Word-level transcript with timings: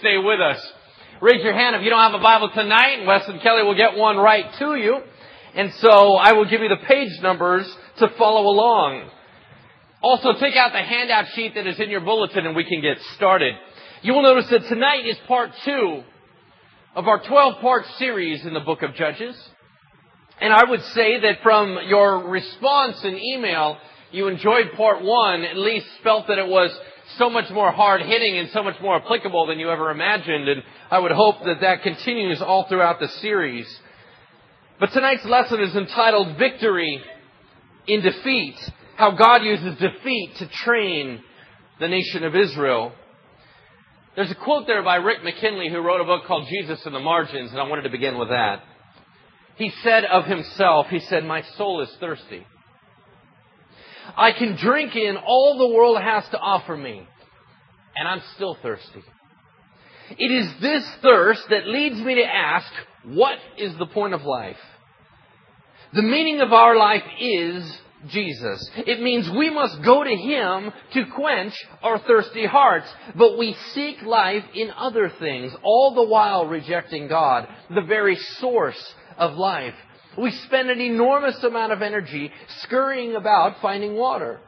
Stay 0.00 0.16
with 0.16 0.40
us. 0.40 0.60
Raise 1.20 1.42
your 1.42 1.54
hand 1.54 1.74
if 1.74 1.82
you 1.82 1.90
don't 1.90 2.12
have 2.12 2.18
a 2.18 2.22
Bible 2.22 2.50
tonight. 2.54 3.04
Wes 3.04 3.26
and 3.26 3.40
Kelly 3.40 3.64
will 3.64 3.74
get 3.74 3.96
one 3.96 4.16
right 4.16 4.46
to 4.60 4.76
you. 4.76 5.00
And 5.54 5.72
so 5.78 6.14
I 6.14 6.32
will 6.32 6.44
give 6.44 6.60
you 6.60 6.68
the 6.68 6.86
page 6.86 7.20
numbers 7.20 7.68
to 7.98 8.08
follow 8.16 8.42
along. 8.42 9.10
Also, 10.00 10.34
take 10.34 10.54
out 10.54 10.72
the 10.72 10.82
handout 10.82 11.26
sheet 11.34 11.54
that 11.56 11.66
is 11.66 11.80
in 11.80 11.90
your 11.90 12.00
bulletin 12.00 12.46
and 12.46 12.54
we 12.54 12.64
can 12.64 12.80
get 12.80 12.98
started. 13.16 13.54
You 14.02 14.14
will 14.14 14.22
notice 14.22 14.48
that 14.50 14.68
tonight 14.68 15.06
is 15.06 15.16
part 15.26 15.50
two 15.64 16.04
of 16.94 17.08
our 17.08 17.20
12 17.26 17.60
part 17.60 17.84
series 17.98 18.46
in 18.46 18.54
the 18.54 18.60
book 18.60 18.82
of 18.82 18.94
Judges. 18.94 19.36
And 20.40 20.52
I 20.52 20.62
would 20.62 20.82
say 20.94 21.20
that 21.22 21.42
from 21.42 21.78
your 21.88 22.28
response 22.28 23.02
and 23.02 23.18
email, 23.18 23.78
you 24.12 24.28
enjoyed 24.28 24.72
part 24.76 25.02
one, 25.02 25.42
at 25.42 25.56
least 25.56 25.86
felt 26.04 26.28
that 26.28 26.38
it 26.38 26.46
was 26.46 26.70
so 27.18 27.28
much 27.28 27.50
more 27.50 27.70
hard 27.72 28.00
hitting 28.02 28.38
and 28.38 28.48
so 28.50 28.62
much 28.62 28.80
more 28.80 28.96
applicable 28.96 29.46
than 29.46 29.58
you 29.58 29.70
ever 29.70 29.90
imagined. 29.90 30.48
And 30.48 30.62
I 30.90 30.98
would 30.98 31.12
hope 31.12 31.44
that 31.44 31.60
that 31.60 31.82
continues 31.82 32.40
all 32.40 32.66
throughout 32.68 33.00
the 33.00 33.08
series. 33.08 33.66
But 34.80 34.92
tonight's 34.92 35.24
lesson 35.24 35.60
is 35.60 35.74
entitled 35.74 36.38
Victory 36.38 37.02
in 37.86 38.00
Defeat. 38.00 38.56
How 38.96 39.12
God 39.12 39.42
uses 39.42 39.78
defeat 39.78 40.34
to 40.38 40.48
train 40.48 41.22
the 41.80 41.88
nation 41.88 42.24
of 42.24 42.34
Israel. 42.34 42.92
There's 44.16 44.30
a 44.30 44.34
quote 44.34 44.66
there 44.66 44.82
by 44.82 44.96
Rick 44.96 45.22
McKinley 45.22 45.68
who 45.68 45.80
wrote 45.80 46.00
a 46.00 46.04
book 46.04 46.24
called 46.26 46.48
Jesus 46.48 46.84
in 46.86 46.92
the 46.92 46.98
Margins, 46.98 47.52
and 47.52 47.60
I 47.60 47.68
wanted 47.68 47.82
to 47.82 47.90
begin 47.90 48.18
with 48.18 48.30
that. 48.30 48.62
He 49.56 49.70
said 49.82 50.04
of 50.04 50.24
himself, 50.24 50.86
he 50.88 51.00
said, 51.00 51.24
My 51.24 51.42
soul 51.56 51.82
is 51.82 51.90
thirsty. 52.00 52.44
I 54.16 54.32
can 54.32 54.56
drink 54.56 54.96
in 54.96 55.16
all 55.16 55.58
the 55.58 55.74
world 55.74 56.00
has 56.00 56.24
to 56.30 56.38
offer 56.38 56.76
me, 56.76 57.06
and 57.96 58.08
I'm 58.08 58.22
still 58.34 58.56
thirsty. 58.62 59.02
It 60.10 60.30
is 60.30 60.60
this 60.60 60.88
thirst 61.02 61.42
that 61.50 61.68
leads 61.68 62.00
me 62.00 62.16
to 62.16 62.24
ask, 62.24 62.70
what 63.04 63.38
is 63.58 63.76
the 63.76 63.86
point 63.86 64.14
of 64.14 64.22
life? 64.22 64.56
The 65.92 66.02
meaning 66.02 66.40
of 66.40 66.52
our 66.52 66.76
life 66.76 67.02
is 67.20 67.80
Jesus. 68.08 68.70
It 68.76 69.00
means 69.00 69.28
we 69.30 69.50
must 69.50 69.82
go 69.82 70.04
to 70.04 70.14
Him 70.14 70.72
to 70.92 71.06
quench 71.14 71.54
our 71.82 71.98
thirsty 71.98 72.46
hearts, 72.46 72.86
but 73.16 73.38
we 73.38 73.56
seek 73.74 74.02
life 74.02 74.44
in 74.54 74.70
other 74.70 75.10
things, 75.18 75.52
all 75.62 75.94
the 75.94 76.04
while 76.04 76.46
rejecting 76.46 77.08
God, 77.08 77.48
the 77.70 77.82
very 77.82 78.16
source 78.16 78.94
of 79.16 79.34
life. 79.34 79.74
We 80.18 80.30
spend 80.30 80.70
an 80.70 80.80
enormous 80.80 81.42
amount 81.44 81.72
of 81.72 81.82
energy 81.82 82.32
scurrying 82.62 83.14
about 83.14 83.60
finding 83.62 83.94
water. 83.94 84.40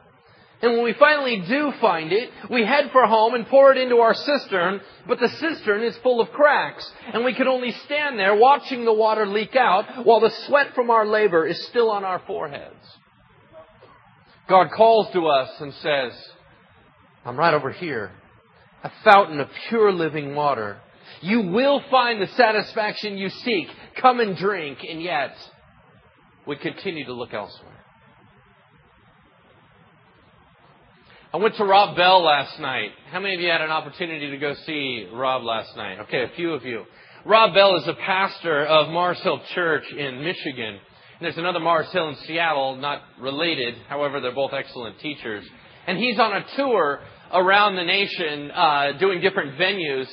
And 0.63 0.75
when 0.75 0.85
we 0.85 0.93
finally 0.93 1.43
do 1.49 1.73
find 1.81 2.13
it, 2.13 2.29
we 2.51 2.67
head 2.67 2.91
for 2.93 3.07
home 3.07 3.35
and 3.35 3.47
pour 3.47 3.73
it 3.73 3.79
into 3.79 3.97
our 3.97 4.13
cistern, 4.13 4.81
but 5.09 5.19
the 5.19 5.29
cistern 5.29 5.83
is 5.83 5.97
full 6.03 6.21
of 6.21 6.31
cracks, 6.33 6.91
and 7.15 7.25
we 7.25 7.35
can 7.35 7.49
only 7.49 7.73
stand 7.87 8.19
there 8.19 8.35
watching 8.35 8.85
the 8.85 8.93
water 8.93 9.27
leak 9.27 9.57
out 9.57 10.05
while 10.05 10.21
the 10.21 10.33
sweat 10.47 10.75
from 10.75 10.91
our 10.91 11.07
labor 11.07 11.47
is 11.47 11.67
still 11.69 11.91
on 11.91 12.05
our 12.05 12.21
foreheads. 12.27 12.75
God 14.49 14.69
calls 14.77 15.11
to 15.15 15.29
us 15.29 15.49
and 15.61 15.73
says, 15.75 16.13
I'm 17.25 17.39
right 17.39 17.55
over 17.55 17.71
here, 17.71 18.11
a 18.83 18.91
fountain 19.03 19.41
of 19.41 19.49
pure 19.69 19.93
living 19.93 20.35
water. 20.35 20.79
You 21.23 21.43
will 21.43 21.83
find 21.91 22.21
the 22.21 22.27
satisfaction 22.37 23.17
you 23.17 23.31
seek. 23.31 23.69
Come 24.01 24.21
and 24.21 24.37
drink, 24.37 24.79
and 24.87 25.01
yet 25.01 25.35
we 26.47 26.57
continue 26.57 27.05
to 27.05 27.13
look 27.13 27.35
elsewhere. 27.35 27.81
I 31.33 31.37
went 31.37 31.55
to 31.57 31.65
Rob 31.65 31.97
Bell 31.97 32.25
last 32.25 32.59
night. 32.59 32.91
How 33.13 33.21
many 33.21 33.37
of 33.37 33.41
you 33.41 33.49
had 33.49 33.61
an 33.61 33.71
opportunity 33.71 34.31
to 34.31 34.37
go 34.37 34.55
see 34.67 35.07
Rob 35.13 35.45
last 35.45 35.77
night? 35.77 36.01
Okay, 36.01 36.25
a 36.25 36.35
few 36.35 36.53
of 36.55 36.65
you. 36.65 36.85
Rob 37.25 37.55
Bell 37.55 37.77
is 37.77 37.87
a 37.87 37.95
pastor 37.95 38.67
of 38.67 38.89
Mars 38.89 39.21
Hill 39.21 39.41
Church 39.55 39.85
in 39.93 40.25
Michigan. 40.25 40.75
And 40.75 41.21
there's 41.21 41.37
another 41.37 41.61
Mars 41.61 41.87
Hill 41.93 42.09
in 42.09 42.17
Seattle, 42.27 42.77
not 42.77 43.03
related. 43.21 43.77
However, 43.89 44.21
they're 44.21 44.35
both 44.35 44.53
excellent 44.53 44.99
teachers. 44.99 45.45
And 45.87 45.99
he's 45.99 46.19
on 46.19 46.33
a 46.33 46.45
tour 46.57 47.01
around 47.33 47.77
the 47.77 47.85
nation, 47.85 48.51
uh, 48.51 48.93
doing 48.99 49.21
different 49.21 49.57
venues. 49.57 50.09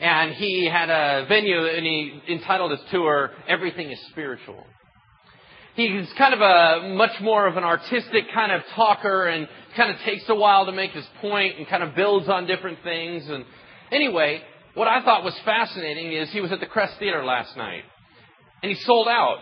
And 0.00 0.32
he 0.32 0.64
had 0.64 0.88
a 0.88 1.26
venue, 1.28 1.66
and 1.66 1.84
he 1.84 2.22
entitled 2.28 2.70
his 2.70 2.80
tour, 2.90 3.32
Everything 3.48 3.90
is 3.90 3.98
Spiritual 4.12 4.64
he's 5.74 6.08
kind 6.16 6.34
of 6.34 6.40
a 6.40 6.94
much 6.94 7.20
more 7.20 7.46
of 7.46 7.56
an 7.56 7.64
artistic 7.64 8.24
kind 8.32 8.52
of 8.52 8.62
talker 8.74 9.26
and 9.26 9.48
kind 9.76 9.90
of 9.90 9.98
takes 10.00 10.24
a 10.28 10.34
while 10.34 10.66
to 10.66 10.72
make 10.72 10.92
his 10.92 11.06
point 11.20 11.58
and 11.58 11.68
kind 11.68 11.82
of 11.82 11.94
builds 11.94 12.28
on 12.28 12.46
different 12.46 12.78
things. 12.82 13.28
And 13.28 13.44
anyway, 13.90 14.42
what 14.74 14.88
I 14.88 15.02
thought 15.04 15.24
was 15.24 15.34
fascinating 15.44 16.12
is 16.12 16.30
he 16.30 16.40
was 16.40 16.52
at 16.52 16.60
the 16.60 16.66
Crest 16.66 16.98
Theater 16.98 17.24
last 17.24 17.56
night 17.56 17.82
and 18.62 18.70
he 18.70 18.78
sold 18.82 19.08
out. 19.08 19.38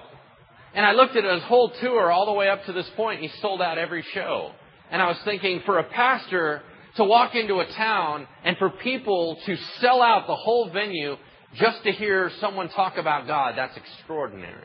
And 0.75 0.87
I 0.87 0.93
looked 0.93 1.17
at 1.17 1.25
his 1.25 1.43
whole 1.45 1.71
tour 1.81 2.11
all 2.11 2.25
the 2.25 2.33
way 2.33 2.49
up 2.49 2.65
to 2.65 2.73
this 2.73 2.89
point 2.97 3.21
and 3.21 3.31
he 3.31 3.41
sold 3.41 3.61
out 3.61 3.77
every 3.77 4.05
show. 4.15 4.53
And 4.91 5.03
I 5.03 5.09
was 5.09 5.19
thinking 5.25 5.63
for 5.67 5.79
a 5.79 5.85
pastor 5.85 6.63
to 6.97 7.05
walk 7.05 7.35
into 7.35 7.61
a 7.61 7.67
town 7.75 8.27
and 8.45 8.57
for 8.57 8.71
people 8.71 9.39
to 9.47 9.57
sell 9.81 10.03
out 10.03 10.27
the 10.27 10.35
whole 10.35 10.71
venue 10.71 11.17
just 11.55 11.83
to 11.85 11.93
hear 11.93 12.31
someone 12.41 12.71
talk 12.71 12.97
about 12.97 13.27
God, 13.27 13.55
that's 13.57 13.77
extraordinary. 13.77 14.65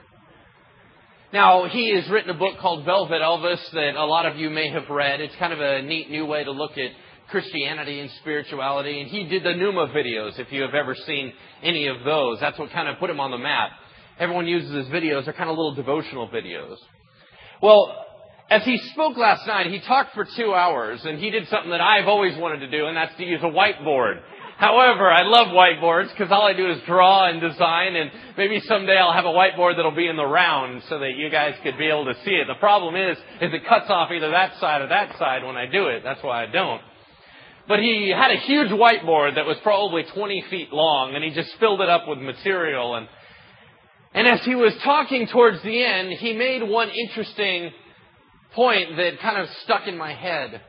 Now, 1.33 1.67
he 1.67 1.93
has 1.93 2.09
written 2.09 2.29
a 2.29 2.37
book 2.37 2.57
called 2.59 2.85
Velvet 2.85 3.21
Elvis 3.21 3.59
that 3.71 3.95
a 3.95 4.05
lot 4.05 4.25
of 4.25 4.37
you 4.37 4.49
may 4.49 4.69
have 4.69 4.89
read. 4.89 5.19
It's 5.19 5.35
kind 5.35 5.51
of 5.51 5.59
a 5.59 5.81
neat 5.81 6.09
new 6.09 6.25
way 6.25 6.45
to 6.45 6.51
look 6.51 6.77
at 6.77 6.91
Christianity 7.29 7.99
and 7.99 8.09
spirituality. 8.21 9.01
And 9.01 9.09
he 9.09 9.25
did 9.25 9.43
the 9.43 9.49
Nooma 9.49 9.93
videos, 9.93 10.39
if 10.39 10.53
you 10.53 10.61
have 10.61 10.73
ever 10.73 10.95
seen 10.95 11.33
any 11.61 11.87
of 11.87 12.05
those. 12.05 12.39
That's 12.39 12.57
what 12.57 12.71
kind 12.71 12.87
of 12.87 12.97
put 12.99 13.09
him 13.09 13.19
on 13.19 13.31
the 13.31 13.37
map. 13.37 13.71
Everyone 14.17 14.47
uses 14.47 14.71
his 14.73 14.87
videos. 14.87 15.25
They're 15.25 15.33
kind 15.33 15.49
of 15.49 15.57
little 15.57 15.75
devotional 15.75 16.29
videos. 16.29 16.77
Well, 17.61 18.05
as 18.49 18.63
he 18.63 18.77
spoke 18.93 19.17
last 19.17 19.45
night, 19.45 19.67
he 19.67 19.81
talked 19.81 20.13
for 20.13 20.25
two 20.37 20.53
hours, 20.53 21.03
and 21.03 21.19
he 21.19 21.29
did 21.29 21.49
something 21.49 21.71
that 21.71 21.81
I've 21.81 22.07
always 22.07 22.37
wanted 22.37 22.59
to 22.59 22.71
do, 22.71 22.85
and 22.85 22.95
that's 22.95 23.15
to 23.17 23.25
use 23.25 23.41
a 23.43 23.47
whiteboard. 23.47 24.21
However, 24.57 25.07
I 25.11 25.21
love 25.21 25.47
whiteboards 25.49 26.09
because 26.09 26.31
all 26.31 26.47
I 26.47 26.53
do 26.53 26.71
is 26.71 26.79
draw 26.87 27.29
and 27.29 27.39
design 27.39 27.95
and 27.95 28.09
maybe 28.37 28.59
someday 28.61 28.97
I'll 28.97 29.13
have 29.13 29.25
a 29.25 29.29
whiteboard 29.29 29.75
that'll 29.75 29.91
be 29.91 30.07
in 30.07 30.15
the 30.15 30.25
round 30.25 30.81
so 30.89 30.97
that 30.97 31.11
you 31.15 31.29
guys 31.29 31.53
could 31.61 31.77
be 31.77 31.85
able 31.85 32.05
to 32.05 32.15
see 32.25 32.31
it. 32.31 32.47
The 32.47 32.55
problem 32.55 32.95
is, 32.95 33.17
is 33.39 33.53
it 33.53 33.67
cuts 33.67 33.85
off 33.89 34.09
either 34.11 34.31
that 34.31 34.59
side 34.59 34.81
or 34.81 34.87
that 34.87 35.15
side 35.19 35.43
when 35.43 35.55
I 35.55 35.67
do 35.67 35.87
it. 35.87 36.01
That's 36.03 36.23
why 36.23 36.43
I 36.43 36.47
don't. 36.47 36.81
But 37.67 37.81
he 37.81 38.09
had 38.09 38.31
a 38.31 38.37
huge 38.37 38.69
whiteboard 38.69 39.35
that 39.35 39.45
was 39.45 39.57
probably 39.61 40.03
20 40.11 40.45
feet 40.49 40.73
long 40.73 41.13
and 41.13 41.23
he 41.23 41.29
just 41.29 41.51
filled 41.59 41.81
it 41.81 41.89
up 41.89 42.07
with 42.07 42.17
material 42.17 42.95
and 42.95 43.07
and 44.13 44.27
as 44.27 44.43
he 44.43 44.55
was 44.55 44.73
talking 44.83 45.27
towards 45.27 45.61
the 45.61 45.83
end, 45.83 46.13
he 46.13 46.33
made 46.33 46.63
one 46.63 46.89
interesting 46.89 47.71
point 48.55 48.97
that 48.97 49.19
kind 49.19 49.37
of 49.37 49.47
stuck 49.63 49.85
in 49.85 49.95
my 49.95 50.13
head. 50.13 50.59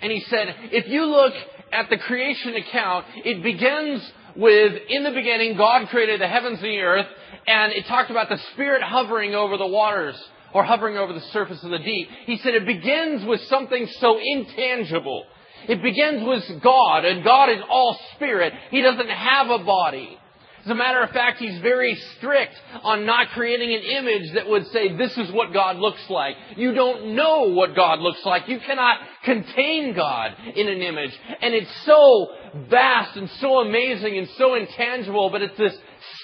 And 0.00 0.10
he 0.10 0.20
said, 0.20 0.54
if 0.72 0.88
you 0.88 1.04
look 1.04 1.34
at 1.74 1.90
the 1.90 1.98
creation 1.98 2.54
account, 2.54 3.06
it 3.24 3.42
begins 3.42 4.02
with, 4.36 4.72
in 4.88 5.04
the 5.04 5.10
beginning, 5.10 5.56
God 5.56 5.88
created 5.88 6.20
the 6.20 6.28
heavens 6.28 6.58
and 6.58 6.68
the 6.68 6.80
earth, 6.80 7.06
and 7.46 7.72
it 7.72 7.86
talked 7.86 8.10
about 8.10 8.28
the 8.28 8.38
Spirit 8.52 8.82
hovering 8.82 9.34
over 9.34 9.56
the 9.56 9.66
waters, 9.66 10.16
or 10.52 10.64
hovering 10.64 10.96
over 10.96 11.12
the 11.12 11.20
surface 11.32 11.62
of 11.64 11.70
the 11.70 11.78
deep. 11.78 12.08
He 12.26 12.38
said 12.38 12.54
it 12.54 12.64
begins 12.64 13.24
with 13.24 13.40
something 13.42 13.88
so 13.98 14.18
intangible. 14.22 15.24
It 15.68 15.82
begins 15.82 16.26
with 16.26 16.62
God, 16.62 17.04
and 17.04 17.24
God 17.24 17.50
is 17.50 17.58
all 17.68 17.98
spirit. 18.14 18.52
He 18.70 18.80
doesn't 18.82 19.08
have 19.08 19.50
a 19.50 19.64
body. 19.64 20.18
As 20.64 20.70
a 20.70 20.74
matter 20.74 21.02
of 21.02 21.10
fact, 21.10 21.38
he's 21.38 21.60
very 21.60 21.94
strict 22.16 22.54
on 22.82 23.04
not 23.04 23.28
creating 23.34 23.74
an 23.74 23.82
image 23.82 24.32
that 24.34 24.48
would 24.48 24.66
say, 24.68 24.96
this 24.96 25.16
is 25.18 25.30
what 25.30 25.52
God 25.52 25.76
looks 25.76 26.08
like. 26.08 26.36
You 26.56 26.72
don't 26.72 27.14
know 27.14 27.50
what 27.50 27.76
God 27.76 27.98
looks 27.98 28.24
like. 28.24 28.48
You 28.48 28.58
cannot 28.60 28.98
contain 29.24 29.94
God 29.94 30.32
in 30.54 30.66
an 30.68 30.80
image. 30.80 31.12
And 31.42 31.52
it's 31.52 31.84
so 31.84 32.28
vast 32.70 33.14
and 33.16 33.28
so 33.40 33.58
amazing 33.58 34.16
and 34.16 34.26
so 34.38 34.54
intangible, 34.54 35.28
but 35.28 35.42
it's 35.42 35.58
this 35.58 35.76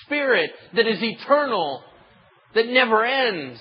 spirit 0.05 0.50
that 0.75 0.87
is 0.87 1.03
eternal, 1.03 1.82
that 2.55 2.67
never 2.67 3.05
ends. 3.05 3.61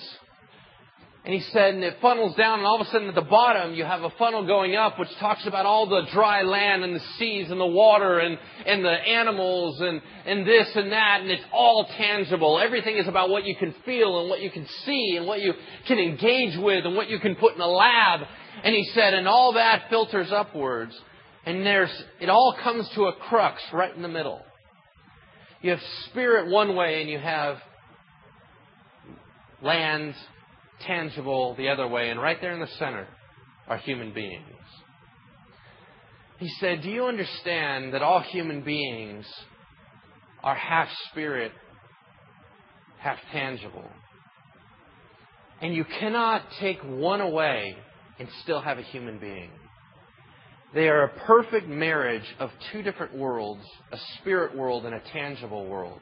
And 1.29 1.39
he 1.39 1.47
said, 1.51 1.75
and 1.75 1.83
it 1.83 1.97
funnels 2.01 2.35
down, 2.35 2.57
and 2.57 2.67
all 2.67 2.81
of 2.81 2.87
a 2.87 2.89
sudden 2.89 3.07
at 3.07 3.13
the 3.13 3.21
bottom, 3.21 3.75
you 3.75 3.85
have 3.85 4.01
a 4.01 4.09
funnel 4.17 4.47
going 4.47 4.75
up, 4.75 4.97
which 4.97 5.15
talks 5.19 5.45
about 5.45 5.63
all 5.63 5.87
the 5.87 6.07
dry 6.11 6.41
land 6.41 6.83
and 6.83 6.95
the 6.95 7.03
seas 7.19 7.51
and 7.51 7.59
the 7.61 7.67
water 7.67 8.17
and, 8.17 8.35
and 8.65 8.83
the 8.83 8.89
animals 8.89 9.79
and, 9.79 10.01
and 10.25 10.47
this 10.47 10.67
and 10.73 10.91
that, 10.91 11.21
and 11.21 11.29
it's 11.29 11.43
all 11.53 11.87
tangible. 11.99 12.59
Everything 12.59 12.97
is 12.97 13.07
about 13.07 13.29
what 13.29 13.43
you 13.43 13.55
can 13.55 13.75
feel 13.85 14.21
and 14.21 14.29
what 14.31 14.41
you 14.41 14.49
can 14.49 14.65
see 14.87 15.17
and 15.17 15.27
what 15.27 15.39
you 15.39 15.53
can 15.87 15.99
engage 15.99 16.57
with 16.57 16.83
and 16.83 16.95
what 16.95 17.11
you 17.11 17.19
can 17.19 17.35
put 17.35 17.53
in 17.53 17.61
a 17.61 17.67
lab. 17.67 18.21
And 18.63 18.73
he 18.73 18.85
said, 18.95 19.13
and 19.13 19.27
all 19.27 19.53
that 19.53 19.83
filters 19.91 20.31
upwards. 20.31 20.99
And 21.45 21.63
there's, 21.63 21.91
it 22.19 22.29
all 22.29 22.55
comes 22.63 22.89
to 22.95 23.03
a 23.03 23.13
crux 23.13 23.61
right 23.71 23.95
in 23.95 24.01
the 24.01 24.07
middle. 24.07 24.41
You 25.61 25.69
have 25.69 25.81
spirit 26.07 26.49
one 26.49 26.75
way 26.75 27.01
and 27.01 27.07
you 27.07 27.19
have 27.19 27.57
land, 29.61 30.15
tangible 30.85 31.55
the 31.55 31.69
other 31.69 31.87
way, 31.87 32.09
and 32.09 32.21
right 32.21 32.39
there 32.41 32.53
in 32.53 32.59
the 32.59 32.67
center 32.77 33.07
are 33.67 33.77
human 33.77 34.13
beings. 34.13 34.43
He 36.39 36.49
said, 36.59 36.81
Do 36.81 36.89
you 36.89 37.05
understand 37.05 37.93
that 37.93 38.01
all 38.01 38.21
human 38.21 38.61
beings 38.61 39.25
are 40.41 40.55
half 40.55 40.87
spirit, 41.11 41.51
half 42.97 43.17
tangible? 43.31 43.85
And 45.61 45.73
you 45.75 45.83
cannot 45.83 46.43
take 46.59 46.79
one 46.81 47.19
away 47.19 47.75
and 48.17 48.29
still 48.43 48.61
have 48.61 48.77
a 48.77 48.83
human 48.83 49.19
being. 49.19 49.49
They 50.73 50.87
are 50.87 51.03
a 51.03 51.19
perfect 51.25 51.67
marriage 51.67 52.35
of 52.39 52.51
two 52.71 52.83
different 52.83 53.15
worlds, 53.15 53.63
a 53.91 53.97
spirit 54.19 54.55
world 54.55 54.85
and 54.85 54.93
a 54.93 55.01
tangible 55.11 55.65
world. 55.65 55.99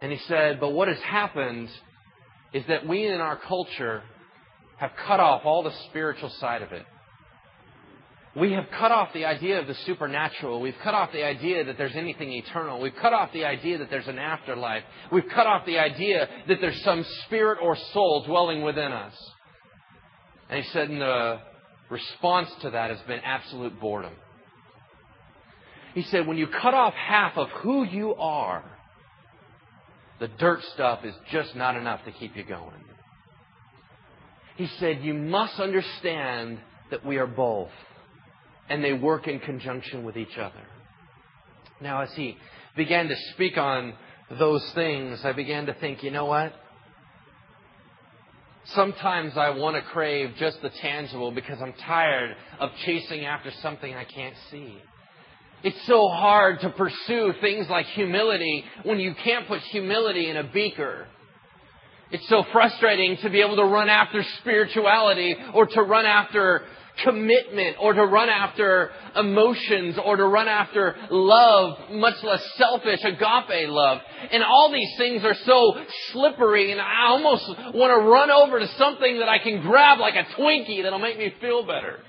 And 0.00 0.10
he 0.10 0.18
said, 0.26 0.58
but 0.58 0.70
what 0.70 0.88
has 0.88 0.98
happened 0.98 1.68
is 2.52 2.64
that 2.68 2.86
we 2.86 3.06
in 3.06 3.20
our 3.20 3.36
culture 3.36 4.02
have 4.76 4.92
cut 5.06 5.20
off 5.20 5.42
all 5.44 5.62
the 5.62 5.72
spiritual 5.88 6.30
side 6.40 6.62
of 6.62 6.72
it. 6.72 6.84
We 8.34 8.52
have 8.52 8.64
cut 8.78 8.90
off 8.90 9.12
the 9.12 9.26
idea 9.26 9.60
of 9.60 9.66
the 9.66 9.74
supernatural. 9.86 10.60
We've 10.60 10.74
cut 10.82 10.94
off 10.94 11.12
the 11.12 11.22
idea 11.22 11.64
that 11.64 11.76
there's 11.76 11.94
anything 11.94 12.32
eternal. 12.32 12.80
We've 12.80 12.96
cut 12.96 13.12
off 13.12 13.30
the 13.32 13.44
idea 13.44 13.76
that 13.78 13.90
there's 13.90 14.08
an 14.08 14.18
afterlife. 14.18 14.84
We've 15.10 15.28
cut 15.34 15.46
off 15.46 15.66
the 15.66 15.78
idea 15.78 16.26
that 16.48 16.58
there's 16.60 16.82
some 16.82 17.04
spirit 17.26 17.58
or 17.62 17.76
soul 17.92 18.24
dwelling 18.26 18.62
within 18.62 18.90
us. 18.90 19.14
And 20.48 20.64
he 20.64 20.70
said, 20.70 20.88
and 20.88 21.00
the 21.00 21.40
response 21.90 22.48
to 22.62 22.70
that 22.70 22.90
has 22.90 23.00
been 23.06 23.20
absolute 23.20 23.78
boredom. 23.78 24.14
He 25.94 26.02
said, 26.04 26.26
when 26.26 26.38
you 26.38 26.46
cut 26.46 26.72
off 26.72 26.94
half 26.94 27.36
of 27.36 27.48
who 27.62 27.84
you 27.84 28.14
are, 28.14 28.64
the 30.22 30.28
dirt 30.28 30.62
stuff 30.74 31.00
is 31.04 31.14
just 31.32 31.56
not 31.56 31.74
enough 31.76 32.04
to 32.04 32.12
keep 32.12 32.36
you 32.36 32.44
going. 32.44 32.84
He 34.54 34.68
said, 34.78 35.02
you 35.02 35.14
must 35.14 35.58
understand 35.58 36.60
that 36.92 37.04
we 37.04 37.16
are 37.16 37.26
both 37.26 37.72
and 38.68 38.84
they 38.84 38.92
work 38.92 39.26
in 39.26 39.40
conjunction 39.40 40.04
with 40.04 40.16
each 40.16 40.38
other. 40.38 40.62
Now, 41.80 42.02
as 42.02 42.12
he 42.12 42.36
began 42.76 43.08
to 43.08 43.16
speak 43.32 43.58
on 43.58 43.94
those 44.38 44.64
things, 44.76 45.24
I 45.24 45.32
began 45.32 45.66
to 45.66 45.74
think, 45.74 46.04
you 46.04 46.12
know 46.12 46.26
what? 46.26 46.52
Sometimes 48.76 49.36
I 49.36 49.50
want 49.50 49.74
to 49.74 49.82
crave 49.90 50.34
just 50.38 50.62
the 50.62 50.70
tangible 50.70 51.32
because 51.32 51.60
I'm 51.60 51.72
tired 51.72 52.36
of 52.60 52.70
chasing 52.86 53.24
after 53.24 53.50
something 53.60 53.92
I 53.92 54.04
can't 54.04 54.36
see. 54.52 54.78
It's 55.64 55.86
so 55.86 56.08
hard 56.08 56.60
to 56.60 56.70
pursue 56.70 57.34
things 57.40 57.68
like 57.68 57.86
humility 57.86 58.64
when 58.84 58.98
you 58.98 59.14
can't 59.14 59.46
put 59.46 59.60
humility 59.60 60.28
in 60.28 60.36
a 60.36 60.44
beaker. 60.44 61.06
It's 62.10 62.28
so 62.28 62.44
frustrating 62.52 63.16
to 63.18 63.30
be 63.30 63.40
able 63.40 63.56
to 63.56 63.64
run 63.64 63.88
after 63.88 64.22
spirituality 64.40 65.36
or 65.54 65.66
to 65.66 65.82
run 65.82 66.04
after 66.04 66.62
commitment 67.04 67.76
or 67.80 67.94
to 67.94 68.04
run 68.04 68.28
after 68.28 68.90
emotions 69.16 69.98
or 70.04 70.16
to 70.16 70.26
run 70.26 70.48
after 70.48 70.94
love, 71.10 71.90
much 71.90 72.22
less 72.22 72.42
selfish 72.56 73.00
agape 73.02 73.68
love. 73.68 73.98
And 74.30 74.42
all 74.42 74.70
these 74.70 74.92
things 74.98 75.24
are 75.24 75.36
so 75.46 75.74
slippery 76.12 76.72
and 76.72 76.80
I 76.80 77.06
almost 77.06 77.48
want 77.74 77.90
to 77.90 78.10
run 78.10 78.30
over 78.30 78.58
to 78.58 78.68
something 78.76 79.20
that 79.20 79.28
I 79.28 79.38
can 79.38 79.62
grab 79.62 79.98
like 79.98 80.14
a 80.14 80.24
Twinkie 80.38 80.82
that'll 80.82 80.98
make 80.98 81.18
me 81.18 81.32
feel 81.40 81.64
better. 81.64 82.00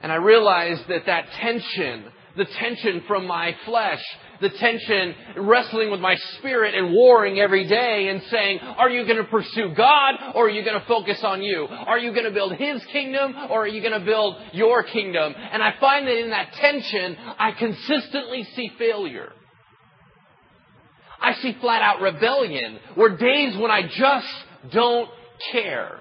And 0.00 0.10
I 0.10 0.16
realized 0.16 0.88
that 0.88 1.06
that 1.06 1.30
tension, 1.32 2.04
the 2.36 2.44
tension 2.44 3.04
from 3.06 3.26
my 3.26 3.56
flesh 3.64 4.02
the 4.40 4.48
tension, 4.48 5.14
wrestling 5.36 5.90
with 5.90 6.00
my 6.00 6.16
spirit 6.38 6.74
and 6.74 6.92
warring 6.92 7.38
every 7.38 7.66
day 7.66 8.08
and 8.08 8.22
saying, 8.30 8.58
are 8.58 8.88
you 8.88 9.04
going 9.04 9.18
to 9.18 9.24
pursue 9.24 9.74
God 9.74 10.14
or 10.34 10.46
are 10.46 10.50
you 10.50 10.64
going 10.64 10.80
to 10.80 10.86
focus 10.86 11.22
on 11.22 11.42
you? 11.42 11.66
Are 11.68 11.98
you 11.98 12.12
going 12.12 12.24
to 12.24 12.30
build 12.30 12.54
His 12.54 12.84
kingdom 12.86 13.34
or 13.50 13.64
are 13.64 13.68
you 13.68 13.80
going 13.80 13.98
to 13.98 14.04
build 14.04 14.36
your 14.52 14.82
kingdom? 14.82 15.34
And 15.36 15.62
I 15.62 15.74
find 15.78 16.06
that 16.06 16.16
in 16.16 16.30
that 16.30 16.52
tension, 16.54 17.16
I 17.38 17.52
consistently 17.52 18.44
see 18.56 18.72
failure. 18.78 19.32
I 21.20 21.34
see 21.34 21.56
flat 21.60 21.82
out 21.82 22.00
rebellion, 22.00 22.78
where 22.94 23.14
days 23.14 23.54
when 23.58 23.70
I 23.70 23.86
just 23.86 24.72
don't 24.72 25.10
care. 25.52 26.00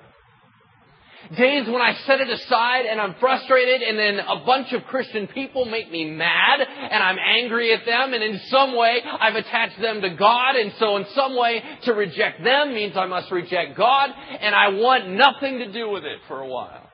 Days 1.36 1.68
when 1.68 1.82
I 1.82 1.94
set 2.08 2.22
it 2.22 2.30
aside 2.30 2.86
and 2.86 3.00
I'm 3.00 3.14
frustrated 3.20 3.82
and 3.82 4.00
then 4.00 4.20
a 4.20 4.44
bunch 4.46 4.74
of 4.74 4.84
Christian 4.86 5.28
people 5.28 5.66
make 5.66 5.92
me 5.92 6.10
mad 6.10 6.62
and 6.62 7.04
I'm 7.04 7.18
angry 7.20 7.72
at 7.72 7.86
them 7.86 8.14
and 8.14 8.24
in 8.24 8.40
some 8.48 8.76
way 8.76 9.00
I've 9.04 9.36
attached 9.36 9.80
them 9.80 10.02
to 10.02 10.10
God 10.12 10.56
and 10.56 10.74
so 10.80 10.98
in 10.98 11.06
some 11.14 11.36
way 11.36 11.62
to 11.84 11.94
reject 11.94 12.44
them 12.44 12.74
means 12.74 12.98
I 12.98 13.06
must 13.06 13.32
reject 13.32 13.78
God 13.78 14.10
and 14.40 14.56
I 14.56 14.70
want 14.70 15.10
nothing 15.10 15.60
to 15.60 15.72
do 15.72 15.90
with 15.90 16.04
it 16.04 16.20
for 16.28 16.40
a 16.40 16.48
while. 16.48 16.90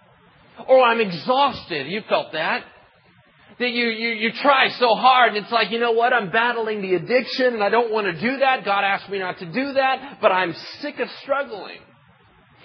Or 0.67 0.81
I'm 0.81 0.99
exhausted. 0.99 1.87
You 1.87 2.01
felt 2.09 2.33
that. 2.33 2.65
That 3.59 3.69
you, 3.69 3.87
you, 3.87 4.09
you 4.09 4.31
try 4.41 4.67
so 4.79 4.95
hard 4.95 5.35
and 5.35 5.45
it's 5.45 5.51
like, 5.51 5.71
you 5.71 5.79
know 5.79 5.93
what, 5.93 6.11
I'm 6.11 6.29
battling 6.29 6.81
the 6.81 6.95
addiction 6.95 7.53
and 7.53 7.63
I 7.63 7.69
don't 7.69 7.91
want 7.93 8.07
to 8.07 8.19
do 8.19 8.39
that. 8.39 8.65
God 8.65 8.83
asked 8.83 9.09
me 9.09 9.19
not 9.19 9.39
to 9.39 9.45
do 9.45 9.73
that, 9.73 10.17
but 10.19 10.31
I'm 10.33 10.53
sick 10.81 10.99
of 10.99 11.07
struggling. 11.21 11.79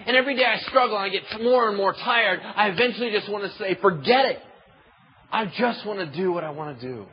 And 0.07 0.17
every 0.17 0.37
day 0.37 0.45
I 0.45 0.59
struggle 0.61 0.97
and 0.97 1.05
I 1.05 1.09
get 1.09 1.43
more 1.43 1.69
and 1.69 1.77
more 1.77 1.93
tired. 1.93 2.41
I 2.43 2.69
eventually 2.69 3.11
just 3.11 3.31
want 3.31 3.45
to 3.45 3.59
say, 3.59 3.77
forget 3.81 4.25
it. 4.27 4.39
I 5.33 5.47
just 5.47 5.87
want 5.87 6.01
to 6.01 6.07
do 6.07 6.33
what 6.33 6.43
I 6.43 6.51
want 6.51 6.81
to 6.81 6.87
do. 6.87 7.07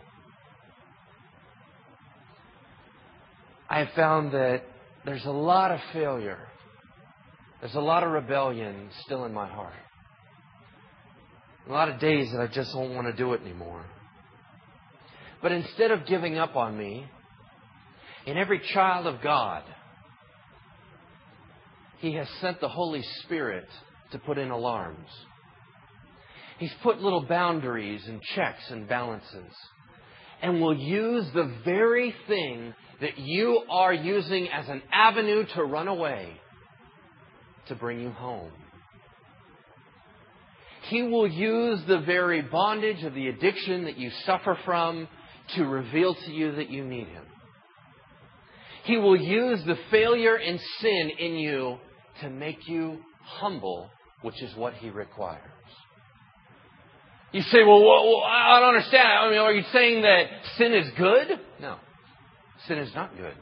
I 3.69 3.79
have 3.79 3.89
found 3.95 4.31
that 4.31 4.63
there's 5.05 5.25
a 5.25 5.31
lot 5.31 5.71
of 5.71 5.79
failure. 5.93 6.39
There's 7.59 7.75
a 7.75 7.81
lot 7.81 8.03
of 8.03 8.11
rebellion 8.11 8.89
still 9.05 9.25
in 9.25 9.33
my 9.33 9.47
heart. 9.47 9.73
A 11.67 11.71
lot 11.71 11.89
of 11.89 11.99
days 11.99 12.31
that 12.31 12.39
I 12.39 12.47
just 12.47 12.71
don't 12.71 12.95
want 12.95 13.07
to 13.07 13.13
do 13.13 13.33
it 13.33 13.41
anymore. 13.41 13.85
But 15.41 15.51
instead 15.51 15.91
of 15.91 16.05
giving 16.05 16.37
up 16.37 16.55
on 16.55 16.77
me, 16.77 17.05
in 18.25 18.37
every 18.37 18.61
child 18.73 19.05
of 19.05 19.21
God, 19.21 19.63
he 21.99 22.13
has 22.13 22.27
sent 22.41 22.61
the 22.61 22.69
Holy 22.69 23.01
Spirit 23.23 23.67
to 24.11 24.19
put 24.19 24.37
in 24.37 24.51
alarms. 24.51 25.09
He's 26.59 26.73
put 26.81 27.01
little 27.01 27.25
boundaries 27.25 28.07
and 28.07 28.21
checks 28.35 28.69
and 28.69 28.87
balances. 28.87 29.53
And 30.41 30.61
will 30.61 30.77
use 30.77 31.25
the 31.33 31.51
very 31.65 32.13
thing 32.27 32.73
that 33.01 33.17
you 33.17 33.63
are 33.69 33.93
using 33.93 34.47
as 34.49 34.67
an 34.69 34.81
avenue 34.91 35.45
to 35.55 35.63
run 35.63 35.87
away 35.87 36.39
to 37.67 37.75
bring 37.75 38.01
you 38.01 38.11
home. 38.11 38.51
He 40.89 41.01
will 41.03 41.27
use 41.27 41.81
the 41.87 41.99
very 41.99 42.41
bondage 42.41 43.03
of 43.03 43.13
the 43.13 43.27
addiction 43.27 43.85
that 43.85 43.97
you 43.97 44.09
suffer 44.25 44.57
from 44.63 45.07
to 45.55 45.65
reveal 45.65 46.15
to 46.15 46.31
you 46.31 46.55
that 46.55 46.69
you 46.69 46.85
need 46.85 47.07
Him. 47.07 47.25
He 48.83 48.97
will 48.97 49.19
use 49.19 49.59
the 49.65 49.77
failure 49.91 50.35
and 50.35 50.59
sin 50.79 51.11
in 51.19 51.35
you 51.35 51.77
to 52.21 52.29
make 52.29 52.67
you 52.67 52.99
humble, 53.21 53.89
which 54.21 54.41
is 54.41 54.55
what 54.55 54.73
He 54.73 54.89
requires. 54.89 55.41
You 57.31 57.41
say, 57.41 57.63
well, 57.63 57.81
well, 57.81 58.23
I 58.25 58.59
don't 58.59 58.75
understand. 58.75 59.07
I 59.07 59.29
mean, 59.29 59.39
are 59.39 59.53
you 59.53 59.63
saying 59.73 60.01
that 60.01 60.23
sin 60.57 60.73
is 60.73 60.89
good? 60.97 61.27
No. 61.61 61.77
Sin 62.67 62.77
is 62.77 62.93
not 62.95 63.15
good. 63.17 63.35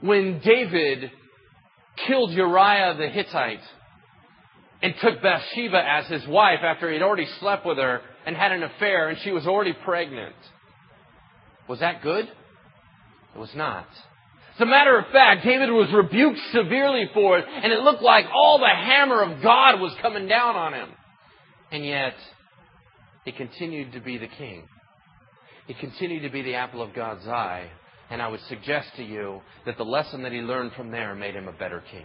When 0.00 0.40
David 0.44 1.10
killed 2.06 2.30
Uriah 2.32 2.94
the 2.96 3.08
Hittite 3.08 3.60
and 4.80 4.94
took 5.00 5.22
Bathsheba 5.22 5.82
as 5.84 6.06
his 6.06 6.26
wife 6.26 6.60
after 6.62 6.90
he'd 6.90 7.02
already 7.02 7.26
slept 7.40 7.66
with 7.66 7.78
her 7.78 8.00
and 8.26 8.36
had 8.36 8.52
an 8.52 8.62
affair 8.62 9.08
and 9.08 9.18
she 9.20 9.30
was 9.30 9.46
already 9.46 9.72
pregnant, 9.84 10.34
was 11.68 11.80
that 11.80 12.02
good? 12.02 12.26
It 12.26 13.38
was 13.38 13.54
not. 13.54 13.86
As 14.54 14.60
a 14.60 14.66
matter 14.66 14.98
of 14.98 15.06
fact, 15.12 15.44
David 15.44 15.70
was 15.70 15.90
rebuked 15.92 16.38
severely 16.52 17.08
for 17.14 17.38
it, 17.38 17.46
and 17.48 17.72
it 17.72 17.80
looked 17.80 18.02
like 18.02 18.26
all 18.34 18.58
the 18.58 18.68
hammer 18.68 19.22
of 19.22 19.42
God 19.42 19.80
was 19.80 19.94
coming 20.02 20.28
down 20.28 20.56
on 20.56 20.74
him. 20.74 20.88
And 21.70 21.86
yet, 21.86 22.14
he 23.24 23.32
continued 23.32 23.92
to 23.92 24.00
be 24.00 24.18
the 24.18 24.28
king. 24.28 24.68
He 25.66 25.74
continued 25.74 26.22
to 26.22 26.28
be 26.28 26.42
the 26.42 26.56
apple 26.56 26.82
of 26.82 26.92
God's 26.92 27.26
eye. 27.26 27.70
And 28.10 28.20
I 28.20 28.28
would 28.28 28.40
suggest 28.42 28.88
to 28.96 29.02
you 29.02 29.40
that 29.64 29.78
the 29.78 29.84
lesson 29.84 30.22
that 30.24 30.32
he 30.32 30.40
learned 30.40 30.72
from 30.74 30.90
there 30.90 31.14
made 31.14 31.34
him 31.34 31.48
a 31.48 31.52
better 31.52 31.82
king, 31.90 32.04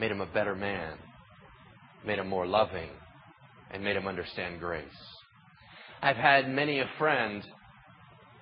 made 0.00 0.10
him 0.10 0.22
a 0.22 0.26
better 0.26 0.54
man, 0.54 0.94
made 2.06 2.18
him 2.18 2.28
more 2.28 2.46
loving, 2.46 2.88
and 3.70 3.84
made 3.84 3.96
him 3.96 4.06
understand 4.06 4.60
grace. 4.60 4.86
I've 6.00 6.16
had 6.16 6.48
many 6.48 6.78
a 6.80 6.88
friend 6.96 7.42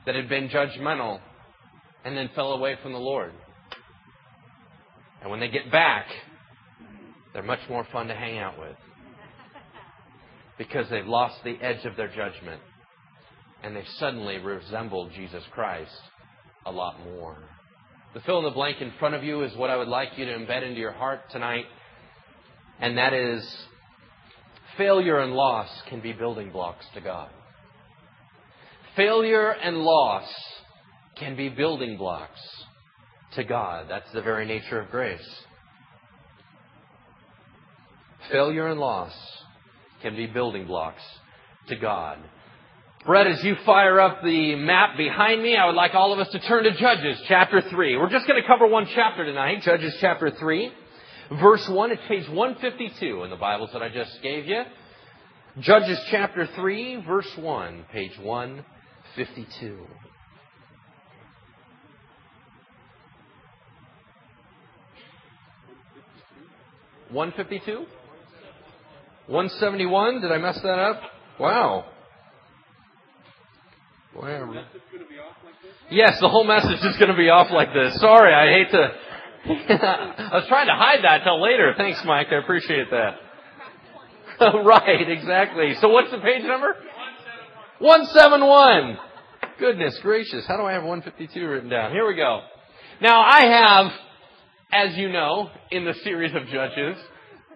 that 0.06 0.14
had 0.14 0.28
been 0.28 0.48
judgmental 0.50 1.18
and 2.04 2.16
then 2.16 2.30
fell 2.34 2.52
away 2.52 2.76
from 2.82 2.92
the 2.92 2.98
Lord. 2.98 3.32
And 5.22 5.30
when 5.30 5.40
they 5.40 5.48
get 5.48 5.72
back, 5.72 6.06
they're 7.32 7.42
much 7.42 7.60
more 7.68 7.86
fun 7.92 8.08
to 8.08 8.14
hang 8.14 8.38
out 8.38 8.58
with 8.58 8.76
because 10.58 10.88
they've 10.90 11.06
lost 11.06 11.42
the 11.42 11.56
edge 11.60 11.84
of 11.84 11.96
their 11.96 12.08
judgment 12.08 12.60
and 13.62 13.74
they've 13.74 13.88
suddenly 13.98 14.38
resembled 14.38 15.12
Jesus 15.12 15.42
Christ 15.50 15.90
a 16.66 16.70
lot 16.70 17.00
more. 17.00 17.38
The 18.12 18.20
fill 18.20 18.38
in 18.38 18.44
the 18.44 18.50
blank 18.50 18.80
in 18.80 18.92
front 18.98 19.14
of 19.14 19.24
you 19.24 19.42
is 19.42 19.56
what 19.56 19.70
I 19.70 19.76
would 19.76 19.88
like 19.88 20.10
you 20.16 20.26
to 20.26 20.32
embed 20.32 20.62
into 20.62 20.78
your 20.78 20.92
heart 20.92 21.22
tonight, 21.30 21.64
and 22.78 22.98
that 22.98 23.12
is 23.12 23.44
failure 24.76 25.18
and 25.18 25.32
loss 25.32 25.68
can 25.88 26.00
be 26.00 26.12
building 26.12 26.50
blocks 26.50 26.84
to 26.94 27.00
God. 27.00 27.30
Failure 28.94 29.50
and 29.50 29.78
loss 29.78 30.28
can 31.16 31.36
be 31.36 31.48
building 31.48 31.96
blocks 31.96 32.40
to 33.34 33.44
God. 33.44 33.86
That's 33.88 34.10
the 34.12 34.22
very 34.22 34.46
nature 34.46 34.80
of 34.80 34.90
grace. 34.90 35.44
Failure 38.30 38.68
and 38.68 38.80
loss 38.80 39.12
can 40.02 40.16
be 40.16 40.26
building 40.26 40.66
blocks 40.66 41.02
to 41.68 41.76
God. 41.76 42.18
Brett, 43.06 43.26
as 43.26 43.44
you 43.44 43.54
fire 43.66 44.00
up 44.00 44.22
the 44.22 44.54
map 44.54 44.96
behind 44.96 45.42
me, 45.42 45.56
I 45.56 45.66
would 45.66 45.74
like 45.74 45.94
all 45.94 46.14
of 46.14 46.18
us 46.18 46.28
to 46.32 46.38
turn 46.38 46.64
to 46.64 46.72
Judges 46.72 47.20
chapter 47.28 47.60
3. 47.60 47.98
We're 47.98 48.10
just 48.10 48.26
going 48.26 48.40
to 48.40 48.48
cover 48.48 48.66
one 48.66 48.86
chapter 48.94 49.24
tonight, 49.26 49.62
Judges 49.62 49.94
chapter 50.00 50.30
3. 50.30 50.72
Verse 51.40 51.68
1, 51.68 51.90
it's 51.90 52.02
page 52.08 52.28
152 52.28 53.24
in 53.24 53.30
the 53.30 53.36
Bibles 53.36 53.70
that 53.72 53.82
I 53.82 53.88
just 53.88 54.22
gave 54.22 54.46
you. 54.46 54.62
Judges 55.60 55.98
chapter 56.10 56.46
3, 56.54 57.04
verse 57.06 57.30
1, 57.36 57.84
page 57.92 58.18
152. 58.18 59.86
One 67.14 67.32
fifty 67.36 67.62
two? 67.64 67.86
One 69.28 69.48
seventy 69.60 69.86
one? 69.86 70.20
Did 70.20 70.32
I 70.32 70.38
mess 70.38 70.60
that 70.62 70.78
up? 70.78 71.00
Wow. 71.38 71.84
Yes, 75.90 76.18
the 76.20 76.28
whole 76.28 76.44
message 76.44 76.78
is 76.82 76.96
going 76.96 77.10
to 77.10 77.16
be 77.16 77.28
off 77.28 77.52
like 77.52 77.72
this. 77.72 78.00
Sorry, 78.00 78.34
I 78.34 78.52
hate 78.52 78.70
to. 78.72 78.90
I 79.84 80.34
was 80.34 80.46
trying 80.48 80.66
to 80.66 80.74
hide 80.74 81.04
that 81.04 81.22
till 81.22 81.40
later. 81.40 81.74
Thanks, 81.76 82.02
Mike. 82.04 82.28
I 82.32 82.36
appreciate 82.36 82.90
that. 82.90 83.14
right, 84.64 85.08
exactly. 85.08 85.74
So 85.80 85.90
what's 85.90 86.10
the 86.10 86.18
page 86.18 86.42
number? 86.42 86.74
171. 87.78 88.98
Goodness 89.60 89.98
gracious. 90.02 90.44
How 90.46 90.56
do 90.56 90.64
I 90.64 90.72
have 90.72 90.82
152 90.82 91.46
written 91.46 91.70
down? 91.70 91.92
Here 91.92 92.06
we 92.06 92.16
go. 92.16 92.40
Now 93.00 93.20
I 93.20 93.46
have, 93.46 93.92
as 94.74 94.96
you 94.96 95.08
know, 95.08 95.50
in 95.70 95.84
the 95.84 95.94
series 96.02 96.34
of 96.34 96.46
Judges, 96.48 96.96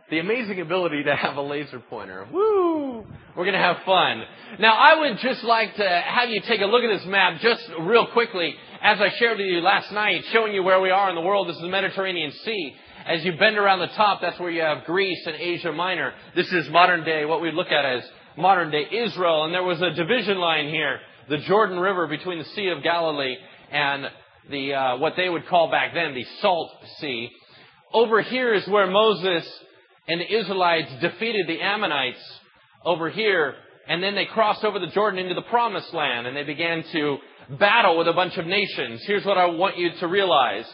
the 0.09 0.21
amazing 0.21 0.61
ability 0.61 1.03
to 1.03 1.17
have 1.17 1.37
a 1.37 1.43
laser 1.43 1.81
pointer. 1.81 2.27
Woo! 2.33 3.05
We're 3.37 3.45
going 3.45 3.53
to 3.55 3.59
have 3.59 3.79
fun. 3.85 4.23
Now, 4.61 4.75
I 4.75 5.01
would 5.01 5.19
just 5.19 5.43
like 5.43 5.75
to 5.77 5.89
have 5.89 6.31
you 6.31 6.41
take 6.41 6.61
a 6.61 6.65
look 6.65 6.83
at 6.85 6.97
this 6.97 7.07
map 7.07 7.41
just 7.41 7.63
real 7.81 8.07
quickly, 8.13 8.55
as 8.81 9.01
I 9.01 9.11
shared 9.19 9.39
with 9.39 9.49
you 9.49 9.61
last 9.61 9.93
night, 9.93 10.25
showing 10.33 10.55
you 10.55 10.63
where 10.63 10.81
we 10.81 10.91
are 10.91 11.11
in 11.11 11.17
the 11.17 11.21
world. 11.21 11.49
This 11.49 11.57
is 11.57 11.63
the 11.63 11.69
Mediterranean 11.69 12.33
Sea. 12.45 12.75
As 13.05 13.25
you 13.25 13.33
bend 13.37 13.59
around 13.59 13.81
the 13.81 13.89
top, 13.89 14.21
that's 14.23 14.39
where 14.39 14.51
you 14.51 14.63
have 14.63 14.85
Greece 14.85 15.23
and 15.27 15.35
Asia 15.37 15.73
Minor. 15.73 16.13
This 16.37 16.51
is 16.53 16.71
modern 16.71 17.05
day, 17.05 17.25
what 17.25 17.43
we 17.43 17.51
look 17.51 17.69
at 17.69 17.85
as 17.85 18.05
modern 18.37 18.71
day 18.71 18.87
Israel. 18.91 19.45
And 19.45 19.53
there 19.53 19.65
was 19.65 19.81
a 19.83 19.91
division 19.91 20.39
line 20.39 20.69
here, 20.69 21.01
the 21.29 21.39
Jordan 21.39 21.79
River 21.81 22.07
between 22.07 22.39
the 22.39 22.45
Sea 22.45 22.69
of 22.69 22.83
Galilee 22.83 23.37
and 23.71 24.07
the, 24.51 24.75
uh, 24.75 24.97
what 24.99 25.15
they 25.17 25.29
would 25.29 25.47
call 25.47 25.71
back 25.71 25.95
then 25.95 26.15
the 26.15 26.27
Salt 26.41 26.71
Sea. 27.01 27.31
Over 27.93 28.23
here 28.23 28.55
is 28.55 28.67
where 28.69 28.91
Moses 28.91 29.49
and 30.07 30.21
the 30.21 30.39
Israelites 30.41 30.91
defeated 31.01 31.47
the 31.47 31.61
Ammonites 31.61 32.23
over 32.85 33.11
here, 33.11 33.55
and 33.87 34.03
then 34.03 34.15
they 34.15 34.27
crossed 34.27 34.65
over 34.65 34.79
the 34.79 34.89
Jordan 34.89 35.21
into 35.21 35.35
the 35.35 35.43
promised 35.43 35.93
land, 35.95 36.27
and 36.27 36.37
they 36.37 36.45
began 36.45 36.85
to 36.93 37.19
battle 37.59 37.97
with 37.99 38.09
a 38.09 38.13
bunch 38.13 38.37
of 38.37 38.47
nations. 38.47 39.03
Here's 39.07 39.25
what 39.25 39.39
I 39.39 39.47
want 39.47 39.79
you 39.79 39.91
to 40.01 40.07
realize. 40.07 40.67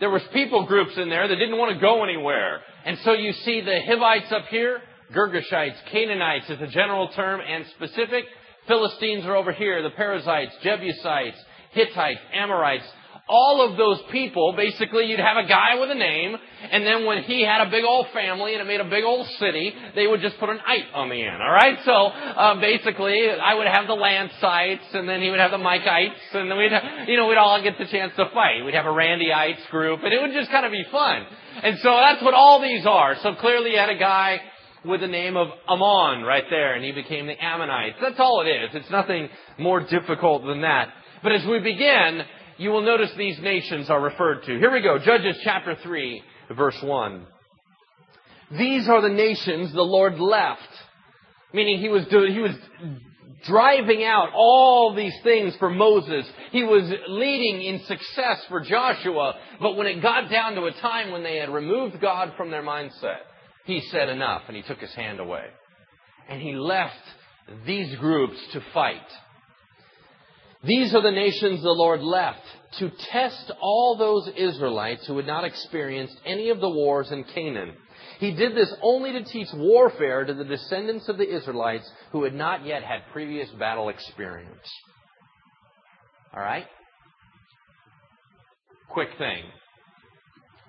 There 0.00 0.10
was 0.10 0.22
people 0.32 0.66
groups 0.66 0.92
in 0.96 1.08
there 1.08 1.26
that 1.26 1.36
didn't 1.36 1.58
want 1.58 1.74
to 1.74 1.80
go 1.80 2.04
anywhere. 2.04 2.60
And 2.84 2.98
so 2.98 3.12
you 3.12 3.32
see 3.32 3.60
the 3.62 3.80
Hivites 3.86 4.30
up 4.30 4.46
here, 4.46 4.80
Girgashites, 5.14 5.76
Canaanites 5.90 6.50
is 6.50 6.60
a 6.60 6.66
general 6.66 7.08
term 7.08 7.40
and 7.40 7.64
specific. 7.76 8.24
Philistines 8.66 9.24
are 9.24 9.36
over 9.36 9.52
here, 9.52 9.82
the 9.82 9.90
Perizzites, 9.90 10.52
Jebusites, 10.62 11.38
Hittites, 11.72 12.20
Amorites, 12.34 12.86
all 13.28 13.68
of 13.68 13.76
those 13.76 14.00
people, 14.12 14.54
basically 14.56 15.06
you'd 15.06 15.18
have 15.18 15.36
a 15.36 15.48
guy 15.48 15.74
with 15.80 15.90
a 15.90 15.94
name, 15.94 16.36
and 16.70 16.86
then 16.86 17.04
when 17.04 17.24
he 17.24 17.42
had 17.42 17.66
a 17.66 17.70
big 17.70 17.84
old 17.84 18.06
family 18.12 18.52
and 18.52 18.62
it 18.62 18.66
made 18.66 18.80
a 18.80 18.88
big 18.88 19.02
old 19.02 19.26
city, 19.38 19.74
they 19.94 20.06
would 20.06 20.20
just 20.20 20.38
put 20.38 20.48
an 20.48 20.60
ite 20.64 20.86
on 20.94 21.08
the 21.08 21.20
end, 21.20 21.42
alright? 21.42 21.78
So, 21.84 21.92
uh, 21.92 22.60
basically, 22.60 23.28
I 23.30 23.54
would 23.54 23.66
have 23.66 23.88
the 23.88 23.96
Lancites, 23.96 24.94
and 24.94 25.08
then 25.08 25.20
he 25.20 25.30
would 25.30 25.40
have 25.40 25.50
the 25.50 25.58
Mikeites, 25.58 26.34
and 26.34 26.50
then 26.50 26.56
we'd 26.56 26.70
have, 26.70 27.08
you 27.08 27.16
know, 27.16 27.26
we'd 27.26 27.36
all 27.36 27.60
get 27.62 27.78
the 27.78 27.86
chance 27.86 28.12
to 28.16 28.30
fight. 28.32 28.64
We'd 28.64 28.74
have 28.74 28.86
a 28.86 28.92
Randy 28.92 29.26
Randyites 29.26 29.68
group, 29.70 30.00
and 30.02 30.12
it 30.12 30.20
would 30.20 30.32
just 30.32 30.50
kind 30.50 30.64
of 30.64 30.72
be 30.72 30.84
fun. 30.90 31.26
And 31.62 31.78
so 31.78 31.90
that's 31.90 32.22
what 32.22 32.34
all 32.34 32.60
these 32.60 32.86
are. 32.86 33.16
So 33.22 33.34
clearly 33.34 33.72
you 33.72 33.78
had 33.78 33.90
a 33.90 33.98
guy 33.98 34.40
with 34.84 35.00
the 35.00 35.08
name 35.08 35.36
of 35.36 35.48
Ammon 35.68 36.22
right 36.22 36.44
there, 36.48 36.74
and 36.74 36.84
he 36.84 36.92
became 36.92 37.26
the 37.26 37.42
Ammonites. 37.42 37.96
That's 38.00 38.20
all 38.20 38.42
it 38.42 38.48
is. 38.48 38.70
It's 38.74 38.90
nothing 38.90 39.28
more 39.58 39.80
difficult 39.80 40.46
than 40.46 40.62
that. 40.62 40.88
But 41.22 41.32
as 41.32 41.44
we 41.46 41.58
begin, 41.58 42.22
you 42.58 42.70
will 42.70 42.82
notice 42.82 43.10
these 43.16 43.38
nations 43.40 43.90
are 43.90 44.00
referred 44.00 44.42
to. 44.44 44.58
Here 44.58 44.72
we 44.72 44.82
go. 44.82 44.98
Judges 44.98 45.36
chapter 45.44 45.76
3, 45.82 46.22
verse 46.56 46.78
1. 46.82 47.26
These 48.58 48.88
are 48.88 49.02
the 49.02 49.14
nations 49.14 49.72
the 49.72 49.82
Lord 49.82 50.18
left. 50.18 50.60
Meaning 51.52 51.80
he 51.80 51.88
was, 51.88 52.04
he 52.08 52.40
was 52.40 52.54
driving 53.46 54.04
out 54.04 54.28
all 54.34 54.94
these 54.94 55.14
things 55.22 55.54
for 55.58 55.70
Moses. 55.70 56.26
He 56.50 56.62
was 56.62 56.90
leading 57.08 57.62
in 57.62 57.80
success 57.80 58.44
for 58.48 58.60
Joshua. 58.60 59.34
But 59.60 59.76
when 59.76 59.86
it 59.86 60.02
got 60.02 60.30
down 60.30 60.54
to 60.54 60.64
a 60.64 60.72
time 60.72 61.12
when 61.12 61.22
they 61.22 61.36
had 61.36 61.50
removed 61.50 62.00
God 62.00 62.32
from 62.36 62.50
their 62.50 62.62
mindset, 62.62 63.20
he 63.64 63.80
said 63.90 64.08
enough 64.08 64.42
and 64.48 64.56
he 64.56 64.62
took 64.62 64.78
his 64.78 64.94
hand 64.94 65.20
away. 65.20 65.44
And 66.28 66.40
he 66.40 66.54
left 66.54 66.94
these 67.66 67.96
groups 67.96 68.38
to 68.52 68.62
fight. 68.72 69.00
These 70.66 70.94
are 70.94 71.02
the 71.02 71.12
nations 71.12 71.62
the 71.62 71.70
Lord 71.70 72.00
left 72.00 72.40
to 72.78 72.90
test 73.10 73.52
all 73.60 73.96
those 73.96 74.28
Israelites 74.36 75.06
who 75.06 75.16
had 75.16 75.26
not 75.26 75.44
experienced 75.44 76.16
any 76.24 76.50
of 76.50 76.60
the 76.60 76.68
wars 76.68 77.12
in 77.12 77.24
Canaan. 77.24 77.74
He 78.18 78.32
did 78.32 78.56
this 78.56 78.72
only 78.82 79.12
to 79.12 79.24
teach 79.24 79.48
warfare 79.54 80.24
to 80.24 80.34
the 80.34 80.44
descendants 80.44 81.08
of 81.08 81.18
the 81.18 81.36
Israelites 81.36 81.88
who 82.12 82.24
had 82.24 82.34
not 82.34 82.66
yet 82.66 82.82
had 82.82 83.12
previous 83.12 83.48
battle 83.50 83.90
experience. 83.90 84.68
Alright? 86.34 86.66
Quick 88.90 89.10
thing. 89.18 89.44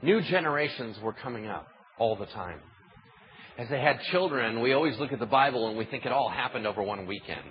New 0.02 0.22
generations 0.22 0.98
were 1.02 1.14
coming 1.14 1.48
up 1.48 1.68
all 1.98 2.16
the 2.16 2.26
time. 2.28 2.60
As 3.58 3.68
they 3.70 3.82
had 3.82 4.00
children, 4.12 4.62
we 4.62 4.74
always 4.74 5.00
look 5.00 5.12
at 5.12 5.20
the 5.20 5.26
Bible 5.26 5.68
and 5.68 5.78
we 5.78 5.86
think 5.86 6.06
it 6.06 6.12
all 6.12 6.30
happened 6.30 6.68
over 6.68 6.84
one 6.84 7.08
weekend. 7.08 7.50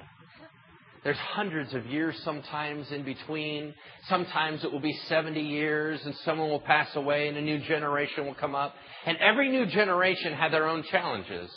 There's 1.07 1.17
hundreds 1.19 1.73
of 1.73 1.87
years 1.87 2.21
sometimes 2.25 2.91
in 2.91 3.05
between. 3.05 3.75
Sometimes 4.09 4.65
it 4.65 4.73
will 4.73 4.81
be 4.81 4.99
70 5.07 5.41
years 5.41 6.01
and 6.05 6.13
someone 6.25 6.49
will 6.51 6.59
pass 6.59 6.89
away 6.97 7.29
and 7.29 7.37
a 7.37 7.41
new 7.41 7.61
generation 7.61 8.27
will 8.27 8.35
come 8.35 8.57
up. 8.57 8.75
And 9.07 9.17
every 9.19 9.49
new 9.49 9.67
generation 9.67 10.33
had 10.33 10.53
their 10.53 10.67
own 10.67 10.83
challenges. 10.91 11.49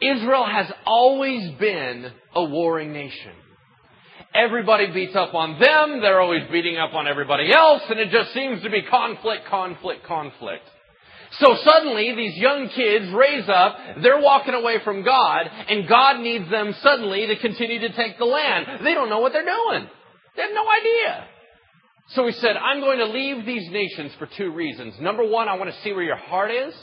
Israel 0.00 0.46
has 0.46 0.70
always 0.86 1.58
been 1.58 2.12
a 2.36 2.44
warring 2.44 2.92
nation. 2.92 3.32
Everybody 4.32 4.92
beats 4.92 5.16
up 5.16 5.34
on 5.34 5.58
them, 5.58 6.00
they're 6.00 6.20
always 6.20 6.48
beating 6.52 6.76
up 6.76 6.94
on 6.94 7.08
everybody 7.08 7.52
else, 7.52 7.82
and 7.90 7.98
it 7.98 8.10
just 8.12 8.32
seems 8.32 8.62
to 8.62 8.70
be 8.70 8.82
conflict, 8.82 9.46
conflict, 9.46 10.06
conflict. 10.06 10.62
So 11.32 11.56
suddenly, 11.64 12.14
these 12.14 12.36
young 12.36 12.68
kids 12.68 13.10
raise 13.12 13.48
up, 13.48 13.76
they're 14.02 14.20
walking 14.20 14.54
away 14.54 14.78
from 14.84 15.04
God, 15.04 15.50
and 15.68 15.88
God 15.88 16.20
needs 16.20 16.48
them 16.50 16.74
suddenly 16.82 17.26
to 17.26 17.36
continue 17.36 17.80
to 17.80 17.92
take 17.92 18.18
the 18.18 18.24
land. 18.24 18.84
They 18.84 18.94
don't 18.94 19.08
know 19.08 19.18
what 19.18 19.32
they're 19.32 19.44
doing. 19.44 19.88
They 20.36 20.42
have 20.42 20.52
no 20.54 20.64
idea. 20.68 21.26
So 22.10 22.26
he 22.26 22.32
said, 22.32 22.56
I'm 22.56 22.80
going 22.80 22.98
to 22.98 23.06
leave 23.06 23.44
these 23.44 23.68
nations 23.70 24.12
for 24.18 24.26
two 24.36 24.52
reasons. 24.52 24.94
Number 25.00 25.26
one, 25.26 25.48
I 25.48 25.54
want 25.54 25.70
to 25.72 25.80
see 25.82 25.92
where 25.92 26.04
your 26.04 26.16
heart 26.16 26.50
is. 26.52 26.74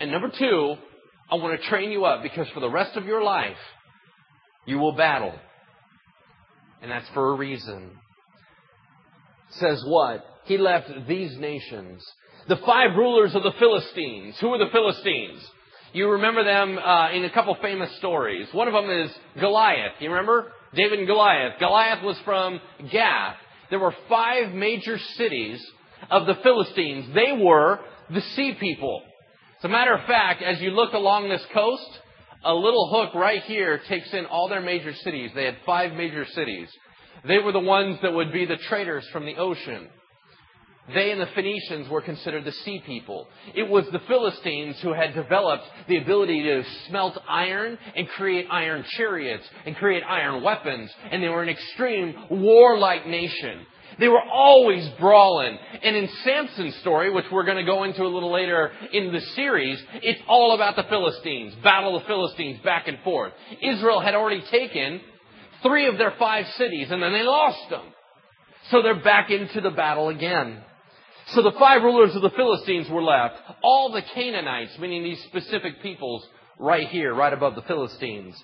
And 0.00 0.10
number 0.10 0.30
two, 0.30 0.76
I 1.30 1.34
want 1.34 1.60
to 1.60 1.68
train 1.68 1.92
you 1.92 2.06
up 2.06 2.22
because 2.22 2.48
for 2.54 2.60
the 2.60 2.70
rest 2.70 2.96
of 2.96 3.04
your 3.04 3.22
life, 3.22 3.58
you 4.64 4.78
will 4.78 4.96
battle. 4.96 5.34
And 6.80 6.90
that's 6.90 7.08
for 7.10 7.32
a 7.32 7.36
reason. 7.36 7.90
It 9.50 9.54
says 9.56 9.84
what? 9.86 10.24
He 10.44 10.56
left 10.56 10.88
these 11.06 11.36
nations 11.36 12.02
the 12.48 12.56
five 12.58 12.96
rulers 12.96 13.34
of 13.34 13.42
the 13.42 13.52
Philistines. 13.58 14.36
Who 14.40 14.52
are 14.54 14.58
the 14.58 14.70
Philistines? 14.72 15.44
You 15.92 16.10
remember 16.10 16.44
them 16.44 16.78
uh, 16.78 17.10
in 17.10 17.24
a 17.24 17.30
couple 17.30 17.56
famous 17.60 17.94
stories. 17.96 18.48
One 18.52 18.68
of 18.68 18.74
them 18.74 18.88
is 18.90 19.10
Goliath. 19.40 19.92
You 19.98 20.10
remember? 20.10 20.52
David 20.74 21.00
and 21.00 21.08
Goliath. 21.08 21.58
Goliath 21.58 22.04
was 22.04 22.16
from 22.24 22.60
Gath. 22.92 23.36
There 23.70 23.80
were 23.80 23.94
five 24.08 24.52
major 24.52 24.98
cities 25.16 25.64
of 26.10 26.26
the 26.26 26.36
Philistines. 26.42 27.12
They 27.14 27.32
were 27.32 27.80
the 28.08 28.20
sea 28.20 28.54
people. 28.58 29.02
As 29.58 29.64
a 29.64 29.68
matter 29.68 29.94
of 29.94 30.06
fact, 30.06 30.42
as 30.42 30.60
you 30.60 30.70
look 30.70 30.92
along 30.92 31.28
this 31.28 31.44
coast, 31.52 32.00
a 32.44 32.54
little 32.54 32.88
hook 32.90 33.14
right 33.14 33.42
here 33.42 33.80
takes 33.88 34.12
in 34.12 34.26
all 34.26 34.48
their 34.48 34.62
major 34.62 34.94
cities. 34.94 35.32
They 35.34 35.44
had 35.44 35.58
five 35.66 35.92
major 35.92 36.24
cities. 36.24 36.68
They 37.26 37.38
were 37.38 37.52
the 37.52 37.60
ones 37.60 37.98
that 38.02 38.14
would 38.14 38.32
be 38.32 38.46
the 38.46 38.56
traders 38.56 39.06
from 39.12 39.26
the 39.26 39.36
ocean. 39.36 39.88
They 40.94 41.10
and 41.10 41.20
the 41.20 41.28
Phoenicians 41.34 41.88
were 41.88 42.02
considered 42.02 42.44
the 42.44 42.52
sea 42.52 42.82
people. 42.84 43.28
It 43.54 43.68
was 43.68 43.84
the 43.92 44.00
Philistines 44.00 44.76
who 44.82 44.92
had 44.92 45.14
developed 45.14 45.64
the 45.88 45.98
ability 45.98 46.42
to 46.42 46.62
smelt 46.88 47.18
iron 47.28 47.78
and 47.96 48.08
create 48.08 48.46
iron 48.50 48.84
chariots 48.96 49.44
and 49.66 49.76
create 49.76 50.02
iron 50.06 50.42
weapons. 50.42 50.90
And 51.10 51.22
they 51.22 51.28
were 51.28 51.42
an 51.42 51.48
extreme 51.48 52.14
warlike 52.30 53.06
nation. 53.06 53.66
They 53.98 54.08
were 54.08 54.22
always 54.22 54.88
brawling. 54.98 55.58
And 55.82 55.96
in 55.96 56.08
Samson's 56.24 56.76
story, 56.76 57.10
which 57.10 57.26
we're 57.30 57.44
going 57.44 57.58
to 57.58 57.64
go 57.64 57.84
into 57.84 58.02
a 58.02 58.08
little 58.08 58.32
later 58.32 58.70
in 58.92 59.12
the 59.12 59.20
series, 59.34 59.82
it's 59.94 60.20
all 60.28 60.54
about 60.54 60.76
the 60.76 60.84
Philistines. 60.84 61.54
Battle 61.62 61.96
of 61.96 62.02
the 62.02 62.06
Philistines 62.06 62.60
back 62.64 62.88
and 62.88 62.98
forth. 63.04 63.32
Israel 63.60 64.00
had 64.00 64.14
already 64.14 64.42
taken 64.50 65.00
three 65.62 65.86
of 65.86 65.98
their 65.98 66.14
five 66.18 66.46
cities 66.56 66.88
and 66.90 67.02
then 67.02 67.12
they 67.12 67.22
lost 67.22 67.68
them. 67.68 67.84
So 68.70 68.82
they're 68.82 69.02
back 69.02 69.30
into 69.30 69.60
the 69.60 69.70
battle 69.70 70.08
again. 70.08 70.62
So 71.32 71.42
the 71.42 71.52
five 71.52 71.82
rulers 71.82 72.14
of 72.16 72.22
the 72.22 72.30
Philistines 72.30 72.88
were 72.90 73.02
left. 73.02 73.36
All 73.62 73.92
the 73.92 74.02
Canaanites, 74.02 74.78
meaning 74.78 75.04
these 75.04 75.22
specific 75.24 75.80
peoples, 75.80 76.26
right 76.58 76.88
here, 76.88 77.14
right 77.14 77.32
above 77.32 77.54
the 77.54 77.62
Philistines. 77.62 78.34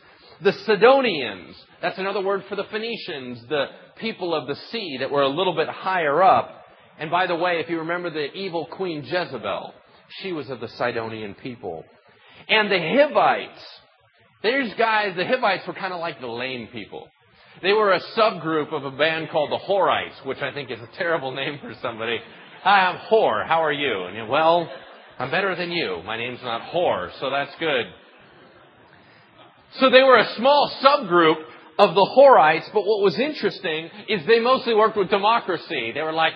The 0.43 0.52
Sidonians, 0.52 1.57
that's 1.83 1.99
another 1.99 2.23
word 2.23 2.45
for 2.49 2.57
the 2.57 2.64
Phoenicians, 2.64 3.43
the 3.49 3.66
people 3.99 4.35
of 4.35 4.47
the 4.47 4.57
sea 4.71 4.99
that 5.00 5.11
were 5.11 5.23
a 5.23 5.28
little 5.28 5.55
bit 5.55 5.69
higher 5.69 6.23
up. 6.23 6.64
And 6.99 7.11
by 7.11 7.26
the 7.26 7.35
way, 7.35 7.61
if 7.61 7.69
you 7.69 7.78
remember 7.78 8.11
the 8.11 8.33
evil 8.33 8.66
Queen 8.66 9.02
Jezebel, 9.02 9.75
she 10.21 10.33
was 10.33 10.49
of 10.50 10.61
the 10.61 10.69
Sidonian 10.69 11.35
people. 11.35 11.85
And 12.49 12.71
the 12.71 12.78
Hivites, 12.78 13.64
these 14.43 14.73
guys, 14.75 15.16
the 15.16 15.26
Hivites 15.26 15.66
were 15.66 15.75
kind 15.75 15.93
of 15.93 16.00
like 16.00 16.21
the 16.21 16.26
lame 16.26 16.69
people. 16.69 17.09
They 17.62 17.73
were 17.73 17.93
a 17.93 18.00
subgroup 18.16 18.73
of 18.73 18.85
a 18.85 18.90
band 18.97 19.31
called 19.31 19.50
the 19.50 19.59
Horites, 19.59 20.25
which 20.25 20.38
I 20.38 20.52
think 20.52 20.71
is 20.71 20.81
a 20.81 20.97
terrible 20.99 21.33
name 21.35 21.59
for 21.61 21.75
somebody. 21.81 22.19
Hi, 22.66 22.88
I'm 22.88 22.96
Hor. 22.96 23.44
How 23.44 23.62
are 23.62 23.73
you? 23.73 24.06
And 24.06 24.16
you, 24.16 24.26
well, 24.26 24.68
I'm 25.20 25.30
better 25.30 25.54
than 25.54 25.70
you. 25.70 26.02
My 26.04 26.16
name's 26.16 26.42
not 26.42 26.62
Hor, 26.62 27.12
so 27.20 27.30
that's 27.30 27.54
good. 27.61 27.85
So 29.78 29.88
they 29.88 30.02
were 30.02 30.16
a 30.16 30.35
small 30.35 30.73
subgroup 30.82 31.37
of 31.78 31.94
the 31.94 32.11
Horites, 32.18 32.68
but 32.75 32.80
what 32.80 33.04
was 33.04 33.16
interesting 33.20 33.88
is 34.08 34.26
they 34.26 34.40
mostly 34.40 34.75
worked 34.75 34.96
with 34.96 35.11
democracy. 35.11 35.92
They 35.94 36.02
were 36.02 36.12
like, 36.12 36.32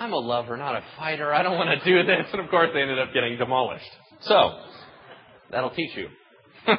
I'm 0.00 0.12
a 0.12 0.18
lover, 0.18 0.56
not 0.56 0.74
a 0.74 0.82
fighter. 0.98 1.32
I 1.32 1.44
don't 1.44 1.56
want 1.56 1.80
to 1.80 1.84
do 1.88 2.04
this. 2.04 2.26
And 2.32 2.40
of 2.42 2.50
course 2.50 2.70
they 2.74 2.80
ended 2.80 2.98
up 2.98 3.14
getting 3.14 3.38
demolished. 3.38 3.90
So, 4.22 4.58
that'll 5.52 5.70
teach 5.70 5.96
you. 5.96 6.08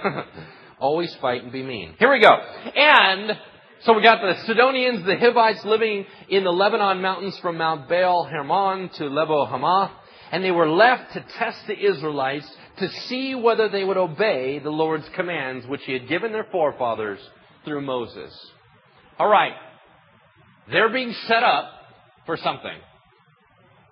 Always 0.81 1.15
fight 1.21 1.41
and 1.41 1.53
be 1.53 1.63
mean. 1.63 1.95
Here 1.99 2.11
we 2.11 2.19
go. 2.19 2.31
And 2.75 3.31
so 3.81 3.93
we 3.93 4.03
got 4.03 4.21
the 4.21 4.33
Sidonians, 4.45 5.05
the 5.05 5.15
Hivites 5.15 5.63
living 5.63 6.05
in 6.27 6.43
the 6.43 6.51
Lebanon 6.51 7.01
mountains 7.01 7.37
from 7.39 7.57
Mount 7.57 7.87
Baal 7.87 8.25
Hermon 8.25 8.89
to 8.95 9.05
Lebo 9.05 9.45
Hamath. 9.45 9.91
And 10.31 10.43
they 10.43 10.51
were 10.51 10.69
left 10.69 11.13
to 11.13 11.25
test 11.37 11.65
the 11.65 11.79
Israelites 11.79 12.49
to 12.77 12.89
see 13.07 13.35
whether 13.35 13.69
they 13.69 13.85
would 13.85 13.97
obey 13.97 14.59
the 14.59 14.69
Lord's 14.69 15.07
commands 15.15 15.65
which 15.65 15.81
he 15.85 15.93
had 15.93 16.09
given 16.09 16.33
their 16.33 16.45
forefathers 16.51 17.19
through 17.63 17.81
Moses. 17.81 18.31
Alright. 19.17 19.53
They're 20.69 20.91
being 20.91 21.13
set 21.27 21.43
up 21.43 21.71
for 22.25 22.35
something. 22.35 22.77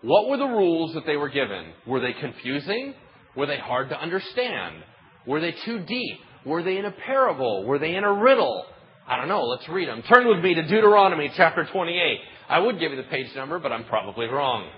What 0.01 0.29
were 0.29 0.37
the 0.37 0.45
rules 0.45 0.93
that 0.95 1.05
they 1.05 1.15
were 1.15 1.29
given? 1.29 1.71
Were 1.87 2.01
they 2.01 2.13
confusing? 2.13 2.93
Were 3.35 3.47
they 3.47 3.57
hard 3.57 3.89
to 3.89 3.99
understand? 3.99 4.83
Were 5.25 5.39
they 5.39 5.55
too 5.65 5.79
deep? 5.79 6.19
Were 6.45 6.61
they 6.61 6.77
in 6.77 6.85
a 6.85 6.91
parable? 6.91 7.63
Were 7.65 7.79
they 7.79 7.95
in 7.95 8.03
a 8.03 8.13
riddle? 8.13 8.65
I 9.07 9.15
don't 9.15 9.29
know. 9.29 9.45
Let's 9.45 9.67
read 9.69 9.87
them. 9.87 10.03
Turn 10.03 10.27
with 10.27 10.43
me 10.43 10.53
to 10.55 10.63
Deuteronomy 10.63 11.31
chapter 11.35 11.65
28. 11.65 12.19
I 12.49 12.59
would 12.59 12.79
give 12.79 12.91
you 12.91 12.97
the 12.97 13.03
page 13.03 13.33
number, 13.35 13.57
but 13.57 13.71
I'm 13.71 13.85
probably 13.85 14.27
wrong. 14.27 14.69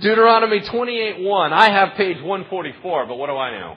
Deuteronomy 0.00 0.60
28:1. 0.60 1.52
I 1.52 1.70
have 1.70 1.96
page 1.96 2.18
144, 2.22 3.06
but 3.06 3.16
what 3.16 3.26
do 3.26 3.36
I 3.36 3.58
know? 3.58 3.76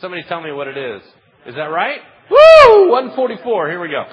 Somebody 0.00 0.24
tell 0.24 0.40
me 0.40 0.52
what 0.52 0.66
it 0.66 0.76
is. 0.76 1.02
Is 1.46 1.54
that 1.54 1.70
right? 1.70 2.00
Woo! 2.30 2.90
144. 2.90 3.68
Here 3.68 3.80
we 3.80 3.88
go. 3.88 4.04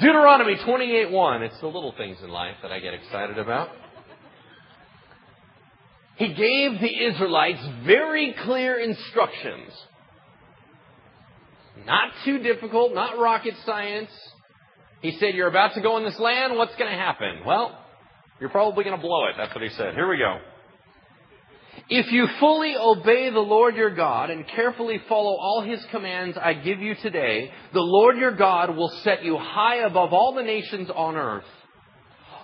Deuteronomy 0.00 0.56
28:1. 0.56 1.42
It's 1.42 1.58
the 1.60 1.66
little 1.66 1.92
things 1.92 2.18
in 2.22 2.28
life 2.28 2.56
that 2.62 2.70
I 2.70 2.80
get 2.80 2.92
excited 2.94 3.38
about. 3.38 3.70
He 6.16 6.28
gave 6.28 6.80
the 6.80 7.04
Israelites 7.04 7.66
very 7.84 8.34
clear 8.44 8.78
instructions 8.78 9.72
not 11.84 12.12
too 12.24 12.38
difficult, 12.38 12.94
not 12.94 13.18
rocket 13.18 13.54
science. 13.64 14.10
He 15.02 15.12
said, 15.18 15.34
You're 15.34 15.48
about 15.48 15.74
to 15.74 15.80
go 15.80 15.98
in 15.98 16.04
this 16.04 16.18
land, 16.18 16.56
what's 16.56 16.74
going 16.76 16.90
to 16.90 16.96
happen? 16.96 17.40
Well, 17.44 17.78
you're 18.40 18.50
probably 18.50 18.84
going 18.84 18.96
to 18.96 19.02
blow 19.02 19.26
it. 19.26 19.34
That's 19.36 19.54
what 19.54 19.62
he 19.62 19.70
said. 19.70 19.94
Here 19.94 20.08
we 20.08 20.18
go. 20.18 20.38
If 21.88 22.10
you 22.10 22.26
fully 22.40 22.74
obey 22.76 23.30
the 23.30 23.38
Lord 23.38 23.76
your 23.76 23.94
God 23.94 24.30
and 24.30 24.46
carefully 24.48 25.00
follow 25.08 25.36
all 25.36 25.62
his 25.62 25.84
commands 25.90 26.36
I 26.36 26.54
give 26.54 26.80
you 26.80 26.94
today, 26.96 27.50
the 27.72 27.80
Lord 27.80 28.16
your 28.16 28.34
God 28.34 28.76
will 28.76 28.90
set 29.04 29.22
you 29.24 29.36
high 29.36 29.86
above 29.86 30.12
all 30.12 30.34
the 30.34 30.42
nations 30.42 30.90
on 30.92 31.16
earth. 31.16 31.44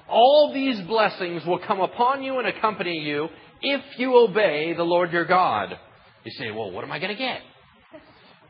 All 0.09 0.53
these 0.55 0.81
blessings 0.87 1.45
will 1.45 1.59
come 1.59 1.81
upon 1.81 2.23
you 2.23 2.39
and 2.39 2.47
accompany 2.47 2.99
you 2.99 3.29
if 3.63 3.83
you 3.99 4.17
obey 4.17 4.75
the 4.75 4.85
Lord 4.85 5.11
your 5.11 5.25
God. 5.25 5.77
You 6.25 6.31
say, 6.33 6.51
well, 6.51 6.71
what 6.71 6.85
am 6.85 6.93
I 6.93 6.99
going 7.01 7.13
to 7.13 7.19
get? 7.19 7.41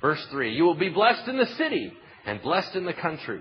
Verse 0.03 0.25
3 0.31 0.53
You 0.55 0.65
will 0.65 0.75
be 0.75 0.91
blessed 0.91 1.29
in 1.29 1.39
the 1.39 1.47
city 1.57 1.93
and 2.27 2.43
blessed 2.43 2.77
in 2.77 2.85
the 2.85 2.93
country. 2.93 3.41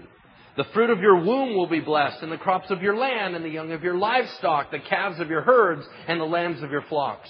The 0.58 0.65
fruit 0.74 0.89
of 0.89 1.00
your 1.00 1.24
womb 1.24 1.56
will 1.56 1.67
be 1.67 1.80
blessed, 1.80 2.21
and 2.21 2.32
the 2.32 2.38
crops 2.38 2.71
of 2.71 2.82
your 2.82 2.97
land, 2.97 3.36
and 3.36 3.43
the 3.43 3.50
young 3.50 3.71
of 3.71 3.84
your 3.84 3.95
livestock, 3.95 4.69
the 4.69 4.80
calves 4.80 5.19
of 5.19 5.30
your 5.30 5.41
herds, 5.41 5.86
and 6.08 6.19
the 6.19 6.26
lambs 6.26 6.62
of 6.62 6.71
your 6.71 6.82
flocks. 6.84 7.30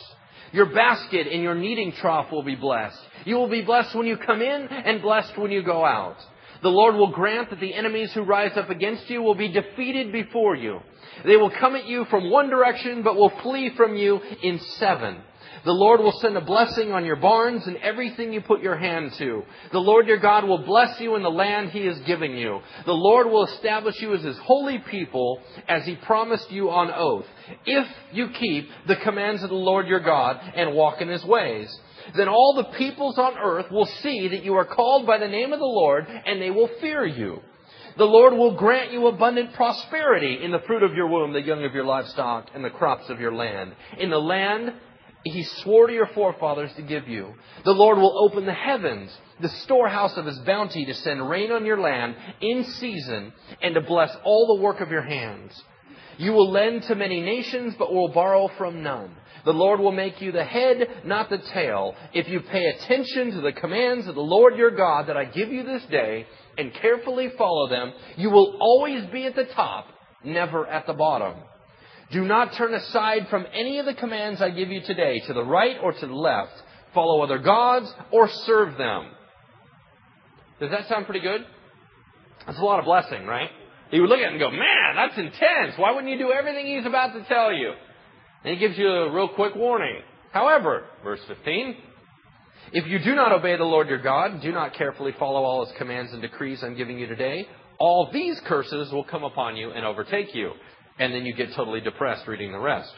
Your 0.52 0.66
basket 0.66 1.28
and 1.32 1.44
your 1.44 1.56
kneading 1.56 1.94
trough 1.94 2.32
will 2.32 2.44
be 2.44 2.56
blessed. 2.56 3.00
You 3.26 3.36
will 3.36 3.48
be 3.48 3.62
blessed 3.62 3.96
when 3.96 4.08
you 4.08 4.18
come 4.18 4.42
in, 4.42 4.68
and 4.68 5.02
blessed 5.02 5.38
when 5.38 5.52
you 5.52 5.62
go 5.62 5.86
out. 5.86 6.18
The 6.64 6.70
Lord 6.70 6.96
will 6.96 7.12
grant 7.12 7.52
that 7.52 7.60
the 7.60 7.74
enemies 7.74 8.12
who 8.14 8.24
rise 8.24 8.56
up 8.58 8.70
against 8.70 9.10
you 9.10 9.22
will 9.22 9.36
be 9.36 9.50
defeated 9.50 10.12
before 10.12 10.56
you. 10.56 10.80
They 11.26 11.38
will 11.38 11.52
come 11.52 11.76
at 11.76 11.86
you 11.86 12.06
from 12.06 12.30
one 12.30 12.50
direction, 12.50 13.04
but 13.04 13.16
will 13.16 13.32
flee 13.42 13.72
from 13.76 13.96
you 13.96 14.20
in 14.42 14.60
seven. 14.60 15.18
The 15.64 15.72
Lord 15.72 16.00
will 16.00 16.12
send 16.14 16.36
a 16.38 16.42
blessing 16.42 16.92
on 16.92 17.06
your 17.06 17.18
barns 17.18 17.68
and 17.68 17.78
everything 17.78 18.34
you 18.34 18.42
put 18.42 18.62
your 18.62 18.78
hand 18.78 19.14
to. 19.14 19.44
The 19.72 19.80
Lord 19.80 20.08
your 20.08 20.18
God 20.18 20.46
will 20.46 20.66
bless 20.66 21.00
you 21.00 21.16
in 21.16 21.24
the 21.24 21.30
land 21.30 21.70
he 21.70 21.82
is 21.82 22.00
giving 22.02 22.36
you. 22.36 22.62
The 22.86 22.94
Lord 22.94 23.28
will 23.28 23.46
establish 23.46 24.02
you 24.02 24.14
as 24.14 24.24
his 24.24 24.38
holy 24.40 24.80
people 24.80 25.40
as 25.68 25.86
he 25.86 25.96
promised 25.96 26.52
you 26.52 26.72
on 26.72 26.92
oath. 26.92 27.26
If 27.66 27.88
you 28.12 28.30
keep 28.30 28.70
the 28.88 28.96
commands 28.98 29.44
of 29.44 29.50
the 29.50 29.56
Lord 29.56 29.88
your 29.88 30.00
God 30.00 30.40
and 30.56 30.74
walk 30.74 31.02
in 31.02 31.10
his 31.10 31.24
ways, 31.24 31.76
then 32.16 32.28
all 32.28 32.56
the 32.56 32.78
peoples 32.78 33.18
on 33.18 33.38
earth 33.38 33.70
will 33.72 33.86
see 33.86 34.30
that 34.30 34.44
you 34.44 34.56
are 34.56 34.66
called 34.66 35.06
by 35.06 35.18
the 35.18 35.28
name 35.28 35.54
of 35.54 35.60
the 35.60 35.66
Lord 35.66 36.08
and 36.08 36.42
they 36.42 36.50
will 36.50 36.70
fear 36.80 37.06
you. 37.06 37.42
The 37.98 38.06
Lord 38.06 38.34
will 38.34 38.56
grant 38.56 38.92
you 38.92 39.08
abundant 39.08 39.54
prosperity 39.54 40.40
in 40.44 40.52
the 40.52 40.62
fruit 40.62 40.82
of 40.82 40.94
your 40.94 41.08
womb, 41.08 41.34
the 41.34 41.42
young 41.42 41.66
of 41.66 41.74
your 41.74 41.84
livestock, 41.84 42.50
and 42.56 42.64
the 42.64 42.70
crops 42.70 43.10
of 43.10 43.20
your 43.20 43.34
land. 43.34 43.74
In 44.00 44.10
the 44.10 44.18
land 44.18 44.74
he 45.24 45.44
swore 45.44 45.88
to 45.88 45.94
your 45.94 46.08
forefathers 46.08 46.74
to 46.76 46.82
give 46.82 47.08
you. 47.08 47.34
The 47.64 47.72
Lord 47.72 47.98
will 47.98 48.28
open 48.28 48.46
the 48.46 48.54
heavens, 48.54 49.16
the 49.40 49.50
storehouse 49.50 50.18
of 50.18 50.26
his 50.26 50.40
bounty, 50.40 50.86
to 50.86 50.94
send 50.96 51.30
rain 51.30 51.52
on 51.52 51.66
your 51.66 51.80
land 51.80 52.16
in 52.42 52.64
season 52.64 53.32
and 53.62 53.76
to 53.76 53.82
bless 53.82 54.16
all 54.24 54.56
the 54.56 54.64
work 54.64 54.80
of 54.82 54.90
your 54.90 55.04
hands. 55.04 55.64
You 56.18 56.34
will 56.34 56.52
lend 56.52 56.84
to 56.84 56.96
many 56.96 57.22
nations, 57.22 57.76
but 57.78 57.94
will 57.94 58.10
borrow 58.10 58.50
from 58.58 58.84
none. 58.84 59.16
The 59.46 59.54
Lord 59.54 59.80
will 59.80 59.92
make 59.92 60.22
you 60.22 60.32
the 60.32 60.44
head, 60.44 60.88
not 61.06 61.30
the 61.30 61.40
tail. 61.40 61.96
If 62.14 62.28
you 62.28 62.42
pay 62.42 62.66
attention 62.66 63.32
to 63.32 63.42
the 63.42 63.54
commands 63.54 64.08
of 64.08 64.16
the 64.16 64.22
Lord 64.22 64.56
your 64.56 64.72
God 64.72 65.08
that 65.08 65.18
I 65.18 65.26
give 65.26 65.52
you 65.52 65.64
this 65.64 65.84
day 65.86 66.28
and 66.58 66.74
carefully 66.74 67.32
follow 67.38 67.70
them, 67.70 67.94
you 68.18 68.30
will 68.30 68.58
always 68.60 69.06
be 69.08 69.26
at 69.26 69.36
the 69.36 69.46
top, 69.46 69.88
never 70.24 70.68
at 70.68 70.86
the 70.86 70.94
bottom. 70.94 71.36
Do 72.12 72.26
not 72.26 72.54
turn 72.54 72.74
aside 72.74 73.28
from 73.30 73.46
any 73.54 73.80
of 73.80 73.86
the 73.86 73.94
commands 73.94 74.42
I 74.42 74.50
give 74.50 74.70
you 74.70 74.82
today, 74.82 75.22
to 75.28 75.34
the 75.34 75.46
right 75.46 75.78
or 75.82 75.94
to 75.94 76.08
the 76.08 76.14
left. 76.14 76.52
Follow 76.94 77.22
other 77.22 77.38
gods 77.38 77.92
or 78.12 78.28
serve 78.46 78.78
them. 78.78 79.12
Does 80.60 80.72
that 80.72 80.88
sound 80.90 81.06
pretty 81.06 81.22
good? 81.22 81.46
That's 82.46 82.60
a 82.60 82.64
lot 82.64 82.80
of 82.80 82.86
blessing, 82.86 83.26
right? 83.26 83.50
You 83.92 84.02
would 84.02 84.10
look 84.10 84.20
at 84.20 84.26
it 84.26 84.32
and 84.32 84.40
go, 84.40 84.52
man, 84.52 84.96
that's 84.96 85.18
intense. 85.18 85.78
Why 85.78 85.92
wouldn't 85.92 86.12
you 86.12 86.18
do 86.18 86.32
everything 86.32 86.66
he's 86.66 86.86
about 86.86 87.14
to 87.14 87.24
tell 87.26 87.54
you? 87.54 87.74
And 88.44 88.54
he 88.54 88.60
gives 88.60 88.78
you 88.78 88.88
a 88.88 89.12
real 89.12 89.30
quick 89.30 89.56
warning. 89.56 90.02
However, 90.32 90.86
verse 91.04 91.20
15, 91.28 91.76
if 92.74 92.88
you 92.88 93.00
do 93.00 93.16
not 93.16 93.32
obey 93.32 93.58
the 93.58 93.64
Lord 93.64 93.90
your 93.90 94.02
God, 94.02 94.42
do 94.42 94.52
not 94.52 94.74
carefully 94.74 95.14
follow 95.18 95.44
all 95.44 95.66
his 95.66 95.76
commands 95.78 96.14
and 96.14 96.22
decrees 96.22 96.64
I'm 96.64 96.76
giving 96.76 97.00
you 97.00 97.08
today, 97.08 97.48
all 97.80 98.10
these 98.14 98.40
curses 98.46 98.92
will 98.92 99.04
come 99.04 99.24
upon 99.24 99.58
you 99.58 99.72
and 99.72 99.86
overtake 99.86 100.36
you 100.36 100.54
and 101.02 101.16
then 101.16 101.26
you 101.26 101.34
get 101.34 101.52
totally 101.56 101.82
depressed 101.82 102.28
reading 102.28 102.52
the 102.52 102.60
rest. 102.60 102.94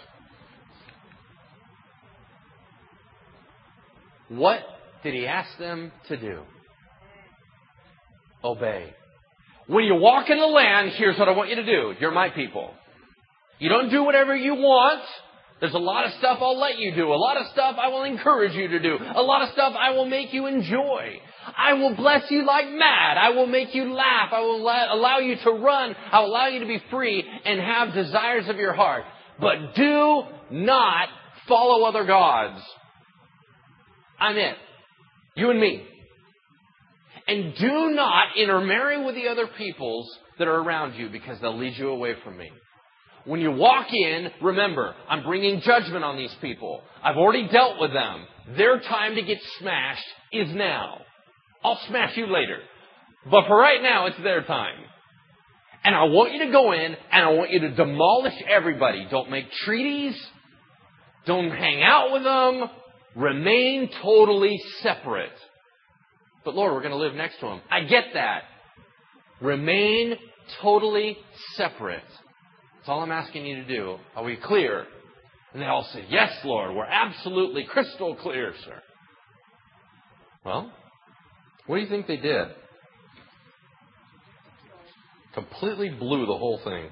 What 4.28 4.60
did 5.04 5.14
he 5.14 5.26
ask 5.26 5.58
them 5.58 5.94
to 6.10 6.18
do? 6.18 6.42
Obey. 8.44 8.94
When 9.68 9.86
you 9.86 9.96
walk 9.96 10.30
in 10.30 10.38
the 10.38 10.46
land, 10.46 10.92
here's 10.98 11.18
what 11.18 11.30
I 11.30 11.32
want 11.32 11.50
you 11.50 11.56
to 11.56 11.66
do. 11.66 11.94
You're 12.02 12.12
my 12.12 12.30
people. 12.30 12.72
You 13.60 13.70
don't 13.70 13.90
do 13.90 14.04
whatever 14.04 14.36
you 14.36 14.56
want. 14.56 15.02
There's 15.64 15.76
a 15.76 15.80
lot 15.80 16.06
of 16.06 16.12
stuff 16.20 16.40
I'll 16.42 16.60
let 16.60 16.78
you 16.78 16.94
do. 16.94 17.08
A 17.08 17.16
lot 17.16 17.38
of 17.38 17.48
stuff 17.54 17.78
I 17.80 17.88
will 17.88 18.04
encourage 18.04 18.54
you 18.54 18.68
to 18.68 18.80
do. 18.80 18.98
A 19.16 19.22
lot 19.22 19.44
of 19.44 19.54
stuff 19.54 19.74
I 19.80 19.92
will 19.92 20.06
make 20.06 20.34
you 20.34 20.46
enjoy. 20.46 21.22
I 21.58 21.72
will 21.76 21.96
bless 21.96 22.30
you 22.30 22.46
like 22.46 22.70
mad. 22.70 23.18
I 23.18 23.30
will 23.30 23.48
make 23.48 23.74
you 23.74 23.94
laugh. 23.94 24.34
I 24.34 24.42
will 24.42 24.58
allow 24.60 25.20
you 25.20 25.38
to 25.42 25.52
run. 25.52 25.96
I 26.12 26.20
will 26.20 26.28
allow 26.28 26.48
you 26.48 26.60
to 26.60 26.66
be 26.66 26.84
free 26.92 27.24
and 27.46 27.62
have 27.62 27.94
desires 27.94 28.50
of 28.50 28.58
your 28.58 28.74
heart. 28.74 29.06
But 29.40 29.74
do 29.74 30.24
not 30.52 31.08
follow 31.48 31.86
other 31.86 32.04
gods. 32.04 32.62
I'm 34.20 34.36
it. 34.36 34.58
You 35.38 35.50
and 35.50 35.62
me. 35.62 35.88
And 37.26 37.56
do 37.56 37.92
not 37.92 38.36
intermarry 38.38 39.02
with 39.02 39.16
the 39.16 39.30
other 39.30 39.48
peoples 39.58 40.10
that 40.40 40.50
are 40.50 40.58
around 40.58 40.96
you 40.96 41.08
because 41.08 41.40
they'll 41.40 41.58
lead 41.58 41.78
you 41.78 41.88
away 41.88 42.16
from 42.22 42.38
me. 42.38 42.52
When 43.26 43.40
you 43.40 43.52
walk 43.52 43.88
in, 43.94 44.30
remember, 44.42 44.94
I'm 45.08 45.24
bringing 45.24 45.62
judgment 45.62 46.04
on 46.04 46.18
these 46.18 46.34
people. 46.42 46.82
I've 47.02 47.16
already 47.16 47.48
dealt 47.48 47.80
with 47.80 47.94
them. 47.94 48.26
Their 48.58 48.80
time 48.80 49.16
to 49.16 49.22
get 49.22 49.40
smashed 49.60 50.06
is 50.34 50.54
now. 50.54 51.00
I'll 51.64 51.80
smash 51.88 52.18
you 52.18 52.28
later. 52.28 52.60
But 53.30 53.48
for 53.48 53.56
right 53.58 53.82
now, 53.82 54.08
it's 54.08 54.22
their 54.22 54.44
time. 54.44 54.76
And 55.86 55.96
I 55.96 56.04
want 56.04 56.34
you 56.34 56.46
to 56.46 56.52
go 56.52 56.72
in 56.74 56.96
and 57.12 57.26
I 57.26 57.30
want 57.30 57.52
you 57.52 57.60
to 57.62 57.76
demolish 57.76 58.34
everybody. 58.50 59.08
Don't 59.10 59.30
make 59.30 59.50
treaties. 59.66 60.16
Don't 61.26 61.52
hang 61.52 61.82
out 61.82 62.12
with 62.12 62.24
them. 62.24 62.70
Remain 63.16 63.90
totally 64.02 64.60
separate. 64.82 65.32
But 66.44 66.56
Lord, 66.56 66.74
we're 66.74 66.82
going 66.82 66.92
to 66.92 66.98
live 66.98 67.16
next 67.16 67.40
to 67.40 67.46
them. 67.46 67.62
I 67.72 67.82
get 67.82 68.06
that. 68.14 68.44
Remain 69.42 70.16
totally 70.62 71.18
separate. 71.56 72.04
That's 72.84 72.90
all 72.90 73.00
I'm 73.00 73.14
asking 73.14 73.46
you 73.46 73.64
to 73.64 73.66
do. 73.66 73.96
Are 74.14 74.26
we 74.26 74.36
clear? 74.36 74.86
And 75.54 75.62
they 75.62 75.68
all 75.68 75.88
say, 75.94 76.04
Yes, 76.10 76.34
Lord, 76.44 76.76
we're 76.76 76.84
absolutely 76.84 77.64
crystal 77.64 78.14
clear, 78.18 78.54
sir. 78.66 78.82
Well, 80.44 80.70
what 81.66 81.78
do 81.78 81.82
you 81.82 81.88
think 81.88 82.08
they 82.08 82.18
did? 82.18 82.50
Completely 85.34 85.92
blew 85.92 86.26
the 86.26 86.38
whole 86.38 86.60
thing. 86.62 86.90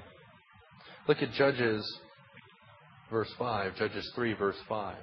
Look 1.08 1.20
at 1.20 1.30
Judges, 1.32 1.86
verse 3.10 3.30
5, 3.38 3.76
Judges 3.76 4.10
3, 4.14 4.32
verse 4.32 4.56
5. 4.66 4.96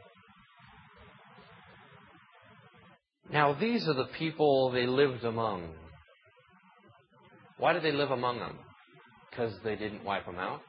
Now, 3.32 3.54
these 3.54 3.88
are 3.88 3.94
the 3.94 4.10
people 4.18 4.72
they 4.72 4.88
lived 4.88 5.24
among. 5.24 5.70
Why 7.60 7.74
did 7.74 7.84
they 7.84 7.92
live 7.92 8.10
among 8.10 8.40
them? 8.40 8.58
Because 9.30 9.54
they 9.64 9.76
didn't 9.76 10.04
wipe 10.04 10.26
them 10.26 10.40
out? 10.40 10.62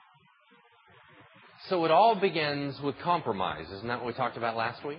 So 1.68 1.84
it 1.84 1.90
all 1.90 2.14
begins 2.14 2.80
with 2.80 2.98
compromise. 2.98 3.66
Isn't 3.70 3.88
that 3.88 3.98
what 3.98 4.06
we 4.06 4.12
talked 4.14 4.36
about 4.36 4.56
last 4.56 4.84
week? 4.84 4.98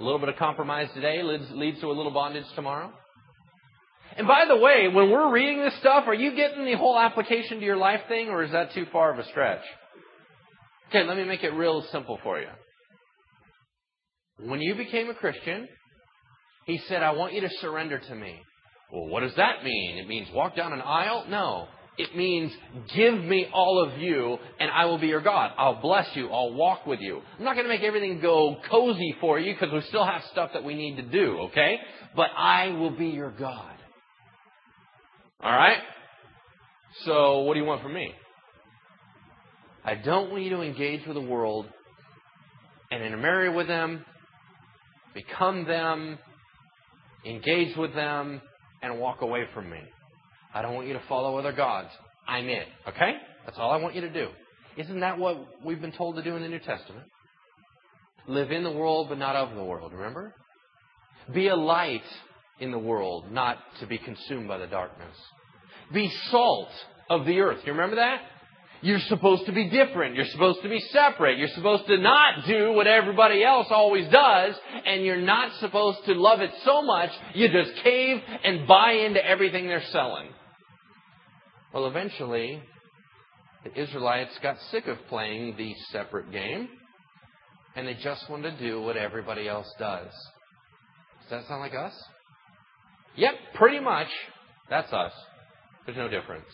A 0.00 0.02
little 0.02 0.18
bit 0.18 0.28
of 0.28 0.36
compromise 0.36 0.88
today 0.94 1.22
leads, 1.22 1.50
leads 1.50 1.80
to 1.80 1.88
a 1.88 1.92
little 1.92 2.12
bondage 2.12 2.46
tomorrow. 2.54 2.92
And 4.16 4.26
by 4.26 4.44
the 4.48 4.56
way, 4.56 4.88
when 4.88 5.10
we're 5.10 5.30
reading 5.32 5.60
this 5.62 5.74
stuff, 5.80 6.04
are 6.06 6.14
you 6.14 6.34
getting 6.34 6.64
the 6.64 6.76
whole 6.76 6.98
application 6.98 7.58
to 7.58 7.64
your 7.64 7.76
life 7.76 8.00
thing, 8.08 8.28
or 8.28 8.42
is 8.42 8.52
that 8.52 8.72
too 8.72 8.86
far 8.90 9.12
of 9.12 9.18
a 9.18 9.24
stretch? 9.28 9.62
Okay, 10.88 11.06
let 11.06 11.16
me 11.16 11.24
make 11.24 11.44
it 11.44 11.50
real 11.50 11.84
simple 11.92 12.18
for 12.22 12.40
you. 12.40 12.48
When 14.40 14.60
you 14.60 14.74
became 14.74 15.10
a 15.10 15.14
Christian, 15.14 15.68
he 16.64 16.78
said, 16.88 17.02
I 17.02 17.12
want 17.12 17.34
you 17.34 17.42
to 17.42 17.50
surrender 17.60 17.98
to 17.98 18.14
me. 18.14 18.40
Well, 18.92 19.06
what 19.08 19.20
does 19.20 19.34
that 19.36 19.62
mean? 19.64 19.98
It 19.98 20.08
means 20.08 20.28
walk 20.32 20.56
down 20.56 20.72
an 20.72 20.80
aisle? 20.80 21.26
No. 21.28 21.66
It 21.98 22.16
means 22.16 22.52
give 22.94 23.14
me 23.24 23.48
all 23.52 23.84
of 23.84 24.00
you 24.00 24.38
and 24.60 24.70
I 24.70 24.84
will 24.84 24.98
be 24.98 25.08
your 25.08 25.20
God. 25.20 25.50
I'll 25.58 25.82
bless 25.82 26.06
you. 26.14 26.28
I'll 26.28 26.54
walk 26.54 26.86
with 26.86 27.00
you. 27.00 27.20
I'm 27.38 27.44
not 27.44 27.54
going 27.54 27.66
to 27.66 27.68
make 27.68 27.82
everything 27.82 28.20
go 28.20 28.56
cozy 28.70 29.16
for 29.20 29.40
you 29.40 29.52
because 29.52 29.72
we 29.72 29.80
still 29.88 30.04
have 30.04 30.22
stuff 30.30 30.50
that 30.54 30.62
we 30.62 30.74
need 30.74 30.96
to 30.96 31.02
do, 31.02 31.38
okay? 31.50 31.76
But 32.14 32.28
I 32.36 32.68
will 32.68 32.96
be 32.96 33.08
your 33.08 33.32
God. 33.32 33.74
Alright? 35.42 35.78
So, 37.04 37.40
what 37.40 37.54
do 37.54 37.60
you 37.60 37.66
want 37.66 37.82
from 37.82 37.94
me? 37.94 38.12
I 39.84 39.96
don't 39.96 40.30
want 40.30 40.44
you 40.44 40.50
to 40.50 40.62
engage 40.62 41.04
with 41.06 41.14
the 41.14 41.20
world 41.20 41.66
and 42.90 43.02
intermarry 43.02 43.50
with 43.50 43.66
them, 43.66 44.04
become 45.14 45.64
them, 45.64 46.18
engage 47.26 47.76
with 47.76 47.94
them, 47.94 48.40
and 48.82 49.00
walk 49.00 49.22
away 49.22 49.44
from 49.52 49.68
me. 49.68 49.80
I 50.54 50.62
don't 50.62 50.74
want 50.74 50.86
you 50.86 50.94
to 50.94 51.02
follow 51.08 51.36
other 51.36 51.52
gods. 51.52 51.90
I'm 52.26 52.48
it. 52.48 52.66
Okay? 52.88 53.12
That's 53.44 53.58
all 53.58 53.70
I 53.70 53.76
want 53.76 53.94
you 53.94 54.02
to 54.02 54.12
do. 54.12 54.28
Isn't 54.76 55.00
that 55.00 55.18
what 55.18 55.64
we've 55.64 55.80
been 55.80 55.92
told 55.92 56.16
to 56.16 56.22
do 56.22 56.36
in 56.36 56.42
the 56.42 56.48
New 56.48 56.58
Testament? 56.60 57.06
Live 58.26 58.50
in 58.50 58.62
the 58.62 58.72
world, 58.72 59.08
but 59.08 59.18
not 59.18 59.36
of 59.36 59.56
the 59.56 59.64
world, 59.64 59.92
remember? 59.92 60.34
Be 61.32 61.48
a 61.48 61.56
light 61.56 62.02
in 62.60 62.70
the 62.70 62.78
world, 62.78 63.32
not 63.32 63.58
to 63.80 63.86
be 63.86 63.98
consumed 63.98 64.48
by 64.48 64.58
the 64.58 64.66
darkness. 64.66 65.16
Be 65.92 66.12
salt 66.30 66.68
of 67.08 67.24
the 67.24 67.40
earth. 67.40 67.60
You 67.64 67.72
remember 67.72 67.96
that? 67.96 68.20
You're 68.80 69.00
supposed 69.00 69.46
to 69.46 69.52
be 69.52 69.68
different. 69.70 70.14
You're 70.14 70.26
supposed 70.26 70.62
to 70.62 70.68
be 70.68 70.78
separate. 70.92 71.38
You're 71.38 71.48
supposed 71.48 71.86
to 71.86 71.98
not 71.98 72.46
do 72.46 72.72
what 72.72 72.86
everybody 72.86 73.42
else 73.42 73.66
always 73.70 74.08
does, 74.08 74.54
and 74.86 75.04
you're 75.04 75.20
not 75.20 75.52
supposed 75.58 76.04
to 76.04 76.14
love 76.14 76.40
it 76.40 76.50
so 76.64 76.82
much 76.82 77.10
you 77.34 77.48
just 77.48 77.74
cave 77.82 78.20
and 78.44 78.68
buy 78.68 78.92
into 78.92 79.24
everything 79.24 79.66
they're 79.66 79.82
selling. 79.90 80.28
Well, 81.72 81.86
eventually, 81.86 82.62
the 83.64 83.80
Israelites 83.80 84.32
got 84.42 84.56
sick 84.70 84.86
of 84.86 84.96
playing 85.08 85.56
the 85.56 85.74
separate 85.92 86.32
game, 86.32 86.68
and 87.76 87.86
they 87.86 87.94
just 87.94 88.28
wanted 88.30 88.58
to 88.58 88.64
do 88.64 88.80
what 88.80 88.96
everybody 88.96 89.48
else 89.48 89.70
does. 89.78 90.10
Does 91.22 91.30
that 91.30 91.46
sound 91.48 91.60
like 91.60 91.74
us? 91.74 91.92
Yep, 93.16 93.34
pretty 93.54 93.80
much. 93.80 94.08
That's 94.70 94.92
us. 94.92 95.12
There's 95.84 95.98
no 95.98 96.08
difference. 96.08 96.46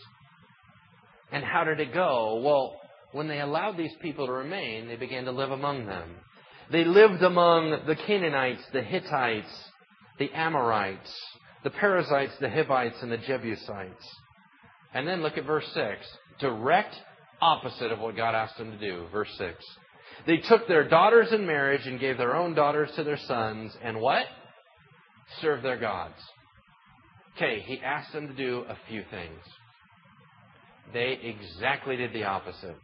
And 1.30 1.44
how 1.44 1.64
did 1.64 1.80
it 1.80 1.94
go? 1.94 2.40
Well, 2.44 2.76
when 3.12 3.28
they 3.28 3.40
allowed 3.40 3.76
these 3.76 3.94
people 4.02 4.26
to 4.26 4.32
remain, 4.32 4.88
they 4.88 4.96
began 4.96 5.24
to 5.24 5.32
live 5.32 5.50
among 5.50 5.86
them. 5.86 6.10
They 6.72 6.84
lived 6.84 7.22
among 7.22 7.82
the 7.86 7.94
Canaanites, 7.94 8.62
the 8.72 8.82
Hittites, 8.82 9.52
the 10.18 10.30
Amorites, 10.32 11.12
the 11.62 11.70
Perizzites, 11.70 12.32
the 12.40 12.50
Hivites, 12.50 12.96
and 13.02 13.12
the 13.12 13.18
Jebusites. 13.18 14.04
And 14.94 15.06
then 15.06 15.22
look 15.22 15.36
at 15.36 15.44
verse 15.44 15.66
6. 15.74 16.06
Direct 16.40 16.94
opposite 17.40 17.92
of 17.92 17.98
what 17.98 18.16
God 18.16 18.34
asked 18.34 18.56
them 18.58 18.70
to 18.70 18.78
do. 18.78 19.06
Verse 19.12 19.32
6. 19.38 19.54
They 20.26 20.38
took 20.38 20.66
their 20.68 20.88
daughters 20.88 21.32
in 21.32 21.46
marriage 21.46 21.86
and 21.86 22.00
gave 22.00 22.16
their 22.16 22.36
own 22.36 22.54
daughters 22.54 22.90
to 22.96 23.04
their 23.04 23.18
sons, 23.26 23.76
and 23.82 24.00
what? 24.00 24.24
Serve 25.40 25.62
their 25.62 25.78
gods. 25.78 26.14
Okay, 27.36 27.60
he 27.66 27.80
asked 27.80 28.12
them 28.12 28.28
to 28.28 28.34
do 28.34 28.64
a 28.68 28.76
few 28.88 29.02
things. 29.10 29.40
They 30.92 31.18
exactly 31.22 31.96
did 31.96 32.12
the 32.12 32.24
opposite. 32.24 32.76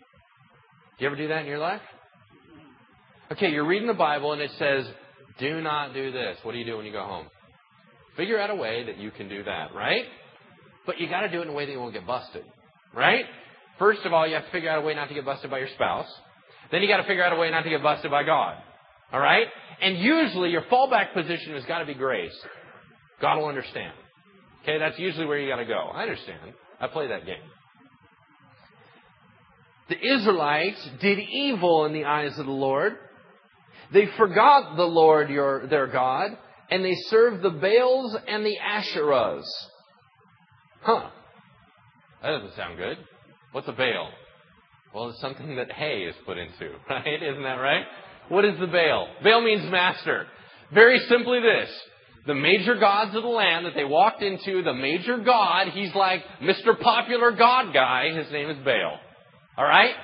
Do 0.99 1.05
you 1.05 1.07
ever 1.07 1.17
do 1.17 1.29
that 1.29 1.43
in 1.43 1.47
your 1.47 1.59
life? 1.59 1.83
Okay, 3.31 3.51
you're 3.51 3.67
reading 3.67 3.87
the 3.87 3.95
Bible 3.95 4.33
and 4.33 4.43
it 4.43 4.51
says, 4.59 4.87
do 5.39 5.61
not 5.61 5.95
do 5.95 6.11
this. 6.11 6.37
What 6.43 6.53
do 6.53 6.59
you 6.59 6.65
do 6.65 6.77
when 6.77 6.87
you 6.87 6.93
go 6.93 7.05
home? 7.05 7.27
Figure 8.17 8.41
out 8.41 8.51
a 8.51 8.57
way 8.57 8.85
that 8.87 8.99
you 8.99 9.13
can 9.13 9.29
do 9.29 9.45
that, 9.45 9.73
right? 9.73 10.05
But 10.87 10.99
you 10.99 11.09
got 11.09 11.21
to 11.21 11.29
do 11.29 11.41
it 11.41 11.43
in 11.43 11.49
a 11.49 11.53
way 11.53 11.67
that 11.67 11.73
you 11.73 11.79
won't 11.79 11.93
get 11.93 12.07
busted, 12.07 12.45
right? 12.95 13.25
First 13.79 14.05
of 14.05 14.13
all, 14.13 14.27
you 14.27 14.35
have 14.35 14.45
to 14.45 14.51
figure 14.51 14.71
out 14.71 14.79
a 14.79 14.87
way 14.87 14.95
not 14.95 15.09
to 15.09 15.15
get 15.15 15.25
busted 15.25 15.51
by 15.51 15.59
your 15.59 15.69
spouse. 15.75 16.09
Then 16.71 16.83
you 16.83 16.89
got 16.89 16.99
to 16.99 17.05
figure 17.05 17.25
out 17.25 17.33
a 17.33 17.37
way 17.37 17.51
not 17.51 17.63
to 17.63 17.71
get 17.71 17.83
busted 17.83 18.11
by 18.11 18.23
God. 18.23 18.57
All 19.13 19.21
right? 19.21 19.47
And 19.81 19.99
usually 19.99 20.51
your 20.51 20.63
fallback 20.63 21.15
position 21.15 21.55
has 21.55 21.65
got 21.65 21.79
to 21.79 21.87
be 21.87 21.95
grace. 21.95 22.37
God 23.21 23.39
will 23.39 23.47
understand. 23.47 23.93
Okay, 24.63 24.79
that's 24.79 24.99
usually 24.99 25.27
where 25.27 25.39
you 25.39 25.49
got 25.49 25.57
to 25.57 25.65
go. 25.65 25.91
I 25.93 26.03
understand. 26.03 26.53
I 26.81 26.87
play 26.89 27.09
that 27.09 27.27
game. 27.27 27.37
The 29.89 30.15
Israelites 30.15 30.89
did 31.01 31.19
evil 31.19 31.85
in 31.87 31.93
the 31.93 32.05
eyes 32.05 32.39
of 32.39 32.47
the 32.47 32.53
Lord. 32.53 32.97
They 33.93 34.07
forgot 34.17 34.77
the 34.77 34.85
Lord 34.85 35.31
your, 35.31 35.67
their 35.67 35.89
God, 35.89 36.37
and 36.71 36.85
they 36.85 36.95
served 37.09 37.43
the 37.43 37.51
Baals 37.51 38.17
and 38.29 38.47
the 38.47 38.57
Asherahs. 38.57 39.43
Huh. 40.83 41.09
That 42.23 42.31
doesn't 42.31 42.57
sound 42.57 42.77
good. 42.77 42.99
What's 43.53 43.69
a 43.69 43.73
Baal? 43.73 44.11
Well, 44.95 45.11
it's 45.11 45.21
something 45.21 45.57
that 45.57 45.73
hay 45.73 46.03
is 46.03 46.15
put 46.27 46.39
into, 46.39 46.73
right? 46.91 47.23
Isn't 47.23 47.43
that 47.43 47.55
right? 47.55 47.85
What 48.29 48.45
is 48.45 48.59
the 48.59 48.67
Baal? 48.67 49.09
Baal 49.23 49.41
means 49.43 49.71
master. 49.71 50.27
Very 50.73 50.99
simply 51.09 51.41
this. 51.41 51.71
The 52.27 52.35
major 52.35 52.77
gods 52.77 53.15
of 53.17 53.23
the 53.23 53.29
land 53.29 53.67
that 53.67 53.75
they 53.75 53.85
walked 53.85 54.23
into, 54.23 54.63
the 54.63 54.75
major 54.75 55.19
god, 55.19 55.69
he's 55.69 55.95
like 55.95 56.23
Mr. 56.43 56.79
Popular 56.79 57.33
God 57.33 57.73
guy. 57.73 58.13
His 58.15 58.31
name 58.31 58.51
is 58.51 58.59
Baal. 58.65 58.99
All 59.57 59.65
right? 59.65 59.95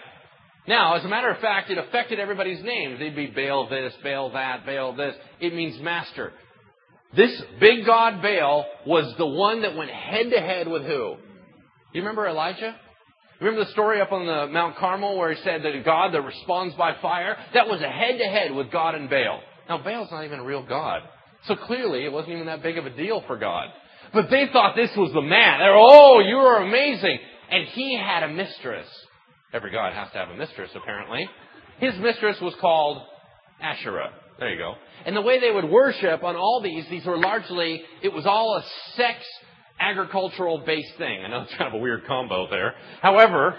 Now, 0.67 0.95
as 0.95 1.05
a 1.05 1.09
matter 1.09 1.31
of 1.31 1.41
fact, 1.41 1.71
it 1.71 1.79
affected 1.79 2.19
everybody's 2.19 2.62
names. 2.65 2.99
They'd 2.99 3.15
be 3.15 3.27
Baal 3.27 3.69
this, 3.69 3.93
Baal 4.03 4.33
that, 4.33 4.67
Baal 4.67 4.97
this. 4.97 5.15
It 5.41 5.55
means 5.55 5.81
master. 5.81 6.33
This 7.16 7.42
big 7.61 7.87
god 7.87 8.20
Baal 8.20 8.66
was 8.87 9.14
the 9.16 9.26
one 9.26 9.62
that 9.62 9.74
went 9.74 9.90
head 9.90 10.31
to 10.31 10.40
head 10.40 10.68
with 10.68 10.83
who? 10.83 11.16
You 11.92 12.02
remember 12.02 12.26
Elijah? 12.26 12.76
Remember 13.40 13.64
the 13.64 13.70
story 13.72 14.00
up 14.00 14.12
on 14.12 14.26
the 14.26 14.52
Mount 14.52 14.76
Carmel 14.76 15.16
where 15.16 15.33
he 15.33 15.42
said 15.42 15.62
that 15.62 15.85
God 15.85 16.12
that 16.12 16.22
responds 16.22 16.74
by 16.74 16.94
fire? 17.00 17.37
That 17.55 17.68
was 17.68 17.81
a 17.81 17.88
head 17.88 18.18
to 18.18 18.24
head 18.24 18.55
with 18.55 18.70
God 18.70 18.94
and 18.94 19.11
Baal. 19.11 19.40
Now, 19.68 19.79
Baal's 19.83 20.11
not 20.11 20.24
even 20.24 20.40
a 20.40 20.44
real 20.44 20.64
God. 20.64 21.02
So 21.46 21.57
clearly, 21.57 22.05
it 22.05 22.12
wasn't 22.12 22.35
even 22.35 22.46
that 22.46 22.62
big 22.62 22.79
of 22.79 22.87
a 22.87 22.90
deal 22.90 23.22
for 23.26 23.37
God. 23.37 23.68
But 24.12 24.31
they 24.31 24.46
thought 24.52 24.76
this 24.76 24.94
was 24.96 25.12
the 25.12 25.22
man. 25.22 25.59
They're, 25.59 25.76
oh, 25.76 26.20
you 26.20 26.37
are 26.37 26.62
amazing. 26.62 27.18
And 27.50 27.66
he 27.68 27.96
had 27.96 28.22
a 28.22 28.29
mistress. 28.29 28.87
Every 29.52 29.70
God 29.70 29.92
has 29.92 30.11
to 30.12 30.18
have 30.18 30.31
a 30.31 30.37
mistress, 30.37 30.70
apparently. 30.74 31.29
His 31.79 31.94
mistress 31.98 32.40
was 32.40 32.55
called 32.61 33.02
Asherah. 33.61 34.12
There 34.38 34.51
you 34.51 34.59
go. 34.59 34.75
And 35.05 35.16
the 35.16 35.22
way 35.22 35.40
they 35.40 35.51
would 35.51 35.64
worship 35.64 36.22
on 36.22 36.37
all 36.37 36.61
these, 36.62 36.85
these 36.90 37.05
were 37.07 37.16
largely, 37.16 37.83
it 38.03 38.12
was 38.12 38.27
all 38.27 38.57
a 38.57 38.64
sex 38.96 39.18
agricultural 39.81 40.62
based 40.66 40.96
thing. 40.99 41.25
I 41.25 41.29
know 41.29 41.42
it's 41.42 41.55
kind 41.55 41.68
of 41.68 41.75
a 41.75 41.83
weird 41.83 42.07
combo 42.07 42.49
there. 42.51 42.75
However, 43.01 43.57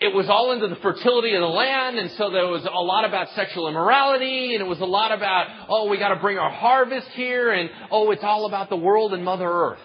it 0.00 0.14
was 0.14 0.28
all 0.28 0.52
into 0.52 0.68
the 0.68 0.76
fertility 0.76 1.34
of 1.34 1.40
the 1.40 1.46
land, 1.46 1.98
and 1.98 2.10
so 2.12 2.30
there 2.30 2.46
was 2.46 2.64
a 2.64 2.80
lot 2.80 3.04
about 3.04 3.28
sexual 3.34 3.68
immorality, 3.68 4.54
and 4.54 4.62
it 4.62 4.68
was 4.68 4.80
a 4.80 4.86
lot 4.86 5.10
about, 5.10 5.46
oh, 5.68 5.88
we 5.88 5.98
gotta 5.98 6.20
bring 6.20 6.38
our 6.38 6.50
harvest 6.50 7.08
here, 7.14 7.50
and 7.50 7.68
oh, 7.90 8.10
it's 8.10 8.22
all 8.22 8.46
about 8.46 8.68
the 8.68 8.76
world 8.76 9.12
and 9.12 9.24
Mother 9.24 9.48
Earth. 9.48 9.80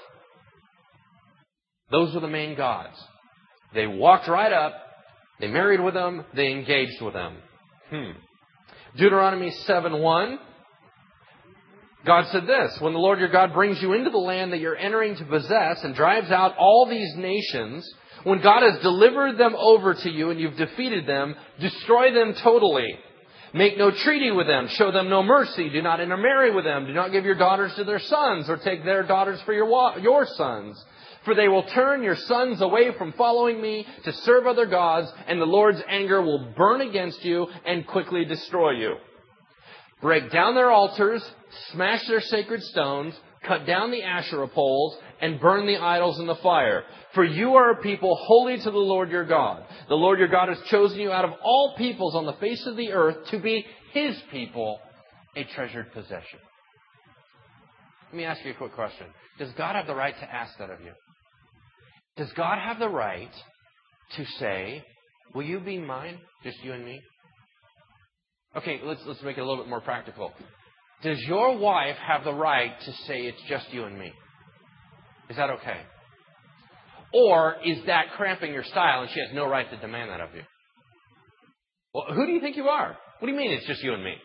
Those 1.89 2.13
were 2.13 2.21
the 2.21 2.27
main 2.27 2.55
gods. 2.55 2.95
They 3.73 3.87
walked 3.87 4.27
right 4.27 4.53
up, 4.53 4.73
they 5.39 5.47
married 5.47 5.79
with 5.79 5.95
them, 5.95 6.25
they 6.35 6.51
engaged 6.51 7.01
with 7.01 7.13
them. 7.13 7.37
Hmm. 7.89 8.11
Deuteronomy 8.97 9.51
7 9.65 9.99
1. 9.99 10.39
God 12.05 12.25
said 12.31 12.45
this, 12.45 12.77
when 12.81 12.93
the 12.93 12.99
Lord 12.99 13.19
your 13.19 13.29
God 13.29 13.53
brings 13.53 13.81
you 13.81 13.93
into 13.93 14.09
the 14.09 14.17
land 14.17 14.51
that 14.51 14.59
you're 14.59 14.75
entering 14.75 15.15
to 15.15 15.25
possess 15.25 15.83
and 15.83 15.95
drives 15.95 16.31
out 16.31 16.55
all 16.57 16.85
these 16.89 17.15
nations, 17.15 17.89
when 18.23 18.41
God 18.41 18.61
has 18.61 18.81
delivered 18.81 19.37
them 19.37 19.55
over 19.55 19.93
to 19.93 20.09
you 20.09 20.29
and 20.29 20.39
you've 20.39 20.57
defeated 20.57 21.07
them, 21.07 21.35
destroy 21.61 22.13
them 22.13 22.33
totally. 22.43 22.97
Make 23.53 23.77
no 23.77 23.91
treaty 23.91 24.31
with 24.31 24.47
them. 24.47 24.67
Show 24.67 24.91
them 24.91 25.09
no 25.09 25.23
mercy. 25.23 25.69
Do 25.69 25.81
not 25.81 26.01
intermarry 26.01 26.53
with 26.53 26.65
them. 26.65 26.85
Do 26.85 26.93
not 26.93 27.11
give 27.11 27.23
your 27.23 27.35
daughters 27.35 27.73
to 27.75 27.83
their 27.83 27.99
sons 27.99 28.49
or 28.49 28.57
take 28.57 28.83
their 28.83 29.03
daughters 29.03 29.39
for 29.45 29.53
your, 29.53 29.67
your 29.99 30.25
sons. 30.25 30.83
For 31.25 31.35
they 31.35 31.47
will 31.47 31.63
turn 31.63 32.03
your 32.03 32.15
sons 32.15 32.61
away 32.61 32.91
from 32.97 33.13
following 33.13 33.61
me 33.61 33.85
to 34.03 34.11
serve 34.11 34.45
other 34.45 34.65
gods, 34.65 35.11
and 35.27 35.39
the 35.39 35.45
Lord's 35.45 35.81
anger 35.87 36.21
will 36.21 36.53
burn 36.57 36.81
against 36.81 37.23
you 37.23 37.47
and 37.65 37.87
quickly 37.87 38.25
destroy 38.25 38.71
you. 38.71 38.95
Break 40.01 40.31
down 40.31 40.53
their 40.53 40.69
altars, 40.69 41.23
smash 41.71 42.05
their 42.07 42.19
sacred 42.19 42.61
stones, 42.63 43.13
cut 43.47 43.65
down 43.65 43.91
the 43.91 44.03
Asherah 44.03 44.49
poles, 44.49 44.97
and 45.21 45.39
burn 45.39 45.65
the 45.65 45.77
idols 45.77 46.19
in 46.19 46.27
the 46.27 46.35
fire. 46.35 46.83
For 47.13 47.23
you 47.23 47.55
are 47.55 47.71
a 47.71 47.81
people 47.81 48.17
holy 48.21 48.57
to 48.57 48.71
the 48.71 48.77
Lord 48.77 49.09
your 49.09 49.25
God. 49.25 49.63
The 49.87 49.95
Lord 49.95 50.19
your 50.19 50.27
God 50.27 50.49
has 50.49 50.59
chosen 50.69 50.99
you 50.99 51.11
out 51.11 51.23
of 51.23 51.31
all 51.41 51.75
peoples 51.77 52.15
on 52.15 52.25
the 52.25 52.33
face 52.33 52.65
of 52.67 52.75
the 52.75 52.91
earth 52.91 53.27
to 53.31 53.39
be 53.39 53.65
his 53.93 54.21
people, 54.29 54.79
a 55.37 55.45
treasured 55.45 55.93
possession. 55.93 56.39
Let 58.11 58.17
me 58.17 58.25
ask 58.25 58.43
you 58.43 58.51
a 58.51 58.55
quick 58.55 58.73
question. 58.73 59.07
Does 59.39 59.51
God 59.53 59.75
have 59.75 59.87
the 59.87 59.95
right 59.95 60.15
to 60.19 60.33
ask 60.33 60.57
that 60.57 60.69
of 60.69 60.81
you? 60.81 60.91
Does 62.17 62.31
God 62.33 62.59
have 62.59 62.79
the 62.79 62.89
right 62.89 63.31
to 64.15 64.25
say, 64.39 64.83
Will 65.33 65.43
you 65.43 65.59
be 65.59 65.79
mine? 65.79 66.19
Just 66.43 66.57
you 66.63 66.73
and 66.73 66.85
me? 66.85 67.01
Okay, 68.55 68.79
let's, 68.83 69.01
let's 69.07 69.21
make 69.23 69.37
it 69.37 69.41
a 69.41 69.45
little 69.45 69.63
bit 69.63 69.69
more 69.69 69.81
practical. 69.81 70.31
Does 71.01 71.19
your 71.21 71.57
wife 71.57 71.95
have 71.95 72.23
the 72.23 72.33
right 72.33 72.71
to 72.79 72.91
say 73.07 73.21
it's 73.21 73.41
just 73.49 73.65
you 73.71 73.85
and 73.85 73.97
me? 73.97 74.11
Is 75.29 75.37
that 75.37 75.49
okay? 75.49 75.81
Or 77.13 77.55
is 77.65 77.79
that 77.87 78.11
cramping 78.15 78.53
your 78.53 78.63
style 78.63 79.01
and 79.01 79.11
she 79.11 79.19
has 79.19 79.29
no 79.33 79.47
right 79.47 79.69
to 79.69 79.77
demand 79.77 80.11
that 80.11 80.21
of 80.21 80.35
you? 80.35 80.41
Well, 81.93 82.05
who 82.13 82.25
do 82.25 82.31
you 82.31 82.41
think 82.41 82.55
you 82.55 82.67
are? 82.67 82.95
What 83.19 83.27
do 83.27 83.31
you 83.31 83.37
mean 83.37 83.51
it's 83.51 83.67
just 83.67 83.83
you 83.83 83.93
and 83.93 84.03
me? 84.03 84.15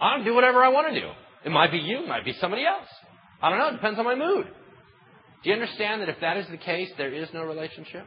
I'll 0.00 0.24
do 0.24 0.34
whatever 0.34 0.62
I 0.62 0.68
want 0.68 0.92
to 0.92 1.00
do. 1.00 1.08
It 1.44 1.50
might 1.50 1.70
be 1.70 1.78
you, 1.78 2.02
it 2.02 2.08
might 2.08 2.24
be 2.24 2.32
somebody 2.40 2.64
else. 2.64 2.88
I 3.40 3.50
don't 3.50 3.58
know, 3.58 3.68
it 3.68 3.72
depends 3.72 3.98
on 3.98 4.04
my 4.04 4.14
mood. 4.14 4.46
Do 5.42 5.50
you 5.50 5.54
understand 5.54 6.02
that 6.02 6.08
if 6.08 6.20
that 6.20 6.36
is 6.36 6.46
the 6.50 6.56
case, 6.56 6.90
there 6.96 7.12
is 7.12 7.28
no 7.32 7.44
relationship? 7.44 8.06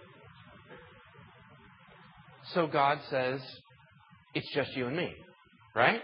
So 2.54 2.68
God 2.68 3.00
says, 3.10 3.40
it's 4.34 4.52
just 4.54 4.76
you 4.76 4.88
and 4.88 4.98
me. 4.98 5.14
Right? 5.76 6.02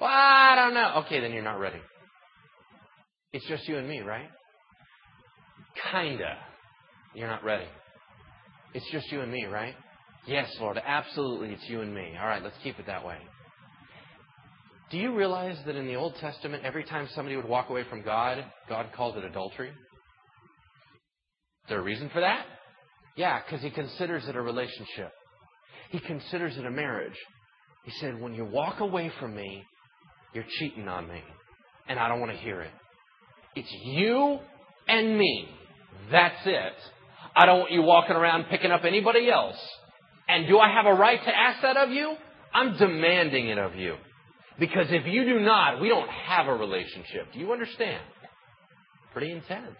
Well, 0.00 0.10
I 0.10 0.54
don't 0.56 0.74
know. 0.74 1.02
Okay, 1.06 1.20
then 1.20 1.32
you're 1.32 1.42
not 1.42 1.60
ready. 1.60 1.80
It's 3.32 3.46
just 3.46 3.68
you 3.68 3.78
and 3.78 3.88
me, 3.88 4.00
right? 4.00 4.28
Kinda. 5.92 6.36
You're 7.14 7.28
not 7.28 7.44
ready. 7.44 7.66
It's 8.74 8.88
just 8.90 9.10
you 9.12 9.20
and 9.20 9.30
me, 9.30 9.44
right? 9.46 9.74
Yes, 10.26 10.48
Lord, 10.60 10.78
absolutely, 10.84 11.50
it's 11.50 11.68
you 11.68 11.80
and 11.80 11.94
me. 11.94 12.12
All 12.20 12.26
right, 12.26 12.42
let's 12.42 12.56
keep 12.62 12.78
it 12.78 12.86
that 12.86 13.04
way. 13.04 13.18
Do 14.90 14.98
you 14.98 15.14
realize 15.14 15.56
that 15.66 15.76
in 15.76 15.86
the 15.86 15.94
Old 15.94 16.16
Testament, 16.16 16.64
every 16.64 16.84
time 16.84 17.08
somebody 17.14 17.36
would 17.36 17.48
walk 17.48 17.70
away 17.70 17.84
from 17.88 18.02
God, 18.02 18.44
God 18.68 18.86
called 18.94 19.16
it 19.16 19.24
adultery? 19.24 19.70
There 21.70 21.78
a 21.78 21.82
reason 21.82 22.10
for 22.12 22.20
that? 22.20 22.44
Yeah, 23.16 23.40
because 23.42 23.62
He 23.62 23.70
considers 23.70 24.26
it 24.28 24.34
a 24.34 24.42
relationship. 24.42 25.12
He 25.90 26.00
considers 26.00 26.56
it 26.58 26.66
a 26.66 26.70
marriage. 26.70 27.16
He 27.84 27.92
said, 27.92 28.20
when 28.20 28.34
you 28.34 28.44
walk 28.44 28.80
away 28.80 29.10
from 29.20 29.34
me, 29.34 29.62
you're 30.34 30.44
cheating 30.58 30.88
on 30.88 31.08
me. 31.08 31.22
And 31.88 31.98
I 31.98 32.08
don't 32.08 32.20
want 32.20 32.32
to 32.32 32.38
hear 32.38 32.60
it. 32.60 32.72
It's 33.54 33.72
you 33.84 34.38
and 34.88 35.16
me. 35.16 35.48
That's 36.10 36.44
it. 36.44 36.72
I 37.36 37.46
don't 37.46 37.60
want 37.60 37.72
you 37.72 37.82
walking 37.82 38.16
around 38.16 38.46
picking 38.50 38.72
up 38.72 38.84
anybody 38.84 39.30
else. 39.30 39.56
And 40.28 40.48
do 40.48 40.58
I 40.58 40.72
have 40.72 40.86
a 40.86 40.94
right 40.94 41.22
to 41.22 41.36
ask 41.36 41.62
that 41.62 41.76
of 41.76 41.90
you? 41.90 42.14
I'm 42.52 42.76
demanding 42.76 43.48
it 43.48 43.58
of 43.58 43.76
you. 43.76 43.94
Because 44.58 44.86
if 44.90 45.06
you 45.06 45.24
do 45.24 45.40
not, 45.40 45.80
we 45.80 45.88
don't 45.88 46.10
have 46.10 46.48
a 46.48 46.54
relationship. 46.54 47.32
Do 47.32 47.38
you 47.38 47.52
understand? 47.52 48.02
Pretty 49.12 49.30
intense. 49.32 49.76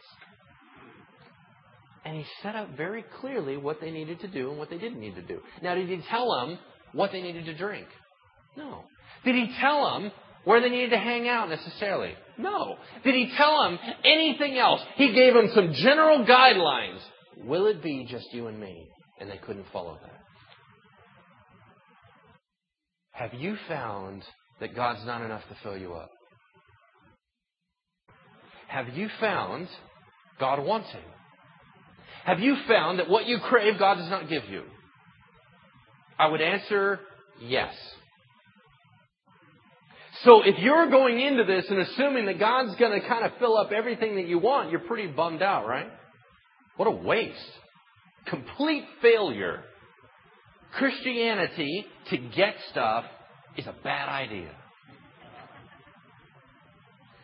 And 2.04 2.16
he 2.16 2.24
set 2.42 2.56
out 2.56 2.70
very 2.76 3.04
clearly 3.20 3.56
what 3.56 3.80
they 3.80 3.90
needed 3.90 4.20
to 4.20 4.28
do 4.28 4.50
and 4.50 4.58
what 4.58 4.70
they 4.70 4.78
didn't 4.78 5.00
need 5.00 5.16
to 5.16 5.22
do. 5.22 5.40
Now, 5.62 5.74
did 5.74 5.88
he 5.88 6.00
tell 6.08 6.30
them 6.40 6.58
what 6.92 7.12
they 7.12 7.20
needed 7.20 7.44
to 7.46 7.56
drink? 7.56 7.86
No. 8.56 8.84
Did 9.24 9.34
he 9.34 9.54
tell 9.60 9.84
them 9.92 10.10
where 10.44 10.60
they 10.60 10.70
needed 10.70 10.90
to 10.90 10.98
hang 10.98 11.28
out 11.28 11.50
necessarily? 11.50 12.14
No. 12.38 12.76
Did 13.04 13.14
he 13.14 13.32
tell 13.36 13.62
them 13.62 13.78
anything 14.04 14.58
else? 14.58 14.80
He 14.96 15.12
gave 15.12 15.34
them 15.34 15.50
some 15.54 15.74
general 15.74 16.24
guidelines. 16.24 17.00
Will 17.44 17.66
it 17.66 17.82
be 17.82 18.06
just 18.10 18.32
you 18.32 18.46
and 18.46 18.58
me? 18.58 18.88
And 19.20 19.30
they 19.30 19.36
couldn't 19.36 19.66
follow 19.72 19.98
that. 20.00 20.20
Have 23.12 23.34
you 23.34 23.56
found 23.68 24.22
that 24.60 24.74
God's 24.74 25.04
not 25.04 25.20
enough 25.20 25.42
to 25.50 25.56
fill 25.62 25.76
you 25.76 25.92
up? 25.92 26.10
Have 28.68 28.88
you 28.96 29.10
found 29.20 29.68
God 30.38 30.64
wanting? 30.64 31.04
Have 32.24 32.40
you 32.40 32.56
found 32.68 32.98
that 32.98 33.08
what 33.08 33.26
you 33.26 33.38
crave, 33.38 33.78
God 33.78 33.96
does 33.96 34.10
not 34.10 34.28
give 34.28 34.44
you? 34.48 34.62
I 36.18 36.26
would 36.26 36.40
answer 36.40 37.00
yes. 37.42 37.74
So 40.24 40.42
if 40.42 40.58
you're 40.58 40.90
going 40.90 41.18
into 41.18 41.44
this 41.44 41.64
and 41.70 41.78
assuming 41.78 42.26
that 42.26 42.38
God's 42.38 42.76
going 42.76 43.00
to 43.00 43.06
kind 43.08 43.24
of 43.24 43.32
fill 43.38 43.56
up 43.56 43.72
everything 43.72 44.16
that 44.16 44.26
you 44.26 44.38
want, 44.38 44.70
you're 44.70 44.80
pretty 44.80 45.06
bummed 45.06 45.40
out, 45.40 45.66
right? 45.66 45.88
What 46.76 46.86
a 46.86 46.90
waste. 46.90 47.38
Complete 48.26 48.84
failure. 49.00 49.62
Christianity 50.72 51.86
to 52.10 52.18
get 52.18 52.54
stuff 52.70 53.06
is 53.56 53.66
a 53.66 53.74
bad 53.82 54.08
idea. 54.08 54.50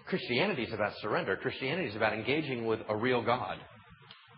Christianity 0.06 0.62
is 0.62 0.72
about 0.72 0.92
surrender. 1.02 1.36
Christianity 1.36 1.88
is 1.88 1.96
about 1.96 2.14
engaging 2.14 2.64
with 2.66 2.80
a 2.88 2.96
real 2.96 3.22
God. 3.22 3.58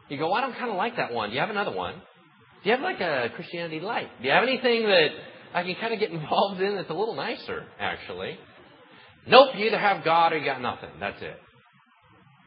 You 0.08 0.18
go, 0.18 0.26
well, 0.26 0.36
I 0.36 0.40
don't 0.40 0.54
kind 0.54 0.70
of 0.70 0.76
like 0.76 0.96
that 0.96 1.12
one. 1.12 1.30
Do 1.30 1.34
you 1.34 1.40
have 1.40 1.50
another 1.50 1.74
one? 1.74 1.94
Do 1.94 2.70
you 2.70 2.72
have 2.72 2.80
like 2.80 3.00
a 3.00 3.30
Christianity 3.34 3.80
light? 3.80 4.08
Do 4.20 4.26
you 4.26 4.32
have 4.32 4.42
anything 4.42 4.82
that 4.84 5.08
I 5.54 5.62
can 5.62 5.74
kind 5.76 5.94
of 5.94 6.00
get 6.00 6.10
involved 6.18 6.60
in 6.60 6.76
that's 6.76 6.90
a 6.90 6.94
little 6.94 7.14
nicer, 7.14 7.64
actually? 7.78 8.38
Nope, 9.26 9.50
you 9.56 9.66
either 9.66 9.78
have 9.78 10.04
God 10.04 10.32
or 10.32 10.38
you 10.38 10.44
got 10.44 10.60
nothing. 10.62 10.90
That's 10.98 11.20
it. 11.20 11.36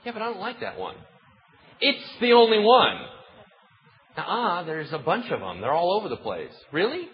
Yeah, 0.06 0.14
but 0.14 0.22
I 0.22 0.26
don't 0.26 0.40
like 0.40 0.62
that 0.62 0.80
one. 0.80 0.96
It's 1.80 2.04
the 2.20 2.34
only 2.34 2.60
one. 2.60 2.98
Ah, 4.18 4.64
there's 4.66 4.92
a 4.92 4.98
bunch 4.98 5.32
of 5.32 5.40
them. 5.40 5.62
They're 5.62 5.72
all 5.72 5.94
over 5.94 6.10
the 6.10 6.18
place. 6.18 6.52
Really? 6.72 7.08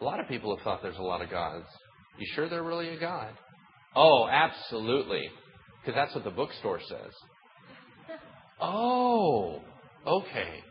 A 0.00 0.04
lot 0.04 0.20
of 0.20 0.28
people 0.28 0.56
have 0.56 0.64
thought 0.64 0.82
there's 0.82 0.98
a 0.98 1.02
lot 1.02 1.22
of 1.22 1.30
gods. 1.30 1.66
You 2.18 2.26
sure 2.34 2.48
they're 2.48 2.62
really 2.62 2.88
a 2.88 2.98
god? 2.98 3.32
Oh, 3.94 4.26
absolutely. 4.30 5.28
Because 5.80 5.94
that's 5.94 6.14
what 6.14 6.24
the 6.24 6.30
bookstore 6.30 6.80
says. 6.88 7.12
Oh, 8.60 9.60
okay. 10.06 10.62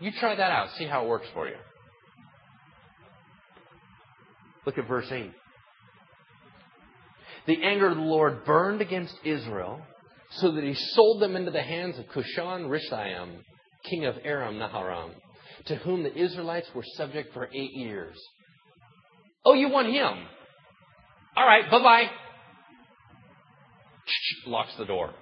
You 0.00 0.10
try 0.18 0.34
that 0.34 0.50
out. 0.50 0.68
See 0.76 0.86
how 0.86 1.04
it 1.04 1.08
works 1.08 1.26
for 1.32 1.48
you. 1.48 1.56
Look 4.66 4.78
at 4.78 4.88
verse 4.88 5.06
8. 5.10 5.30
The 7.46 7.62
anger 7.62 7.88
of 7.88 7.96
the 7.96 8.02
Lord 8.02 8.44
burned 8.44 8.80
against 8.80 9.14
Israel, 9.24 9.80
so 10.32 10.52
that 10.52 10.64
he 10.64 10.74
sold 10.74 11.20
them 11.20 11.36
into 11.36 11.50
the 11.50 11.62
hands 11.62 11.98
of 11.98 12.06
Cushan 12.06 12.68
Rishathaim, 12.68 13.40
king 13.88 14.06
of 14.06 14.16
Aram 14.24 14.54
Naharaim, 14.54 15.10
to 15.66 15.76
whom 15.76 16.02
the 16.02 16.16
Israelites 16.16 16.68
were 16.74 16.84
subject 16.96 17.34
for 17.34 17.48
eight 17.52 17.72
years. 17.74 18.16
Oh, 19.44 19.52
you 19.52 19.68
want 19.68 19.88
him? 19.88 20.26
All 21.36 21.46
right, 21.46 21.70
bye 21.70 21.82
bye. 21.82 22.10
Locks 24.46 24.74
the 24.78 24.86
door. 24.86 25.12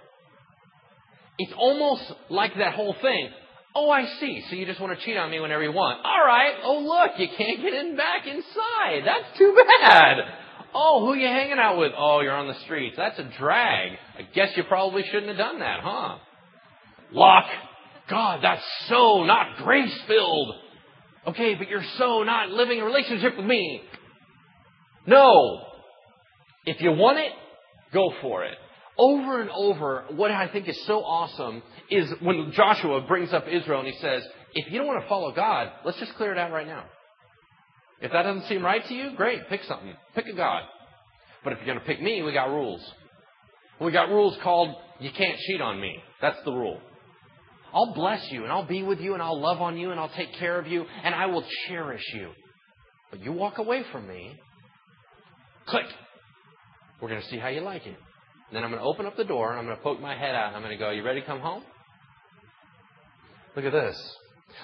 It's 1.43 1.53
almost 1.59 2.03
like 2.31 2.57
that 2.57 2.75
whole 2.75 2.95
thing. 3.03 3.31
Oh, 3.75 3.91
I 3.91 4.07
see. 4.21 4.45
So 4.49 4.55
you 4.55 4.65
just 4.65 4.81
want 4.81 4.97
to 4.97 5.05
cheat 5.05 5.17
on 5.17 5.31
me 5.31 5.41
whenever 5.41 5.63
you 5.63 5.73
want. 5.73 6.05
All 6.05 6.25
right. 6.25 6.55
Oh, 6.63 6.79
look, 6.79 7.19
you 7.19 7.27
can't 7.37 7.61
get 7.61 7.73
in 7.73 7.97
back 7.97 8.27
inside. 8.27 9.03
That's 9.05 9.39
too 9.39 9.57
bad. 9.81 10.19
Oh, 10.73 11.05
who 11.05 11.15
you 11.15 11.27
hanging 11.27 11.59
out 11.59 11.79
with? 11.79 11.93
Oh, 11.97 12.21
you're 12.21 12.37
on 12.37 12.49
the 12.49 12.59
streets. 12.61 12.97
That's 12.97 13.19
a 13.19 13.31
drag. 13.39 13.99
I 14.19 14.23
guess 14.35 14.51
you 14.57 14.63
probably 14.65 15.03
shouldn't 15.05 15.29
have 15.29 15.37
done 15.37 15.59
that, 15.59 15.81
huh? 15.83 16.19
Lock. 17.13 17.47
God, 18.09 18.41
that's 18.43 18.63
so 18.89 19.25
not 19.25 19.57
grace 19.59 19.97
filled. 20.07 20.55
Okay, 21.29 21.55
but 21.55 21.69
you're 21.69 21.85
so 21.99 22.23
not 22.23 22.51
living 22.51 22.81
a 22.81 22.85
relationship 22.85 23.37
with 23.37 23.47
me. 23.47 23.83
No. 25.07 25.63
If 26.67 26.81
you 26.81 26.93
want 26.93 27.19
it, 27.19 27.33
go 27.93 28.13
for 28.21 28.45
it. 28.45 28.57
Over 28.99 29.41
and 29.41 29.51
over, 29.51 30.05
what 30.11 30.31
I 30.31 30.49
think 30.49 30.69
is 30.69 30.79
so 30.87 31.03
awesome 31.03 31.63
is 31.91 32.13
when 32.21 32.53
Joshua 32.53 33.01
brings 33.03 33.33
up 33.33 33.47
Israel 33.49 33.81
and 33.81 33.89
he 33.89 33.99
says, 34.01 34.23
if 34.55 34.71
you 34.71 34.79
don't 34.79 34.87
want 34.87 35.03
to 35.03 35.09
follow 35.09 35.33
God, 35.33 35.73
let's 35.85 35.99
just 35.99 36.15
clear 36.15 36.33
it 36.33 36.39
out 36.39 36.53
right 36.53 36.67
now. 36.67 36.85
If 38.01 38.13
that 38.13 38.23
doesn't 38.23 38.47
seem 38.49 38.63
right 38.65 38.85
to 38.87 38.95
you, 38.95 39.13
great, 39.17 39.49
pick 39.49 39.63
something. 39.65 39.95
Pick 40.15 40.27
a 40.27 40.35
God. 40.35 40.65
But 41.43 41.55
if 41.55 41.61
you're 41.61 41.67
going 41.67 41.79
to 41.79 41.85
pick 41.85 42.03
me, 42.03 42.23
we 42.23 42.33
got 42.33 42.51
rules. 42.51 42.83
We 43.81 43.93
got 43.93 44.11
rules 44.11 44.37
called, 44.43 44.75
you 45.01 45.11
can't 45.17 45.39
cheat 45.39 45.61
on 45.61 45.81
me. 45.81 45.97
That's 46.21 46.39
the 46.45 46.53
rule. 46.53 46.81
I'll 47.73 47.95
bless 47.95 48.31
you 48.31 48.43
and 48.43 48.53
I'll 48.53 48.67
be 48.67 48.83
with 48.83 49.01
you 49.01 49.15
and 49.15 49.23
I'll 49.23 49.41
love 49.41 49.63
on 49.63 49.79
you 49.79 49.91
and 49.91 49.99
I'll 49.99 50.11
take 50.11 50.35
care 50.35 50.59
of 50.59 50.67
you 50.67 50.85
and 51.03 51.15
I 51.15 51.27
will 51.27 51.45
cherish 51.69 52.05
you. 52.15 52.31
But 53.11 53.23
you 53.23 53.33
walk 53.33 53.59
away 53.59 53.85
from 53.91 54.07
me, 54.07 54.39
click. 55.67 55.87
We're 57.01 57.09
going 57.09 57.23
to 57.23 57.29
see 57.29 57.39
how 57.39 57.49
you 57.49 57.63
like 57.63 57.87
it. 57.87 57.97
And 58.53 58.59
then 58.59 58.65
I'm 58.65 58.71
going 58.71 58.83
to 58.83 58.87
open 58.87 59.07
up 59.07 59.17
the 59.17 59.25
door 59.25 59.51
and 59.51 59.59
I'm 59.59 59.65
going 59.65 59.79
to 59.79 59.83
poke 59.83 59.99
my 59.99 60.15
head 60.15 60.35
out 60.35 60.49
and 60.49 60.57
I'm 60.57 60.63
going 60.63 60.77
to 60.77 60.79
go, 60.79 60.91
You 60.91 61.03
ready 61.03 61.23
to 61.23 61.27
come 61.27 61.41
home? 61.41 61.63
Look 63.57 63.65
at 63.65 63.73
this. 63.73 63.97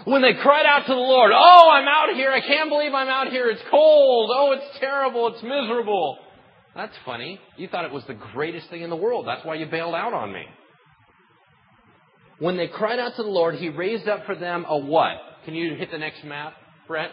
When 0.05 0.21
they 0.21 0.35
cried 0.35 0.67
out 0.67 0.81
to 0.81 0.93
the 0.93 1.01
Lord, 1.01 1.33
Oh, 1.35 1.71
I'm 1.73 1.89
out 1.89 2.15
here. 2.15 2.31
I 2.31 2.43
can't 2.47 2.69
believe 2.69 2.93
I'm 2.93 3.09
out 3.09 3.29
here. 3.29 3.49
It's 3.49 3.63
cold. 3.71 4.31
Oh, 4.35 4.53
it's 4.53 4.79
terrible. 4.79 5.29
It's 5.29 5.43
miserable. 5.43 6.19
That's 6.77 6.93
funny. 7.07 7.41
You 7.57 7.67
thought 7.69 7.87
it 7.87 7.91
was 7.91 8.05
the 8.07 8.13
greatest 8.13 8.69
thing 8.69 8.83
in 8.83 8.91
the 8.91 8.97
world. 8.97 9.27
That's 9.27 9.43
why 9.47 9.55
you 9.55 9.65
bailed 9.65 9.95
out 9.95 10.13
on 10.13 10.35
me. 10.35 10.45
When 12.41 12.59
they 12.59 12.69
cried 12.69 12.99
out 12.99 13.17
to 13.17 13.23
the 13.23 13.31
Lord, 13.31 13.55
He 13.55 13.71
raised 13.71 14.07
up 14.07 14.27
for 14.27 14.35
them 14.35 14.67
a 14.69 14.77
what? 14.77 15.17
Can 15.47 15.55
you 15.55 15.77
hit 15.77 15.91
the 15.91 15.97
next 15.97 16.23
map, 16.25 16.53
Brett? 16.87 17.13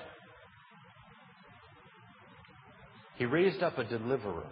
He 3.15 3.23
raised 3.23 3.63
up 3.63 3.77
a 3.77 3.85
deliverer. 3.85 4.49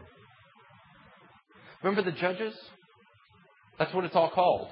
Remember 1.84 2.10
the 2.10 2.18
judges? 2.18 2.54
That's 3.78 3.94
what 3.94 4.06
it's 4.06 4.16
all 4.16 4.30
called. 4.30 4.70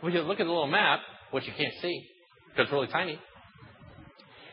When 0.00 0.12
you 0.12 0.20
look 0.22 0.40
at 0.40 0.44
the 0.44 0.50
little 0.52 0.66
map, 0.66 1.00
which 1.30 1.46
you 1.46 1.52
can't 1.56 1.74
see 1.80 2.04
because 2.48 2.64
it's 2.64 2.72
really 2.72 2.88
tiny, 2.88 3.18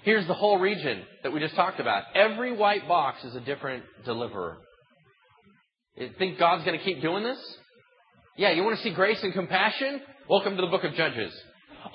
here's 0.03 0.27
the 0.27 0.35
whole 0.35 0.59
region 0.59 1.01
that 1.23 1.31
we 1.31 1.39
just 1.39 1.55
talked 1.55 1.79
about. 1.79 2.03
Every 2.13 2.55
white 2.55 2.87
box 2.87 3.23
is 3.23 3.35
a 3.35 3.39
different 3.39 3.83
deliverer. 4.05 4.57
You 5.95 6.09
think 6.19 6.37
God's 6.37 6.63
going 6.63 6.77
to 6.77 6.85
keep 6.85 7.01
doing 7.01 7.23
this? 7.23 7.39
Yeah, 8.37 8.51
you 8.51 8.63
want 8.63 8.77
to 8.77 8.83
see 8.83 8.93
grace 8.93 9.17
and 9.23 9.33
compassion? 9.33 9.99
Welcome 10.29 10.55
to 10.57 10.61
the 10.61 10.67
book 10.67 10.83
of 10.83 10.93
Judges. 10.93 11.33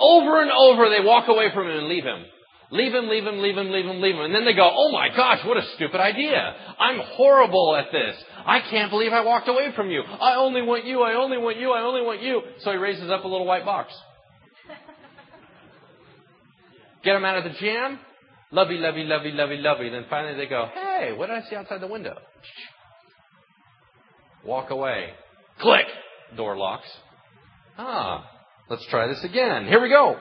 Over 0.00 0.42
and 0.42 0.50
over, 0.50 0.88
they 0.88 1.04
walk 1.04 1.28
away 1.28 1.48
from 1.54 1.68
him 1.68 1.78
and 1.78 1.86
leave 1.86 2.02
him. 2.02 2.24
Leave 2.72 2.94
him, 2.94 3.06
leave 3.06 3.26
him, 3.26 3.38
leave 3.38 3.58
him, 3.58 3.70
leave 3.70 3.84
him, 3.84 4.00
leave 4.00 4.14
him. 4.14 4.22
And 4.22 4.34
then 4.34 4.46
they 4.46 4.54
go, 4.54 4.66
oh 4.74 4.90
my 4.90 5.14
gosh, 5.14 5.44
what 5.44 5.58
a 5.58 5.62
stupid 5.76 6.00
idea. 6.00 6.54
I'm 6.78 7.00
horrible 7.00 7.76
at 7.76 7.92
this. 7.92 8.16
I 8.46 8.60
can't 8.70 8.90
believe 8.90 9.12
I 9.12 9.20
walked 9.20 9.46
away 9.46 9.72
from 9.76 9.90
you. 9.90 10.00
I 10.00 10.36
only 10.36 10.62
want 10.62 10.86
you, 10.86 11.02
I 11.02 11.12
only 11.12 11.36
want 11.36 11.58
you, 11.58 11.70
I 11.72 11.82
only 11.82 12.00
want 12.00 12.22
you. 12.22 12.40
So 12.60 12.70
he 12.70 12.78
raises 12.78 13.10
up 13.10 13.24
a 13.24 13.28
little 13.28 13.46
white 13.46 13.66
box. 13.66 13.92
Get 17.04 17.14
him 17.14 17.26
out 17.26 17.44
of 17.44 17.44
the 17.44 17.58
jam. 17.60 17.98
Lovey, 18.50 18.78
lovey, 18.78 19.04
lovey, 19.04 19.32
lovey, 19.32 19.58
lovey. 19.58 19.90
Then 19.90 20.06
finally 20.08 20.38
they 20.38 20.46
go, 20.46 20.70
hey, 20.72 21.12
what 21.14 21.26
did 21.26 21.44
I 21.44 21.48
see 21.50 21.56
outside 21.56 21.82
the 21.82 21.86
window? 21.86 22.16
Walk 24.46 24.70
away. 24.70 25.10
Click. 25.60 25.86
Door 26.38 26.56
locks. 26.56 26.88
Ah, 27.76 28.30
let's 28.70 28.86
try 28.86 29.08
this 29.08 29.22
again. 29.24 29.66
Here 29.66 29.80
we 29.80 29.90
go. 29.90 30.16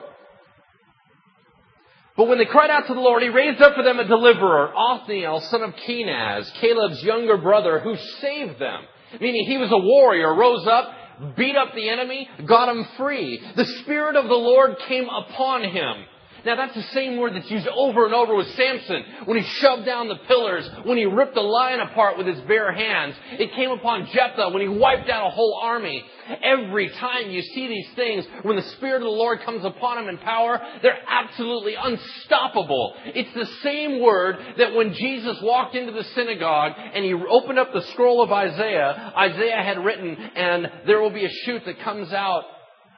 But 2.16 2.28
when 2.28 2.38
they 2.38 2.44
cried 2.44 2.70
out 2.70 2.86
to 2.88 2.94
the 2.94 3.00
Lord, 3.00 3.22
He 3.22 3.28
raised 3.28 3.62
up 3.62 3.74
for 3.74 3.82
them 3.82 3.98
a 3.98 4.04
deliverer, 4.04 4.72
Othniel, 4.76 5.40
son 5.40 5.62
of 5.62 5.74
Kenaz, 5.86 6.50
Caleb's 6.60 7.02
younger 7.02 7.38
brother, 7.38 7.80
who 7.80 7.96
saved 8.20 8.58
them. 8.58 8.82
Meaning 9.20 9.46
he 9.46 9.58
was 9.58 9.70
a 9.70 9.78
warrior, 9.78 10.34
rose 10.34 10.66
up, 10.66 11.36
beat 11.36 11.56
up 11.56 11.74
the 11.74 11.88
enemy, 11.88 12.28
got 12.46 12.68
him 12.68 12.86
free. 12.96 13.42
The 13.56 13.64
Spirit 13.64 14.16
of 14.16 14.24
the 14.24 14.34
Lord 14.34 14.76
came 14.88 15.08
upon 15.08 15.64
him. 15.64 16.04
Now 16.44 16.56
that's 16.56 16.74
the 16.74 16.82
same 16.94 17.18
word 17.18 17.34
that's 17.34 17.50
used 17.50 17.68
over 17.68 18.04
and 18.04 18.14
over 18.14 18.34
with 18.34 18.48
Samson. 18.54 19.04
When 19.26 19.38
he 19.38 19.48
shoved 19.60 19.86
down 19.86 20.08
the 20.08 20.18
pillars, 20.26 20.68
when 20.84 20.98
he 20.98 21.04
ripped 21.04 21.34
the 21.34 21.40
lion 21.40 21.80
apart 21.80 22.18
with 22.18 22.26
his 22.26 22.40
bare 22.40 22.72
hands. 22.72 23.14
It 23.32 23.52
came 23.54 23.70
upon 23.70 24.08
Jephthah 24.12 24.50
when 24.50 24.62
he 24.62 24.68
wiped 24.68 25.08
out 25.08 25.26
a 25.26 25.30
whole 25.30 25.60
army. 25.62 26.04
Every 26.42 26.88
time 26.88 27.30
you 27.30 27.42
see 27.42 27.68
these 27.68 27.88
things, 27.94 28.24
when 28.42 28.56
the 28.56 28.62
Spirit 28.76 28.96
of 28.96 29.02
the 29.02 29.08
Lord 29.08 29.40
comes 29.44 29.64
upon 29.64 29.98
him 29.98 30.08
in 30.08 30.18
power, 30.18 30.60
they're 30.82 30.98
absolutely 31.06 31.74
unstoppable. 31.74 32.94
It's 33.06 33.34
the 33.34 33.46
same 33.62 34.00
word 34.00 34.36
that 34.58 34.74
when 34.74 34.94
Jesus 34.94 35.38
walked 35.42 35.74
into 35.74 35.92
the 35.92 36.04
synagogue 36.14 36.72
and 36.76 37.04
he 37.04 37.14
opened 37.14 37.58
up 37.58 37.72
the 37.72 37.82
scroll 37.92 38.22
of 38.22 38.32
Isaiah, 38.32 39.12
Isaiah 39.16 39.62
had 39.62 39.84
written, 39.84 40.16
and 40.16 40.70
there 40.86 41.00
will 41.00 41.10
be 41.10 41.24
a 41.24 41.30
shoot 41.44 41.62
that 41.66 41.80
comes 41.80 42.12
out 42.12 42.44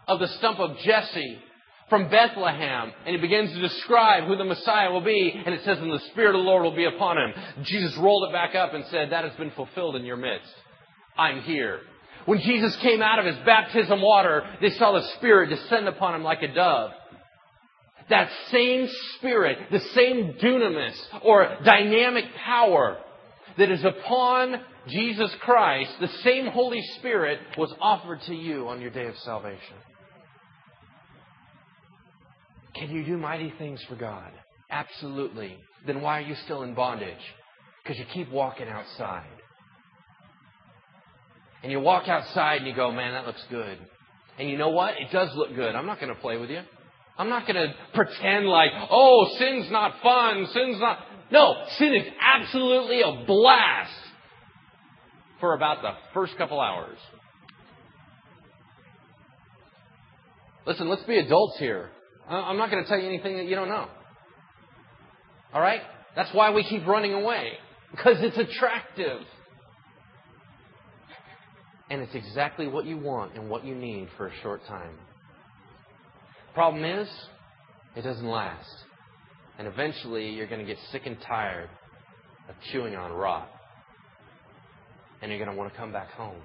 of 0.07 0.21
the 0.21 0.29
stump 0.29 0.59
of 0.61 0.77
Jesse 0.79 1.39
from 1.91 2.09
Bethlehem, 2.09 2.93
and 3.05 3.15
he 3.15 3.21
begins 3.21 3.53
to 3.53 3.61
describe 3.61 4.25
who 4.25 4.37
the 4.37 4.45
Messiah 4.45 4.91
will 4.91 5.03
be, 5.03 5.33
and 5.45 5.55
it 5.55 5.63
says, 5.65 5.79
and 5.79 5.93
the 5.93 6.01
Spirit 6.13 6.35
of 6.35 6.41
the 6.41 6.49
Lord 6.49 6.65
will 6.65 6.75
be 6.75 6.87
upon 6.87 7.19
him. 7.19 7.35
Jesus 7.63 7.97
rolled 7.99 8.29
it 8.29 8.33
back 8.33 8.55
up 8.55 8.73
and 8.73 8.85
said, 8.87 9.11
that 9.11 9.25
has 9.25 9.37
been 9.37 9.51
fulfilled 9.51 9.97
in 9.97 10.05
your 10.05 10.17
midst. 10.17 10.53
I'm 11.17 11.43
here. 11.43 11.81
When 12.25 12.41
Jesus 12.41 12.75
came 12.77 13.03
out 13.03 13.19
of 13.19 13.27
his 13.27 13.37
baptism 13.45 14.01
water, 14.01 14.43
they 14.61 14.71
saw 14.71 14.93
the 14.93 15.07
Spirit 15.17 15.51
descend 15.51 15.87
upon 15.87 16.15
him 16.15 16.23
like 16.23 16.43
a 16.43 16.53
dove. 16.53 16.93
That 18.09 18.31
same 18.51 18.89
Spirit, 19.17 19.59
the 19.71 19.81
same 19.81 20.35
dunamis, 20.43 20.97
or 21.23 21.59
dynamic 21.65 22.25
power 22.45 22.99
that 23.59 23.71
is 23.71 23.85
upon 23.85 24.57
Jesus 24.89 25.31
Christ, 25.41 25.93
the 26.01 26.09
same 26.23 26.47
Holy 26.47 26.83
Spirit 26.99 27.41
was 27.57 27.73
offered 27.81 28.23
to 28.23 28.35
you 28.35 28.69
on 28.69 28.81
your 28.81 28.91
day 28.91 29.07
of 29.07 29.17
salvation. 29.19 29.77
Can 32.75 32.91
you 32.91 33.05
do 33.05 33.17
mighty 33.17 33.53
things 33.59 33.83
for 33.89 33.97
God? 33.97 34.33
Absolutely. 34.71 35.57
Then 35.87 36.01
why 36.01 36.19
are 36.19 36.23
you 36.23 36.35
still 36.45 36.63
in 36.63 36.75
bondage? 36.75 37.17
Because 37.83 37.99
you 37.99 38.05
keep 38.13 38.31
walking 38.31 38.69
outside. 38.69 39.27
And 41.63 41.71
you 41.71 41.81
walk 41.81 42.09
outside 42.09 42.59
and 42.59 42.67
you 42.67 42.75
go, 42.75 42.91
man, 42.91 43.13
that 43.13 43.27
looks 43.27 43.45
good. 43.51 43.79
And 44.39 44.51
you 44.51 44.59
know 44.59 44.71
what? 44.71 44.95
It 45.01 45.11
does 45.13 45.31
look 45.37 45.55
good. 45.55 45.75
I'm 45.75 45.87
not 45.87 46.01
going 46.01 46.15
to 46.15 46.21
play 46.21 46.37
with 46.37 46.51
you. 46.51 46.61
I'm 47.17 47.29
not 47.29 47.47
going 47.47 47.57
to 47.57 47.75
pretend 47.95 48.47
like, 48.47 48.71
oh, 48.91 49.29
sin's 49.39 49.71
not 49.71 50.03
fun. 50.03 50.47
Sin's 50.53 50.81
not. 50.81 50.99
No, 51.31 51.55
sin 51.79 51.95
is 51.95 52.07
absolutely 52.21 53.03
a 53.03 53.25
blast 53.27 53.93
for 55.41 55.55
about 55.55 55.83
the 55.83 55.93
first 56.13 56.37
couple 56.37 56.61
hours. 56.61 56.99
Listen, 60.67 60.89
let's 60.89 61.05
be 61.05 61.19
adults 61.19 61.59
here. 61.59 61.91
I'm 62.29 62.57
not 62.57 62.71
going 62.71 62.83
to 62.83 62.89
tell 62.89 62.99
you 62.99 63.07
anything 63.07 63.37
that 63.37 63.47
you 63.47 63.55
don't 63.55 63.69
know. 63.69 63.89
All 65.53 65.61
right? 65.61 65.83
That's 66.17 66.33
why 66.33 66.51
we 66.51 66.65
keep 66.65 66.87
running 66.87 67.13
away. 67.13 67.53
Because 67.91 68.17
it's 68.21 68.37
attractive. 68.37 69.21
And 71.91 72.01
it's 72.01 72.15
exactly 72.15 72.67
what 72.67 72.87
you 72.87 72.99
want 72.99 73.37
and 73.37 73.49
what 73.49 73.65
you 73.65 73.75
need 73.75 74.09
for 74.17 74.29
a 74.29 74.33
short 74.43 74.65
time. 74.67 74.95
Problem 76.55 76.85
is, 76.85 77.09
it 77.95 78.03
doesn't 78.03 78.27
last. 78.27 78.69
And 79.59 79.69
eventually, 79.69 80.31
you're 80.31 80.49
going 80.49 80.61
to 80.61 80.67
get 80.67 80.79
sick 80.91 81.03
and 81.05 81.21
tired 81.21 81.69
of 82.49 82.55
chewing 82.73 82.97
on 82.97 83.13
rot. 83.13 83.49
And 85.21 85.31
you're 85.31 85.39
going 85.39 85.51
to 85.51 85.57
want 85.57 85.73
to 85.73 85.79
come 85.79 85.93
back 85.93 86.11
home. 86.13 86.41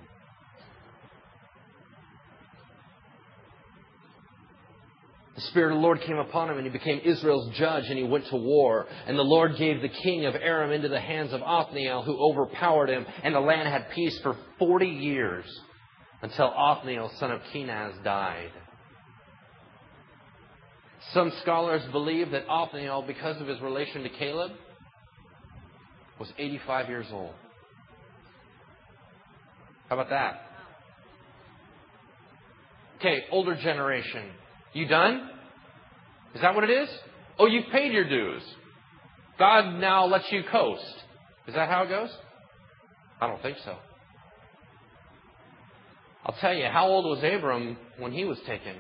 The 5.40 5.46
Spirit 5.46 5.72
of 5.72 5.78
the 5.78 5.84
Lord 5.84 6.02
came 6.02 6.18
upon 6.18 6.50
him, 6.50 6.58
and 6.58 6.66
he 6.66 6.70
became 6.70 7.00
Israel's 7.00 7.50
judge, 7.56 7.86
and 7.88 7.98
he 7.98 8.04
went 8.04 8.28
to 8.28 8.36
war. 8.36 8.88
And 9.08 9.18
the 9.18 9.24
Lord 9.24 9.56
gave 9.56 9.82
the 9.82 9.88
king 9.88 10.26
of 10.26 10.36
Aram 10.36 10.74
into 10.74 10.90
the 10.90 11.00
hands 11.00 11.32
of 11.32 11.42
Othniel, 11.42 12.04
who 12.04 12.22
overpowered 12.22 12.90
him, 12.90 13.06
and 13.24 13.34
the 13.34 13.40
land 13.40 13.70
had 13.70 13.90
peace 13.92 14.20
for 14.22 14.36
forty 14.58 14.90
years, 14.90 15.46
until 16.22 16.54
Othniel, 16.54 17.10
son 17.20 17.32
of 17.32 17.40
Kenaz, 17.54 18.04
died. 18.04 18.52
Some 21.14 21.32
scholars 21.42 21.84
believe 21.94 22.32
that 22.32 22.46
Othniel, 22.50 23.04
because 23.08 23.40
of 23.40 23.48
his 23.48 23.62
relation 23.62 24.04
to 24.04 24.10
Caleb, 24.10 24.52
was 26.20 26.34
85 26.38 26.90
years 26.90 27.08
old. 27.14 27.34
How 29.88 29.96
about 29.96 30.10
that? 30.10 30.42
Okay, 32.98 33.24
older 33.32 33.56
generation. 33.56 34.32
You 34.74 34.88
done? 34.88 35.30
Is 36.36 36.42
that 36.42 36.54
what 36.56 36.64
it 36.64 36.70
is? 36.70 36.90
Oh, 37.38 37.48
you've 37.48 37.72
paid 37.72 37.92
your 37.92 38.08
dues. 38.08 38.44
God 39.38 39.80
now 39.80 40.06
lets 40.06 40.32
you 40.32 40.44
coast. 40.52 40.96
Is 41.48 41.56
that 41.56 41.70
how 41.70 41.84
it 41.84 41.90
goes? 41.90 42.10
I 43.22 43.28
don't 43.28 43.42
think 43.42 43.58
so. 43.64 43.76
I'll 46.26 46.36
tell 46.36 46.54
you, 46.54 46.66
how 46.66 46.88
old 46.88 47.06
was 47.06 47.24
Abram 47.24 47.78
when 47.98 48.12
he 48.12 48.26
was 48.26 48.38
taken 48.46 48.76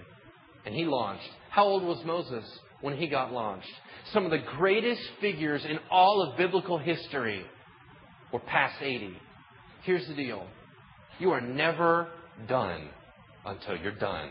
and 0.65 0.75
he 0.75 0.85
launched? 0.85 1.29
How 1.49 1.63
old 1.63 1.83
was 1.83 2.03
Moses 2.05 2.45
when 2.81 2.97
he 2.97 3.07
got 3.07 3.31
launched? 3.31 3.71
Some 4.13 4.25
of 4.25 4.31
the 4.31 4.43
greatest 4.57 5.01
figures 5.19 5.65
in 5.65 5.79
all 5.89 6.21
of 6.21 6.37
biblical 6.37 6.77
history 6.77 7.43
were 8.31 8.39
past 8.39 8.75
80. 8.81 9.17
Here's 9.83 10.07
the 10.07 10.13
deal 10.13 10.45
you 11.19 11.31
are 11.31 11.41
never 11.41 12.09
done 12.47 12.89
until 13.45 13.77
you're 13.77 13.95
done. 13.95 14.29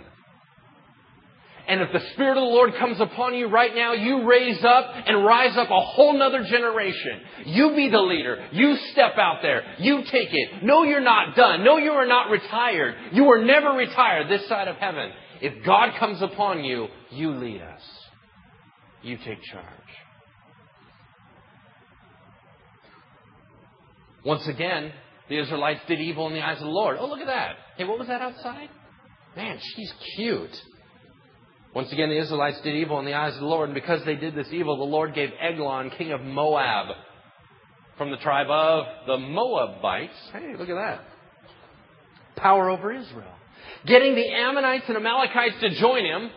And 1.68 1.82
if 1.82 1.92
the 1.92 2.00
Spirit 2.14 2.38
of 2.38 2.42
the 2.42 2.48
Lord 2.48 2.74
comes 2.78 2.98
upon 2.98 3.34
you 3.34 3.48
right 3.48 3.74
now, 3.74 3.92
you 3.92 4.26
raise 4.26 4.64
up 4.64 4.86
and 5.06 5.22
rise 5.22 5.54
up 5.54 5.68
a 5.70 5.80
whole 5.80 6.18
nother 6.18 6.42
generation. 6.42 7.20
You 7.44 7.76
be 7.76 7.90
the 7.90 8.00
leader. 8.00 8.48
You 8.52 8.76
step 8.92 9.18
out 9.18 9.40
there. 9.42 9.62
You 9.78 10.02
take 10.10 10.30
it. 10.32 10.62
No, 10.62 10.84
you're 10.84 11.02
not 11.02 11.36
done. 11.36 11.64
No, 11.64 11.76
you 11.76 11.90
are 11.90 12.06
not 12.06 12.30
retired. 12.30 12.94
You 13.12 13.26
are 13.32 13.44
never 13.44 13.68
retired 13.76 14.30
this 14.30 14.48
side 14.48 14.66
of 14.68 14.76
heaven. 14.76 15.10
If 15.42 15.64
God 15.66 15.98
comes 15.98 16.22
upon 16.22 16.64
you, 16.64 16.88
you 17.10 17.32
lead 17.32 17.60
us. 17.60 17.82
You 19.02 19.18
take 19.18 19.42
charge. 19.42 19.64
Once 24.24 24.48
again, 24.48 24.90
the 25.28 25.38
Israelites 25.38 25.80
did 25.86 26.00
evil 26.00 26.26
in 26.28 26.32
the 26.32 26.40
eyes 26.40 26.56
of 26.56 26.64
the 26.64 26.70
Lord. 26.70 26.96
Oh, 26.98 27.06
look 27.06 27.20
at 27.20 27.26
that. 27.26 27.56
Hey, 27.76 27.84
what 27.84 27.98
was 27.98 28.08
that 28.08 28.22
outside? 28.22 28.70
Man, 29.36 29.58
she's 29.60 29.92
cute. 30.16 30.56
Once 31.74 31.92
again, 31.92 32.08
the 32.08 32.18
Israelites 32.18 32.60
did 32.62 32.74
evil 32.74 32.98
in 32.98 33.04
the 33.04 33.14
eyes 33.14 33.34
of 33.34 33.40
the 33.40 33.46
Lord, 33.46 33.68
and 33.68 33.74
because 33.74 34.04
they 34.04 34.16
did 34.16 34.34
this 34.34 34.48
evil, 34.52 34.76
the 34.76 34.84
Lord 34.84 35.14
gave 35.14 35.30
Eglon, 35.40 35.90
king 35.90 36.12
of 36.12 36.22
Moab, 36.22 36.94
from 37.98 38.10
the 38.10 38.16
tribe 38.18 38.48
of 38.48 38.84
the 39.06 39.18
Moabites. 39.18 40.14
Hey, 40.32 40.54
look 40.56 40.68
at 40.68 40.74
that. 40.74 41.00
Power 42.36 42.70
over 42.70 42.92
Israel. 42.92 43.34
Getting 43.86 44.14
the 44.14 44.28
Ammonites 44.28 44.84
and 44.88 44.96
Amalekites 44.96 45.60
to 45.60 45.70
join 45.74 46.04
him. 46.04 46.30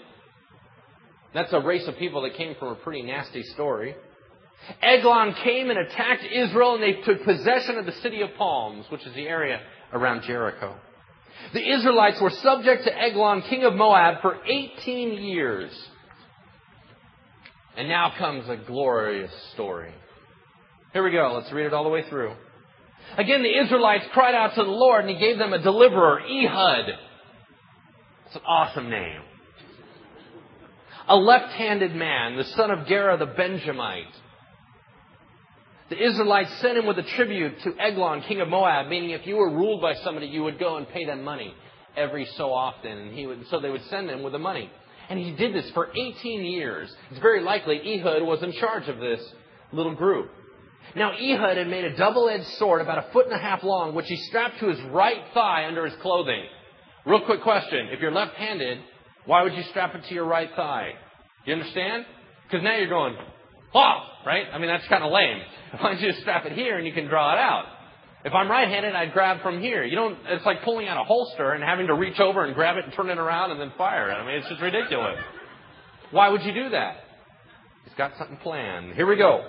That's 1.34 1.54
a 1.54 1.60
race 1.60 1.88
of 1.88 1.98
people 1.98 2.24
that 2.24 2.34
came 2.34 2.56
from 2.56 2.70
a 2.70 2.76
pretty 2.76 3.04
nasty 3.04 3.44
story. 3.44 3.96
Eglon 4.82 5.34
came 5.44 5.70
and 5.70 5.80
attacked 5.80 6.24
Israel, 6.26 6.76
and 6.76 6.84
they 6.84 7.02
took 7.02 7.24
possession 7.24 7.78
of 7.78 7.86
the 7.86 7.94
city 7.94 8.22
of 8.22 8.30
Palms, 8.38 8.86
which 8.90 9.06
is 9.06 9.14
the 9.14 9.28
area 9.28 9.62
around 9.94 10.24
Jericho. 10.24 10.76
The 11.54 11.74
Israelites 11.74 12.22
were 12.22 12.30
subject 12.30 12.86
to 12.86 12.98
Eglon, 12.98 13.42
king 13.44 13.64
of 13.64 13.74
Moab, 13.74 14.22
for 14.22 14.38
18 14.46 15.14
years. 15.24 15.72
And 17.78 17.88
now 17.88 18.14
comes 18.18 18.48
a 18.50 18.58
glorious 18.58 19.32
story. 19.54 19.94
Here 20.94 21.04
we 21.04 21.12
go. 21.12 21.34
Let's 21.36 21.52
read 21.54 21.66
it 21.66 21.74
all 21.74 21.84
the 21.84 21.89
way 21.89 22.04
through. 22.10 22.34
Again, 23.18 23.44
the 23.44 23.60
Israelites 23.64 24.06
cried 24.14 24.36
out 24.36 24.56
to 24.56 24.64
the 24.64 24.70
Lord, 24.70 25.06
and 25.06 25.10
He 25.10 25.20
gave 25.20 25.38
them 25.38 25.54
a 25.54 25.62
deliverer, 25.62 26.20
Ehud. 26.20 26.89
It's 28.26 28.36
an 28.36 28.42
awesome 28.46 28.89
name. 28.89 29.22
A 31.08 31.16
left 31.16 31.54
handed 31.54 31.96
man, 31.96 32.38
the 32.38 32.44
son 32.44 32.72
of 32.72 32.88
Gera 32.88 33.18
the 33.18 33.26
Benjamite. 33.26 34.06
The 35.92 36.02
Israelites 36.02 36.50
sent 36.62 36.78
him 36.78 36.86
with 36.86 36.98
a 37.00 37.04
tribute 37.04 37.60
to 37.64 37.74
Eglon, 37.78 38.22
king 38.22 38.39
of 38.39 38.48
Moab, 38.48 38.88
meaning 38.88 39.10
if 39.10 39.28
you 39.28 39.36
were 39.36 39.50
ruled 39.50 39.82
by 39.82 39.94
somebody, 39.96 40.28
you 40.28 40.42
would 40.42 40.58
go 40.58 40.78
and 40.78 40.88
pay 40.88 41.04
them 41.04 41.22
money 41.22 41.54
every 41.98 42.26
so 42.38 42.54
often. 42.54 42.98
And 42.98 43.14
he 43.14 43.28
would, 43.28 43.46
so 43.50 43.60
they 43.60 43.70
would 43.70 43.84
send 43.89 44.10
him 44.10 44.24
with 44.24 44.32
the 44.32 44.39
money. 44.39 44.72
And 45.10 45.20
he 45.20 45.34
did 45.34 45.54
this 45.54 45.70
for 45.72 45.89
18 45.94 46.46
years. 46.46 46.89
It's 47.10 47.20
very 47.20 47.44
likely 47.44 47.76
Ehud 47.76 48.24
was 48.24 48.42
in 48.42 48.54
charge 48.54 48.88
of 48.88 49.00
this 49.00 49.20
little 49.74 49.94
group. 49.94 50.32
Now, 50.96 51.12
Ehud 51.12 51.58
had 51.58 51.68
made 51.68 51.84
a 51.84 51.98
double 51.98 52.30
edged 52.30 52.48
sword 52.58 52.80
about 52.80 53.10
a 53.10 53.12
foot 53.12 53.26
and 53.26 53.36
a 53.36 53.39
half 53.39 53.62
long, 53.62 53.94
which 53.94 54.08
he 54.08 54.16
strapped 54.16 54.62
to 54.62 54.70
his 54.70 54.80
right 54.94 55.22
thigh 55.34 55.66
under 55.68 55.86
his 55.86 56.00
clothing. 56.02 56.46
Real 57.06 57.26
quick 57.26 57.42
question. 57.42 57.89
If 57.92 58.00
you're 58.00 58.14
left 58.14 58.36
handed, 58.36 58.80
why 59.26 59.44
would 59.44 59.56
you 59.56 59.64
strap 59.64 59.94
it 59.94 60.06
to 60.06 60.14
your 60.14 60.26
right 60.26 60.52
thigh? 60.56 60.94
You 61.44 61.52
understand? 61.52 62.06
Because 62.48 62.64
now 62.64 62.78
you're 62.78 62.88
going, 62.88 63.18
oh, 63.74 63.93
right? 64.26 64.45
I 64.51 64.57
mean, 64.57 64.67
that's 64.67 64.88
kind 64.88 65.03
of 65.03 65.11
lame. 65.11 65.41
Why 65.80 65.91
don't 65.91 66.01
you 66.01 66.09
just 66.09 66.22
strap 66.22 66.45
it 66.45 66.53
here 66.53 66.78
and 66.78 66.86
you 66.86 66.93
can 66.93 67.07
draw 67.07 67.34
it 67.34 67.39
out? 67.39 67.65
If 68.24 68.34
I'm 68.34 68.49
right-handed, 68.49 68.93
I'd 68.93 69.13
grab 69.13 69.41
from 69.41 69.61
here. 69.61 69.84
You 69.84 69.95
don't, 69.95 70.17
it's 70.28 70.45
like 70.45 70.63
pulling 70.63 70.88
out 70.88 71.01
a 71.01 71.03
holster 71.03 71.53
and 71.53 71.63
having 71.63 71.88
to 71.88 71.95
reach 71.95 72.19
over 72.19 72.45
and 72.45 72.53
grab 72.53 72.78
it 72.78 72.86
and 72.86 72.93
turn 72.93 73.09
it 73.09 73.17
around 73.17 73.51
and 73.51 73.59
then 73.59 73.72
fire 73.78 74.11
it. 74.11 74.13
I 74.13 74.26
mean, 74.26 74.36
it's 74.36 74.47
just 74.47 74.61
ridiculous. 74.61 75.17
Why 76.11 76.30
would 76.30 76.43
you 76.43 76.53
do 76.53 76.69
that? 76.69 76.97
He's 77.86 77.95
got 77.95 78.11
something 78.17 78.38
planned. 78.38 78.93
Here 78.93 79.07
we 79.07 79.15
go. 79.15 79.43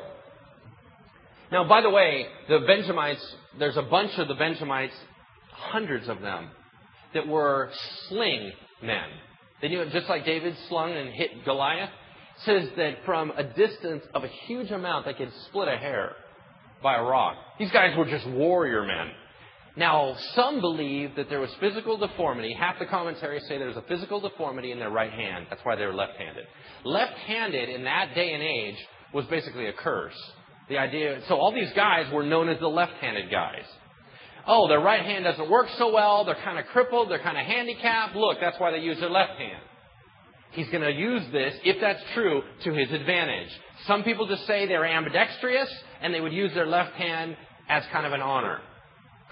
Now, 1.50 1.68
by 1.68 1.82
the 1.82 1.90
way, 1.90 2.26
the 2.48 2.60
Benjamites, 2.60 3.22
there's 3.58 3.76
a 3.76 3.82
bunch 3.82 4.12
of 4.16 4.26
the 4.26 4.34
Benjamites, 4.34 4.94
hundreds 5.50 6.08
of 6.08 6.22
them, 6.22 6.48
that 7.12 7.28
were 7.28 7.70
sling 8.08 8.52
men. 8.82 9.04
They 9.60 9.68
knew 9.68 9.82
it 9.82 9.92
just 9.92 10.08
like 10.08 10.24
David 10.24 10.56
slung 10.68 10.92
and 10.92 11.10
hit 11.10 11.44
Goliath 11.44 11.90
says 12.44 12.68
that 12.76 13.04
from 13.04 13.30
a 13.36 13.44
distance 13.44 14.04
of 14.14 14.24
a 14.24 14.28
huge 14.46 14.70
amount, 14.70 15.06
they 15.06 15.14
could 15.14 15.32
split 15.48 15.68
a 15.68 15.76
hair 15.76 16.16
by 16.82 16.96
a 16.96 17.02
rock. 17.02 17.36
These 17.58 17.70
guys 17.70 17.96
were 17.96 18.06
just 18.06 18.26
warrior 18.28 18.84
men. 18.84 19.10
Now, 19.76 20.16
some 20.34 20.60
believe 20.60 21.16
that 21.16 21.30
there 21.30 21.40
was 21.40 21.50
physical 21.58 21.96
deformity. 21.96 22.54
Half 22.58 22.78
the 22.78 22.84
commentaries 22.86 23.42
say 23.48 23.56
there's 23.56 23.76
a 23.76 23.84
physical 23.88 24.20
deformity 24.20 24.70
in 24.70 24.78
their 24.78 24.90
right 24.90 25.12
hand. 25.12 25.46
That's 25.48 25.64
why 25.64 25.76
they 25.76 25.86
were 25.86 25.94
left-handed. 25.94 26.44
Left-handed 26.84 27.70
in 27.70 27.84
that 27.84 28.14
day 28.14 28.34
and 28.34 28.42
age 28.42 28.76
was 29.14 29.24
basically 29.26 29.68
a 29.68 29.72
curse. 29.72 30.18
The 30.68 30.76
idea, 30.76 31.22
so 31.26 31.36
all 31.36 31.52
these 31.52 31.72
guys 31.74 32.12
were 32.12 32.22
known 32.22 32.50
as 32.50 32.58
the 32.60 32.68
left-handed 32.68 33.30
guys. 33.30 33.64
Oh, 34.46 34.68
their 34.68 34.80
right 34.80 35.04
hand 35.04 35.24
doesn't 35.24 35.48
work 35.48 35.68
so 35.78 35.92
well. 35.92 36.24
They're 36.24 36.34
kind 36.34 36.58
of 36.58 36.66
crippled. 36.66 37.10
They're 37.10 37.22
kind 37.22 37.38
of 37.38 37.46
handicapped. 37.46 38.14
Look, 38.14 38.38
that's 38.40 38.58
why 38.58 38.72
they 38.72 38.78
use 38.78 38.98
their 39.00 39.10
left 39.10 39.38
hand. 39.38 39.62
He's 40.52 40.68
going 40.68 40.82
to 40.82 40.92
use 40.92 41.22
this, 41.32 41.54
if 41.64 41.80
that's 41.80 42.02
true, 42.14 42.42
to 42.64 42.72
his 42.72 42.90
advantage. 42.92 43.48
Some 43.86 44.04
people 44.04 44.26
just 44.26 44.46
say 44.46 44.66
they're 44.66 44.84
ambidextrous 44.84 45.68
and 46.00 46.12
they 46.12 46.20
would 46.20 46.32
use 46.32 46.52
their 46.54 46.66
left 46.66 46.94
hand 46.94 47.36
as 47.68 47.84
kind 47.90 48.06
of 48.06 48.12
an 48.12 48.20
honor. 48.20 48.60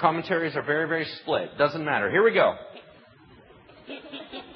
Commentaries 0.01 0.57
are 0.57 0.62
very, 0.62 0.89
very 0.89 1.07
split. 1.21 1.59
Doesn't 1.59 1.85
matter. 1.85 2.11
Here 2.11 2.25
we 2.25 2.33
go. 2.33 2.55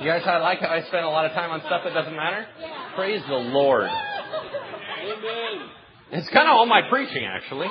You 0.01 0.07
guys 0.07 0.23
I 0.27 0.39
like 0.39 0.61
how 0.61 0.69
I 0.69 0.83
spend 0.83 1.05
a 1.05 1.09
lot 1.09 1.27
of 1.27 1.33
time 1.33 1.51
on 1.51 1.61
stuff 1.61 1.83
that 1.85 1.93
doesn't 1.93 2.17
matter? 2.17 2.47
Praise 2.97 3.23
the 3.29 3.35
Lord. 3.35 3.89
Amen. 5.03 5.69
It's 6.13 6.29
kind 6.31 6.49
of 6.49 6.55
all 6.55 6.67
my 6.67 6.83
preaching, 6.89 7.25
actually. 7.27 7.69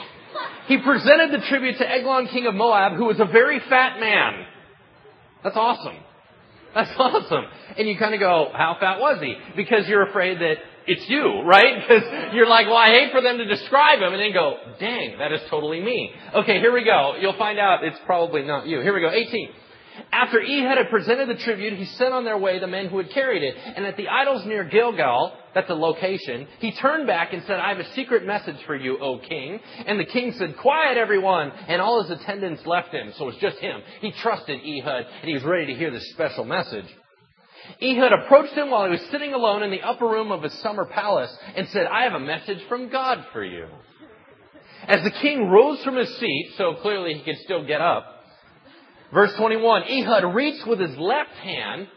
He 0.68 0.78
presented 0.78 1.32
the 1.32 1.46
tribute 1.48 1.78
to 1.80 1.90
Eglon, 1.90 2.28
king 2.28 2.46
of 2.46 2.54
Moab, 2.54 2.94
who 2.94 3.06
was 3.06 3.20
a 3.20 3.26
very 3.26 3.60
fat 3.70 4.00
man. 4.00 4.46
That's 5.44 5.58
awesome. 5.58 5.98
That's 6.74 6.92
awesome. 6.98 7.46
And 7.78 7.88
you 7.88 7.98
kind 7.98 8.14
of 8.14 8.20
go, 8.20 8.50
how 8.54 8.78
fat 8.80 9.00
was 9.00 9.20
he? 9.22 9.36
Because 9.56 9.88
you're 9.88 10.08
afraid 10.08 10.40
that 10.40 10.56
it's 10.86 11.08
you, 11.08 11.42
right? 11.46 11.82
Because 11.88 12.34
you're 12.34 12.48
like, 12.48 12.68
well, 12.68 12.78
I 12.78 12.90
hate 12.90 13.12
for 13.12 13.22
them 13.22 13.38
to 13.38 13.46
describe 13.46 14.00
him 14.00 14.14
and 14.14 14.22
then 14.22 14.34
go, 14.34 14.58
dang, 14.80 15.18
that 15.20 15.32
is 15.32 15.42
totally 15.50 15.82
me. 15.82 16.12
Okay, 16.36 16.60
here 16.60 16.74
we 16.74 16.84
go. 16.84 17.16
You'll 17.20 17.38
find 17.38 17.60
out 17.60 17.84
it's 17.84 18.00
probably 18.06 18.44
not 18.44 18.68
you. 18.68 18.82
Here 18.82 18.94
we 18.94 19.02
go. 19.02 19.12
18. 19.12 19.50
After 20.12 20.42
Ehud 20.42 20.78
had 20.78 20.90
presented 20.90 21.30
the 21.30 21.42
tribute, 21.44 21.74
he 21.74 21.86
sent 21.86 22.14
on 22.14 22.24
their 22.24 22.38
way 22.38 22.60
the 22.60 22.68
men 22.68 22.88
who 22.88 22.98
had 22.98 23.12
carried 23.12 23.44
it. 23.44 23.56
And 23.58 23.86
at 23.86 23.98
the 23.98 24.08
idols 24.08 24.46
near 24.46 24.64
Gilgal, 24.64 25.34
that's 25.54 25.70
a 25.70 25.76
location, 25.76 26.48
he 26.60 26.72
turned 26.72 27.06
back 27.06 27.34
and 27.34 27.44
said, 27.44 27.60
I 27.60 27.70
have 27.70 27.80
a 27.80 27.94
secret 27.94 28.26
message 28.26 28.58
for 28.66 28.76
you, 28.76 28.98
O 29.00 29.20
king. 29.20 29.60
And 29.86 30.00
the 30.00 30.06
king 30.06 30.34
said, 30.34 30.58
Quiet 30.58 30.98
everyone! 30.98 31.52
And 31.68 31.82
all 31.82 32.02
his 32.04 32.12
attendants 32.12 32.66
left 32.66 32.94
him, 32.94 33.14
so 33.16 33.26
it 33.26 33.34
was 33.34 33.38
just 33.38 33.58
him. 33.58 33.82
He 34.02 34.12
trusted 34.12 34.62
Ehud, 34.62 35.06
and 35.22 35.28
he 35.28 35.34
was 35.34 35.44
ready 35.44 35.68
to 35.68 35.76
hear 35.76 35.92
this 35.92 36.10
special 36.12 36.44
message. 36.44 36.88
Ehud 37.82 38.12
approached 38.12 38.54
him 38.54 38.72
while 38.72 38.86
he 38.86 38.92
was 38.92 39.06
sitting 39.12 39.34
alone 39.34 39.64
in 39.64 39.72
the 39.72 39.82
upper 39.82 40.06
room 40.06 40.32
of 40.32 40.44
his 40.44 40.54
summer 40.62 40.86
palace 40.86 41.36
and 41.56 41.68
said, 41.70 41.86
I 41.86 42.04
have 42.04 42.14
a 42.14 42.20
message 42.20 42.60
from 42.68 42.90
God 42.90 43.26
for 43.32 43.44
you. 43.44 43.68
As 44.88 45.02
the 45.04 45.12
king 45.12 45.50
rose 45.50 45.82
from 45.84 45.96
his 45.96 46.14
seat, 46.18 46.54
so 46.58 46.76
clearly 46.82 47.14
he 47.14 47.24
could 47.24 47.42
still 47.44 47.66
get 47.66 47.80
up, 47.80 48.23
verse 49.14 49.34
21, 49.36 49.84
Ehud 49.84 50.36
reached 50.36 50.68
with 50.68 50.80
his 50.80 50.98
left 50.98 51.32
hand, 51.32 51.88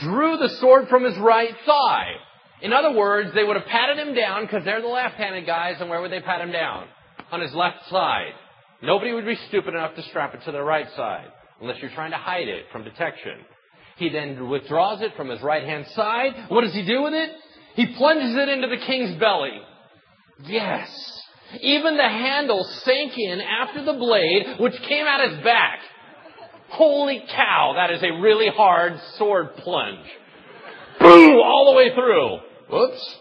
drew 0.00 0.36
the 0.36 0.48
sword 0.60 0.88
from 0.88 1.04
his 1.04 1.16
right 1.18 1.54
thigh. 1.64 2.12
In 2.62 2.72
other 2.72 2.92
words, 2.92 3.30
they 3.34 3.44
would 3.44 3.56
have 3.56 3.66
patted 3.66 3.98
him 3.98 4.14
down 4.14 4.42
because 4.42 4.64
they're 4.64 4.80
the 4.80 4.88
left-handed 4.88 5.46
guys, 5.46 5.76
and 5.80 5.90
where 5.90 6.00
would 6.00 6.10
they 6.10 6.20
pat 6.20 6.40
him 6.40 6.52
down? 6.52 6.86
On 7.30 7.40
his 7.40 7.54
left 7.54 7.88
side. 7.90 8.32
Nobody 8.82 9.12
would 9.12 9.26
be 9.26 9.38
stupid 9.48 9.74
enough 9.74 9.94
to 9.96 10.02
strap 10.04 10.34
it 10.34 10.42
to 10.44 10.52
their 10.52 10.64
right 10.64 10.88
side, 10.96 11.28
unless 11.60 11.80
you're 11.80 11.90
trying 11.90 12.12
to 12.12 12.16
hide 12.16 12.48
it 12.48 12.66
from 12.72 12.84
detection. 12.84 13.38
He 13.96 14.10
then 14.10 14.48
withdraws 14.48 15.00
it 15.00 15.16
from 15.16 15.28
his 15.28 15.40
right 15.42 15.64
hand 15.64 15.86
side. 15.88 16.46
What 16.48 16.62
does 16.62 16.74
he 16.74 16.84
do 16.84 17.02
with 17.02 17.14
it? 17.14 17.30
He 17.74 17.94
plunges 17.94 18.36
it 18.36 18.48
into 18.48 18.68
the 18.68 18.76
king's 18.78 19.18
belly. 19.18 19.58
Yes. 20.44 20.88
Even 21.60 21.96
the 21.96 22.02
handle 22.02 22.64
sank 22.84 23.16
in 23.16 23.40
after 23.40 23.84
the 23.84 23.94
blade, 23.94 24.56
which 24.58 24.74
came 24.82 25.06
at 25.06 25.30
his 25.30 25.44
back. 25.44 25.80
Holy 26.70 27.22
cow, 27.34 27.74
that 27.76 27.94
is 27.94 28.02
a 28.02 28.20
really 28.20 28.48
hard 28.48 28.94
sword 29.18 29.56
plunge. 29.56 30.06
Boom! 31.00 31.36
All 31.36 31.70
the 31.72 31.76
way 31.76 31.94
through. 31.94 32.38
Whoops. 32.70 33.16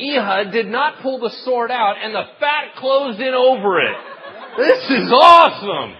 Ehud 0.00 0.50
did 0.52 0.66
not 0.66 1.00
pull 1.02 1.20
the 1.20 1.30
sword 1.44 1.70
out, 1.70 1.96
and 2.02 2.14
the 2.14 2.24
fat 2.40 2.76
closed 2.76 3.20
in 3.20 3.32
over 3.34 3.80
it. 3.80 3.96
This 4.56 4.90
is 4.90 5.12
awesome. 5.12 5.94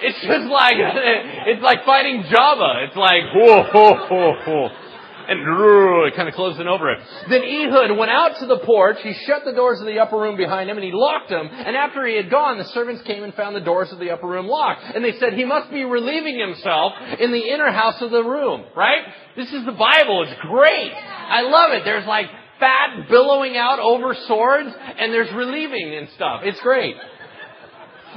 It's 0.00 0.20
just 0.20 0.50
like 0.50 0.74
it's 0.78 1.62
like 1.62 1.84
fighting 1.84 2.24
Jabba. 2.24 2.86
It's 2.86 2.96
like 2.96 3.22
whoa, 3.34 3.62
whoa, 3.72 4.06
whoa, 4.08 4.34
whoa 4.46 4.87
and 5.28 6.14
kind 6.14 6.28
of 6.28 6.34
closing 6.34 6.66
over 6.66 6.90
it. 6.90 6.98
Then 7.28 7.42
Ehud 7.42 7.96
went 7.96 8.10
out 8.10 8.38
to 8.40 8.46
the 8.46 8.58
porch. 8.58 8.96
He 9.02 9.12
shut 9.26 9.44
the 9.44 9.52
doors 9.52 9.78
of 9.80 9.86
the 9.86 9.98
upper 9.98 10.18
room 10.18 10.36
behind 10.36 10.70
him 10.70 10.76
and 10.76 10.84
he 10.84 10.92
locked 10.92 11.28
them. 11.28 11.48
And 11.52 11.76
after 11.76 12.06
he 12.06 12.16
had 12.16 12.30
gone, 12.30 12.58
the 12.58 12.64
servants 12.64 13.02
came 13.02 13.22
and 13.22 13.34
found 13.34 13.54
the 13.54 13.60
doors 13.60 13.92
of 13.92 13.98
the 13.98 14.10
upper 14.10 14.26
room 14.26 14.46
locked. 14.46 14.82
And 14.94 15.04
they 15.04 15.12
said 15.18 15.34
he 15.34 15.44
must 15.44 15.70
be 15.70 15.84
relieving 15.84 16.38
himself 16.38 16.94
in 17.20 17.30
the 17.32 17.40
inner 17.40 17.70
house 17.70 18.00
of 18.00 18.10
the 18.10 18.22
room, 18.24 18.64
right? 18.74 19.02
This 19.36 19.52
is 19.52 19.64
the 19.64 19.72
Bible. 19.72 20.24
It's 20.26 20.40
great. 20.42 20.92
I 20.92 21.42
love 21.42 21.72
it. 21.72 21.84
There's 21.84 22.06
like 22.06 22.26
fat 22.58 23.08
billowing 23.08 23.56
out 23.56 23.78
over 23.78 24.14
swords 24.26 24.70
and 24.98 25.12
there's 25.12 25.32
relieving 25.32 25.94
and 25.94 26.08
stuff. 26.10 26.40
It's 26.44 26.60
great. 26.60 26.96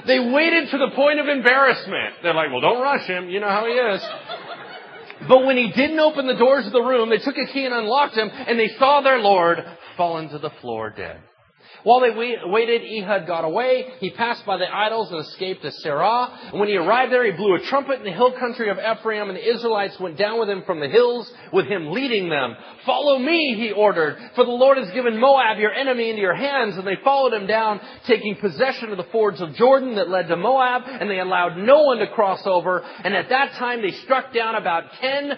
They 0.08 0.20
waited 0.20 0.70
to 0.70 0.78
the 0.78 0.92
point 0.96 1.20
of 1.20 1.28
embarrassment. 1.28 2.16
They're 2.24 2.34
like, 2.34 2.50
well, 2.52 2.62
don't 2.62 2.82
rush 2.82 3.06
him. 3.06 3.30
You 3.30 3.42
know 3.42 3.50
how 3.50 3.66
he 3.66 3.74
is. 3.74 4.02
But 5.28 5.46
when 5.46 5.58
he 5.58 5.72
didn't 5.72 6.00
open 6.00 6.28
the 6.28 6.36
doors 6.36 6.66
of 6.66 6.74
the 6.74 6.82
room, 6.82 7.10
they 7.10 7.18
took 7.18 7.38
a 7.38 7.52
key 7.52 7.66
and 7.66 7.74
unlocked 7.74 8.16
him, 8.16 8.30
and 8.32 8.60
they 8.60 8.70
saw 8.80 9.02
their 9.02 9.20
Lord 9.20 9.60
fallen 9.98 10.30
to 10.30 10.40
the 10.40 10.50
floor 10.62 10.90
dead. 10.90 11.22
While 11.84 12.02
they 12.02 12.12
waited, 12.12 12.82
Ehud 12.84 13.26
got 13.28 13.44
away. 13.44 13.86
He 14.00 14.12
passed 14.12 14.46
by 14.46 14.58
the 14.58 14.74
idols 14.74 15.12
and 15.12 15.20
escaped 15.22 15.64
to 15.64 15.72
Seirah. 15.84 16.52
And 16.52 16.60
when 16.60 16.70
he 16.70 16.76
arrived 16.76 17.12
there, 17.12 17.26
he 17.26 17.32
blew 17.32 17.56
a 17.56 17.62
trumpet 17.62 18.00
in 18.00 18.06
the 18.06 18.12
hill 18.12 18.32
country 18.38 18.70
of 18.70 18.78
Ephraim, 18.78 19.30
and 19.30 19.38
the 19.38 19.50
Israelites 19.50 20.00
went 20.00 20.18
down 20.18 20.40
with 20.40 20.50
him 20.50 20.64
from 20.66 20.80
the 20.80 20.88
hills, 20.88 21.32
with 21.52 21.66
him 21.66 21.92
leading 21.92 22.30
them. 22.30 22.56
Follow 22.86 23.18
me, 23.20 23.56
he 23.58 23.72
ordered, 23.72 24.18
for 24.36 24.44
the 24.44 24.52
Lord 24.52 24.78
has 24.78 24.92
given 24.92 25.20
Moab, 25.20 25.58
your 25.58 25.74
enemy, 25.74 26.10
into 26.10 26.22
your 26.22 26.36
hands. 26.36 26.78
And 26.78 26.86
they 26.86 26.98
followed 27.04 27.34
him 27.34 27.48
down, 27.48 27.80
taking 28.06 28.36
possession 28.36 28.92
of 28.92 28.98
the 28.98 29.12
fords 29.12 29.42
of 29.42 29.56
Jordan 29.56 29.96
that 29.96 30.10
led 30.10 30.28
to 30.28 30.36
Moab, 30.36 30.84
and 30.86 31.10
they 31.10 31.20
allowed 31.20 31.58
no 31.58 31.84
one 31.84 31.98
to 31.98 32.08
cross 32.08 32.42
over. 32.46 32.80
And 32.80 33.14
at 33.14 33.30
that 33.30 33.54
time, 33.54 33.82
they 33.82 33.92
struck 33.92 34.34
down 34.34 34.56
about 34.56 34.92
ten 35.00 35.34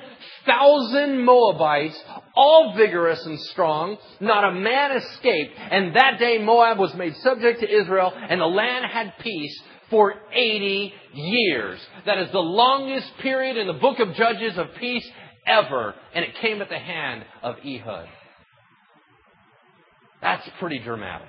thousand 0.45 1.23
Moabites, 1.23 1.97
all 2.35 2.73
vigorous 2.75 3.23
and 3.25 3.39
strong. 3.39 3.97
Not 4.19 4.43
a 4.43 4.51
man 4.51 4.97
escaped. 4.97 5.53
And 5.57 5.95
that 5.95 6.19
day 6.19 6.39
Moab 6.39 6.79
was 6.79 6.93
made 6.95 7.15
subject 7.17 7.59
to 7.61 7.69
Israel, 7.69 8.11
and 8.15 8.41
the 8.41 8.45
land 8.45 8.85
had 8.85 9.13
peace 9.19 9.61
for 9.89 10.15
80 10.31 10.93
years. 11.13 11.79
That 12.05 12.17
is 12.17 12.31
the 12.31 12.39
longest 12.39 13.11
period 13.21 13.57
in 13.57 13.67
the 13.67 13.73
book 13.73 13.99
of 13.99 14.15
Judges 14.15 14.57
of 14.57 14.67
peace 14.79 15.07
ever. 15.45 15.93
And 16.15 16.25
it 16.25 16.35
came 16.41 16.61
at 16.61 16.69
the 16.69 16.79
hand 16.79 17.23
of 17.41 17.55
Ehud. 17.63 18.07
That's 20.21 20.47
pretty 20.59 20.79
dramatic. 20.79 21.27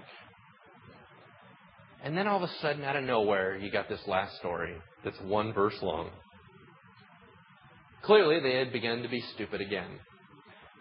And 2.02 2.16
then 2.16 2.28
all 2.28 2.36
of 2.36 2.48
a 2.48 2.52
sudden, 2.60 2.84
out 2.84 2.96
of 2.96 3.04
nowhere, 3.04 3.56
you 3.56 3.70
got 3.70 3.88
this 3.88 4.06
last 4.06 4.36
story 4.36 4.76
that's 5.04 5.18
one 5.22 5.52
verse 5.52 5.76
long. 5.82 6.10
Clearly, 8.02 8.40
they 8.40 8.56
had 8.56 8.72
begun 8.72 9.02
to 9.02 9.08
be 9.08 9.22
stupid 9.34 9.60
again. 9.62 9.88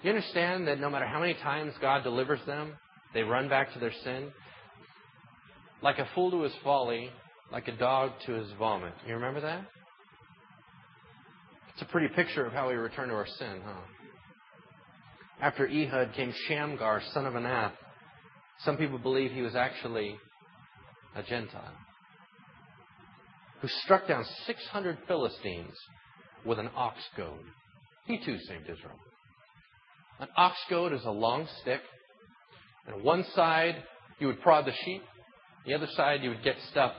You 0.03 0.09
understand 0.09 0.67
that 0.67 0.81
no 0.81 0.89
matter 0.89 1.07
how 1.07 1.21
many 1.21 1.33
times 1.35 1.73
God 1.79 2.03
delivers 2.03 2.41
them, 2.45 2.73
they 3.13 3.23
run 3.23 3.47
back 3.47 3.71
to 3.73 3.79
their 3.79 3.93
sin? 4.03 4.31
Like 5.81 5.97
a 5.97 6.07
fool 6.13 6.29
to 6.31 6.41
his 6.41 6.53
folly, 6.61 7.09
like 7.51 7.69
a 7.69 7.75
dog 7.75 8.11
to 8.25 8.33
his 8.33 8.49
vomit. 8.59 8.93
You 9.07 9.15
remember 9.15 9.39
that? 9.41 9.65
It's 11.73 11.81
a 11.81 11.85
pretty 11.85 12.13
picture 12.13 12.45
of 12.45 12.51
how 12.51 12.67
we 12.67 12.75
return 12.75 13.09
to 13.09 13.15
our 13.15 13.25
sin, 13.25 13.61
huh? 13.65 13.81
After 15.41 15.67
Ehud 15.67 16.13
came 16.15 16.33
Shamgar, 16.47 17.01
son 17.13 17.25
of 17.25 17.33
Anath. 17.33 17.71
Some 18.65 18.77
people 18.77 18.97
believe 18.97 19.31
he 19.31 19.41
was 19.41 19.55
actually 19.55 20.15
a 21.15 21.23
Gentile 21.23 21.77
who 23.61 23.67
struck 23.83 24.07
down 24.07 24.25
600 24.45 24.97
Philistines 25.07 25.73
with 26.45 26.59
an 26.59 26.69
ox 26.75 26.97
goad. 27.15 27.39
He 28.05 28.17
too 28.17 28.37
saved 28.47 28.63
Israel. 28.63 28.99
An 30.19 30.27
ox 30.37 30.57
goad 30.69 30.93
is 30.93 31.03
a 31.05 31.11
long 31.11 31.47
stick, 31.61 31.81
and 32.87 33.03
one 33.03 33.25
side 33.35 33.83
you 34.19 34.27
would 34.27 34.41
prod 34.41 34.65
the 34.65 34.73
sheep, 34.85 35.03
the 35.65 35.73
other 35.73 35.87
side 35.95 36.23
you 36.23 36.29
would 36.29 36.43
get 36.43 36.55
stuff 36.71 36.93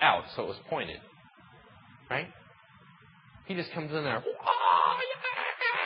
out 0.00 0.24
so 0.34 0.44
it 0.44 0.48
was 0.48 0.56
pointed. 0.68 1.00
Right? 2.08 2.28
He 3.46 3.54
just 3.54 3.72
comes 3.72 3.90
in 3.90 4.04
there 4.04 4.22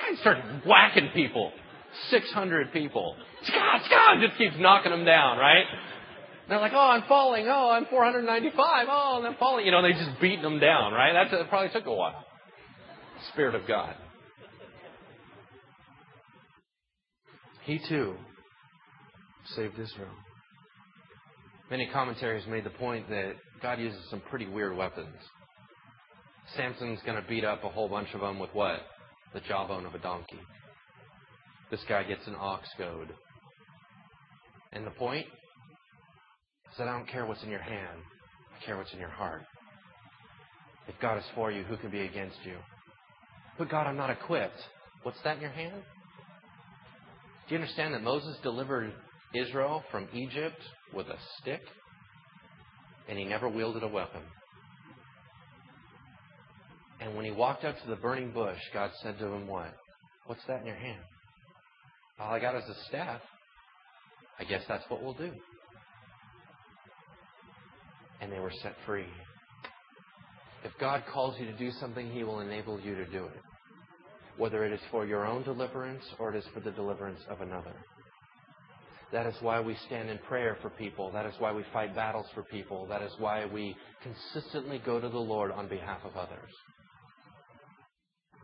and 0.09 0.19
starts 0.19 0.43
whacking 0.67 1.11
people. 1.15 1.53
600 2.11 2.73
people. 2.73 3.17
Scott, 3.45 3.83
Scott! 3.87 4.21
Just 4.21 4.37
keeps 4.37 4.55
knocking 4.59 4.91
them 4.91 5.05
down, 5.05 5.39
right? 5.39 5.65
They're 6.49 6.61
like, 6.61 6.73
oh, 6.75 6.89
I'm 6.91 7.05
falling. 7.09 7.47
Oh, 7.49 7.71
I'm 7.71 7.87
495. 7.87 8.87
Oh, 8.91 9.19
and 9.19 9.27
I'm 9.27 9.37
falling. 9.37 9.65
You 9.65 9.73
know, 9.73 9.83
they 9.83 9.93
just 9.93 10.21
beating 10.21 10.43
them 10.43 10.61
down, 10.61 10.93
right? 10.93 11.13
That 11.31 11.49
probably 11.49 11.71
took 11.71 11.87
a 11.87 11.95
while. 11.95 12.25
Spirit 13.33 13.55
of 13.55 13.67
God. 13.67 13.95
He 17.65 17.81
too 17.89 18.15
saved 19.57 19.79
Israel. 19.79 20.11
Many 21.71 21.89
commentaries 21.93 22.47
made 22.47 22.65
the 22.65 22.71
point 22.71 23.09
that 23.09 23.33
God 23.63 23.79
uses 23.79 24.01
some 24.11 24.21
pretty 24.29 24.47
weird 24.47 24.77
weapons. 24.77 25.17
Samson's 26.57 27.01
going 27.07 27.21
to 27.21 27.27
beat 27.29 27.45
up 27.45 27.65
a 27.65 27.69
whole 27.71 27.89
bunch 27.89 28.09
of 28.15 28.21
them 28.21 28.39
with 28.39 28.51
what? 28.53 28.81
The 29.33 29.41
jawbone 29.41 29.87
of 29.87 29.95
a 29.95 29.99
donkey. 29.99 30.39
This 31.71 31.81
guy 31.89 32.03
gets 32.05 32.27
an 32.27 32.37
ox 32.39 32.69
goad. 32.77 33.09
And 34.73 34.87
the 34.87 34.91
point 34.91 35.27
is 35.27 36.79
that 36.79 36.87
I 36.87 36.93
don't 36.93 37.09
care 37.09 37.25
what's 37.25 37.43
in 37.43 37.51
your 37.51 37.63
hand. 37.63 38.01
I 38.55 38.65
care 38.65 38.77
what's 38.77 38.93
in 38.93 38.99
your 38.99 39.09
heart. 39.09 39.43
If 40.87 40.95
God 41.01 41.17
is 41.17 41.25
for 41.35 41.51
you, 41.51 41.63
who 41.63 41.79
can 41.79 41.91
be 41.91 42.03
against 42.03 42.37
you? 42.45 42.57
But 43.57 43.71
God, 43.71 43.87
I'm 43.87 43.97
not 43.97 44.11
equipped. 44.11 44.61
What's 45.03 45.21
that 45.25 45.37
in 45.37 45.43
your 45.43 45.51
hand? 45.51 45.83
Do 47.49 47.55
you 47.55 47.61
understand 47.61 47.95
that 47.95 48.03
Moses 48.03 48.37
delivered 48.43 48.93
Israel 49.35 49.83
from 49.91 50.09
Egypt 50.15 50.61
with 50.95 51.07
a 51.09 51.19
stick? 51.41 51.61
And 53.09 53.19
he 53.19 53.25
never 53.25 53.49
wielded 53.49 53.83
a 53.83 53.89
weapon. 53.89 54.23
And 57.01 57.15
when 57.17 57.27
he 57.27 57.31
walked 57.31 57.65
up 57.65 57.77
to 57.83 57.89
the 57.89 57.97
burning 57.97 58.33
bush, 58.33 58.59
God 58.73 58.91
said 59.03 59.19
to 59.19 59.27
him, 59.27 59.47
What? 59.47 59.75
What's 60.27 60.45
that 60.49 60.61
in 60.61 60.67
your 60.67 60.77
hand? 60.77 61.03
All 62.19 62.33
I 62.33 62.41
got 62.41 62.55
is 62.57 62.65
a 62.69 62.85
staff. 62.89 63.21
I 64.39 64.45
guess 64.45 64.63
that's 64.67 64.85
what 64.89 65.03
we'll 65.03 65.15
do. 65.15 65.31
And 68.21 68.33
they 68.33 68.39
were 68.39 68.53
set 68.63 68.75
free. 68.87 69.07
If 70.65 70.73
God 70.81 71.03
calls 71.13 71.39
you 71.39 71.45
to 71.47 71.53
do 71.53 71.71
something, 71.73 72.11
He 72.11 72.25
will 72.25 72.41
enable 72.41 72.81
you 72.81 72.95
to 72.95 73.05
do 73.07 73.27
it. 73.27 73.41
Whether 74.37 74.65
it 74.65 74.73
is 74.73 74.81
for 74.91 75.07
your 75.07 75.27
own 75.27 75.43
deliverance 75.45 76.05
or 76.19 76.35
it 76.35 76.39
is 76.39 76.45
for 76.53 76.61
the 76.61 76.73
deliverance 76.73 77.21
of 77.29 77.41
another. 77.41 77.75
That 79.13 79.27
is 79.27 79.35
why 79.41 79.61
we 79.61 79.77
stand 79.87 80.11
in 80.11 80.19
prayer 80.19 80.57
for 80.61 80.71
people. 80.71 81.13
That 81.13 81.27
is 81.27 81.35
why 81.39 81.53
we 81.53 81.63
fight 81.73 81.95
battles 81.95 82.27
for 82.35 82.43
people. 82.43 82.87
That 82.89 83.03
is 83.03 83.13
why 83.19 83.47
we 83.47 83.77
consistently 84.03 84.83
go 84.85 85.01
to 85.01 85.09
the 85.09 85.19
Lord 85.19 85.53
on 85.53 85.69
behalf 85.69 86.01
of 86.05 86.17
others. 86.17 86.51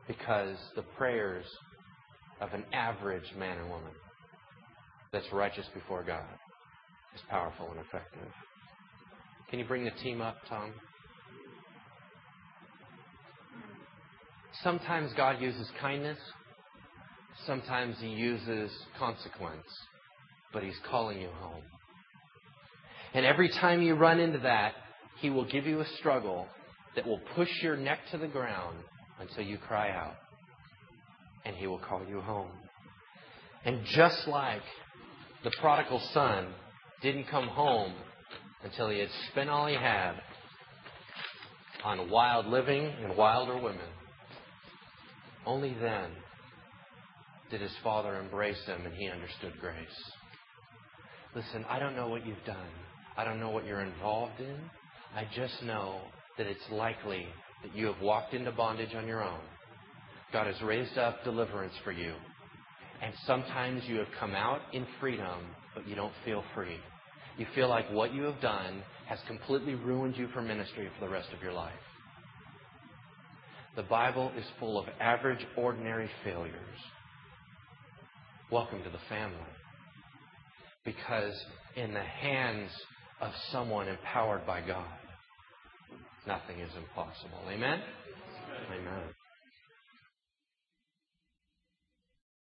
Because 0.07 0.57
the 0.77 0.83
prayers 0.97 1.45
of 2.41 2.53
an 2.53 2.65
average 2.73 3.35
man 3.37 3.59
and 3.59 3.69
woman 3.69 3.93
that's 5.13 5.27
righteous 5.33 5.67
before 5.75 6.05
God 6.05 6.25
is 7.15 7.21
powerful 7.29 7.69
and 7.71 7.81
effective. 7.81 8.29
Can 9.49 9.59
you 9.59 9.65
bring 9.65 9.85
the 9.85 9.91
team 10.03 10.21
up, 10.21 10.37
Tom? 10.49 10.73
Sometimes 14.63 15.13
God 15.15 15.41
uses 15.41 15.69
kindness. 15.81 16.19
Sometimes 17.47 17.97
He 18.01 18.09
uses 18.09 18.71
consequence. 18.99 19.67
But 20.53 20.63
He's 20.63 20.79
calling 20.91 21.21
you 21.21 21.29
home. 21.41 21.63
And 23.15 23.25
every 23.27 23.49
time 23.49 23.83
you 23.83 23.95
run 23.95 24.21
into 24.21 24.41
that, 24.41 24.75
He 25.21 25.31
will 25.31 25.47
give 25.47 25.67
you 25.67 25.81
a 25.81 25.87
struggle 25.99 26.47
that 26.97 27.07
will 27.07 27.21
push 27.35 27.51
your 27.63 27.77
neck 27.77 28.01
to 28.11 28.19
the 28.19 28.29
ground 28.29 28.77
until 29.21 29.45
you 29.45 29.59
cry 29.59 29.91
out. 29.91 30.17
And 31.45 31.57
He 31.57 31.67
will 31.67 31.79
call 31.79 32.03
you 32.09 32.21
home. 32.21 32.51
And 33.65 33.85
just 33.85 34.27
like 34.27 34.63
the 35.45 35.51
prodigal 35.61 36.01
son 36.13 36.49
didn't 37.03 37.29
come 37.29 37.49
home 37.49 37.93
until 38.63 38.91
he 38.91 38.99
had 38.99 39.09
spent 39.31 39.49
all 39.49 39.67
he 39.67 39.75
had 39.75 40.15
on 41.85 42.11
wild 42.11 42.47
living 42.47 42.85
and 43.03 43.17
wilder 43.17 43.57
women. 43.57 43.81
Only 45.47 45.75
then 45.81 46.11
did 47.51 47.61
his 47.61 47.75
father 47.83 48.17
embrace 48.17 48.65
him 48.67 48.85
and 48.85 48.95
he 48.95 49.09
understood 49.09 49.55
grace. 49.61 50.13
Listen, 51.35 51.65
I 51.69 51.79
don't 51.79 51.97
know 51.97 52.09
what 52.09 52.27
you've 52.27 52.45
done. 52.45 52.57
I 53.17 53.25
don't 53.25 53.41
know 53.41 53.51
what 53.51 53.67
you're 53.67 53.81
involved 53.81 54.41
in. 54.41 54.57
I 55.15 55.27
just 55.35 55.63
know 55.63 56.01
that 56.39 56.47
it's 56.47 56.71
likely 56.71 57.27
that 57.63 57.75
you 57.75 57.87
have 57.87 58.01
walked 58.01 58.35
into 58.35 58.53
bondage 58.53 58.95
on 58.95 59.07
your 59.07 59.23
own. 59.23 59.41
God 60.33 60.47
has 60.47 60.61
raised 60.63 60.97
up 60.97 61.25
deliverance 61.25 61.75
for 61.85 61.93
you. 61.93 62.15
And 63.03 63.13
sometimes 63.27 63.83
you 63.87 63.97
have 63.97 64.09
come 64.19 64.35
out 64.35 64.61
in 64.73 64.87
freedom, 65.01 65.41
but 65.75 65.87
you 65.89 65.95
don't 65.95 66.13
feel 66.25 66.45
free. 66.55 66.77
You 67.37 67.47
feel 67.55 67.69
like 67.69 67.91
what 67.91 68.13
you 68.13 68.23
have 68.25 68.41
done 68.41 68.83
has 69.07 69.19
completely 69.27 69.75
ruined 69.75 70.17
you 70.17 70.29
for 70.29 70.43
ministry 70.43 70.89
for 70.99 71.07
the 71.07 71.13
rest 71.13 71.29
of 71.37 71.43
your 71.43 71.53
life. 71.53 71.73
The 73.77 73.83
Bible 73.85 74.33
is 74.37 74.45
full 74.59 74.79
of 74.79 74.87
average, 75.01 75.47
ordinary 75.57 76.11
failures. 76.25 76.55
Welcome 78.51 78.83
to 78.83 78.91
the 78.91 78.99
family. 79.09 79.37
Because 80.85 81.35
in 81.77 81.95
the 81.95 82.03
hands 82.03 82.71
of 83.21 83.31
someone 83.53 83.87
empowered 83.87 84.45
by 84.45 84.61
God, 84.61 84.89
nothing 86.27 86.59
is 86.59 86.71
impossible. 86.77 87.39
Amen? 87.49 87.81
Amen. 88.73 89.03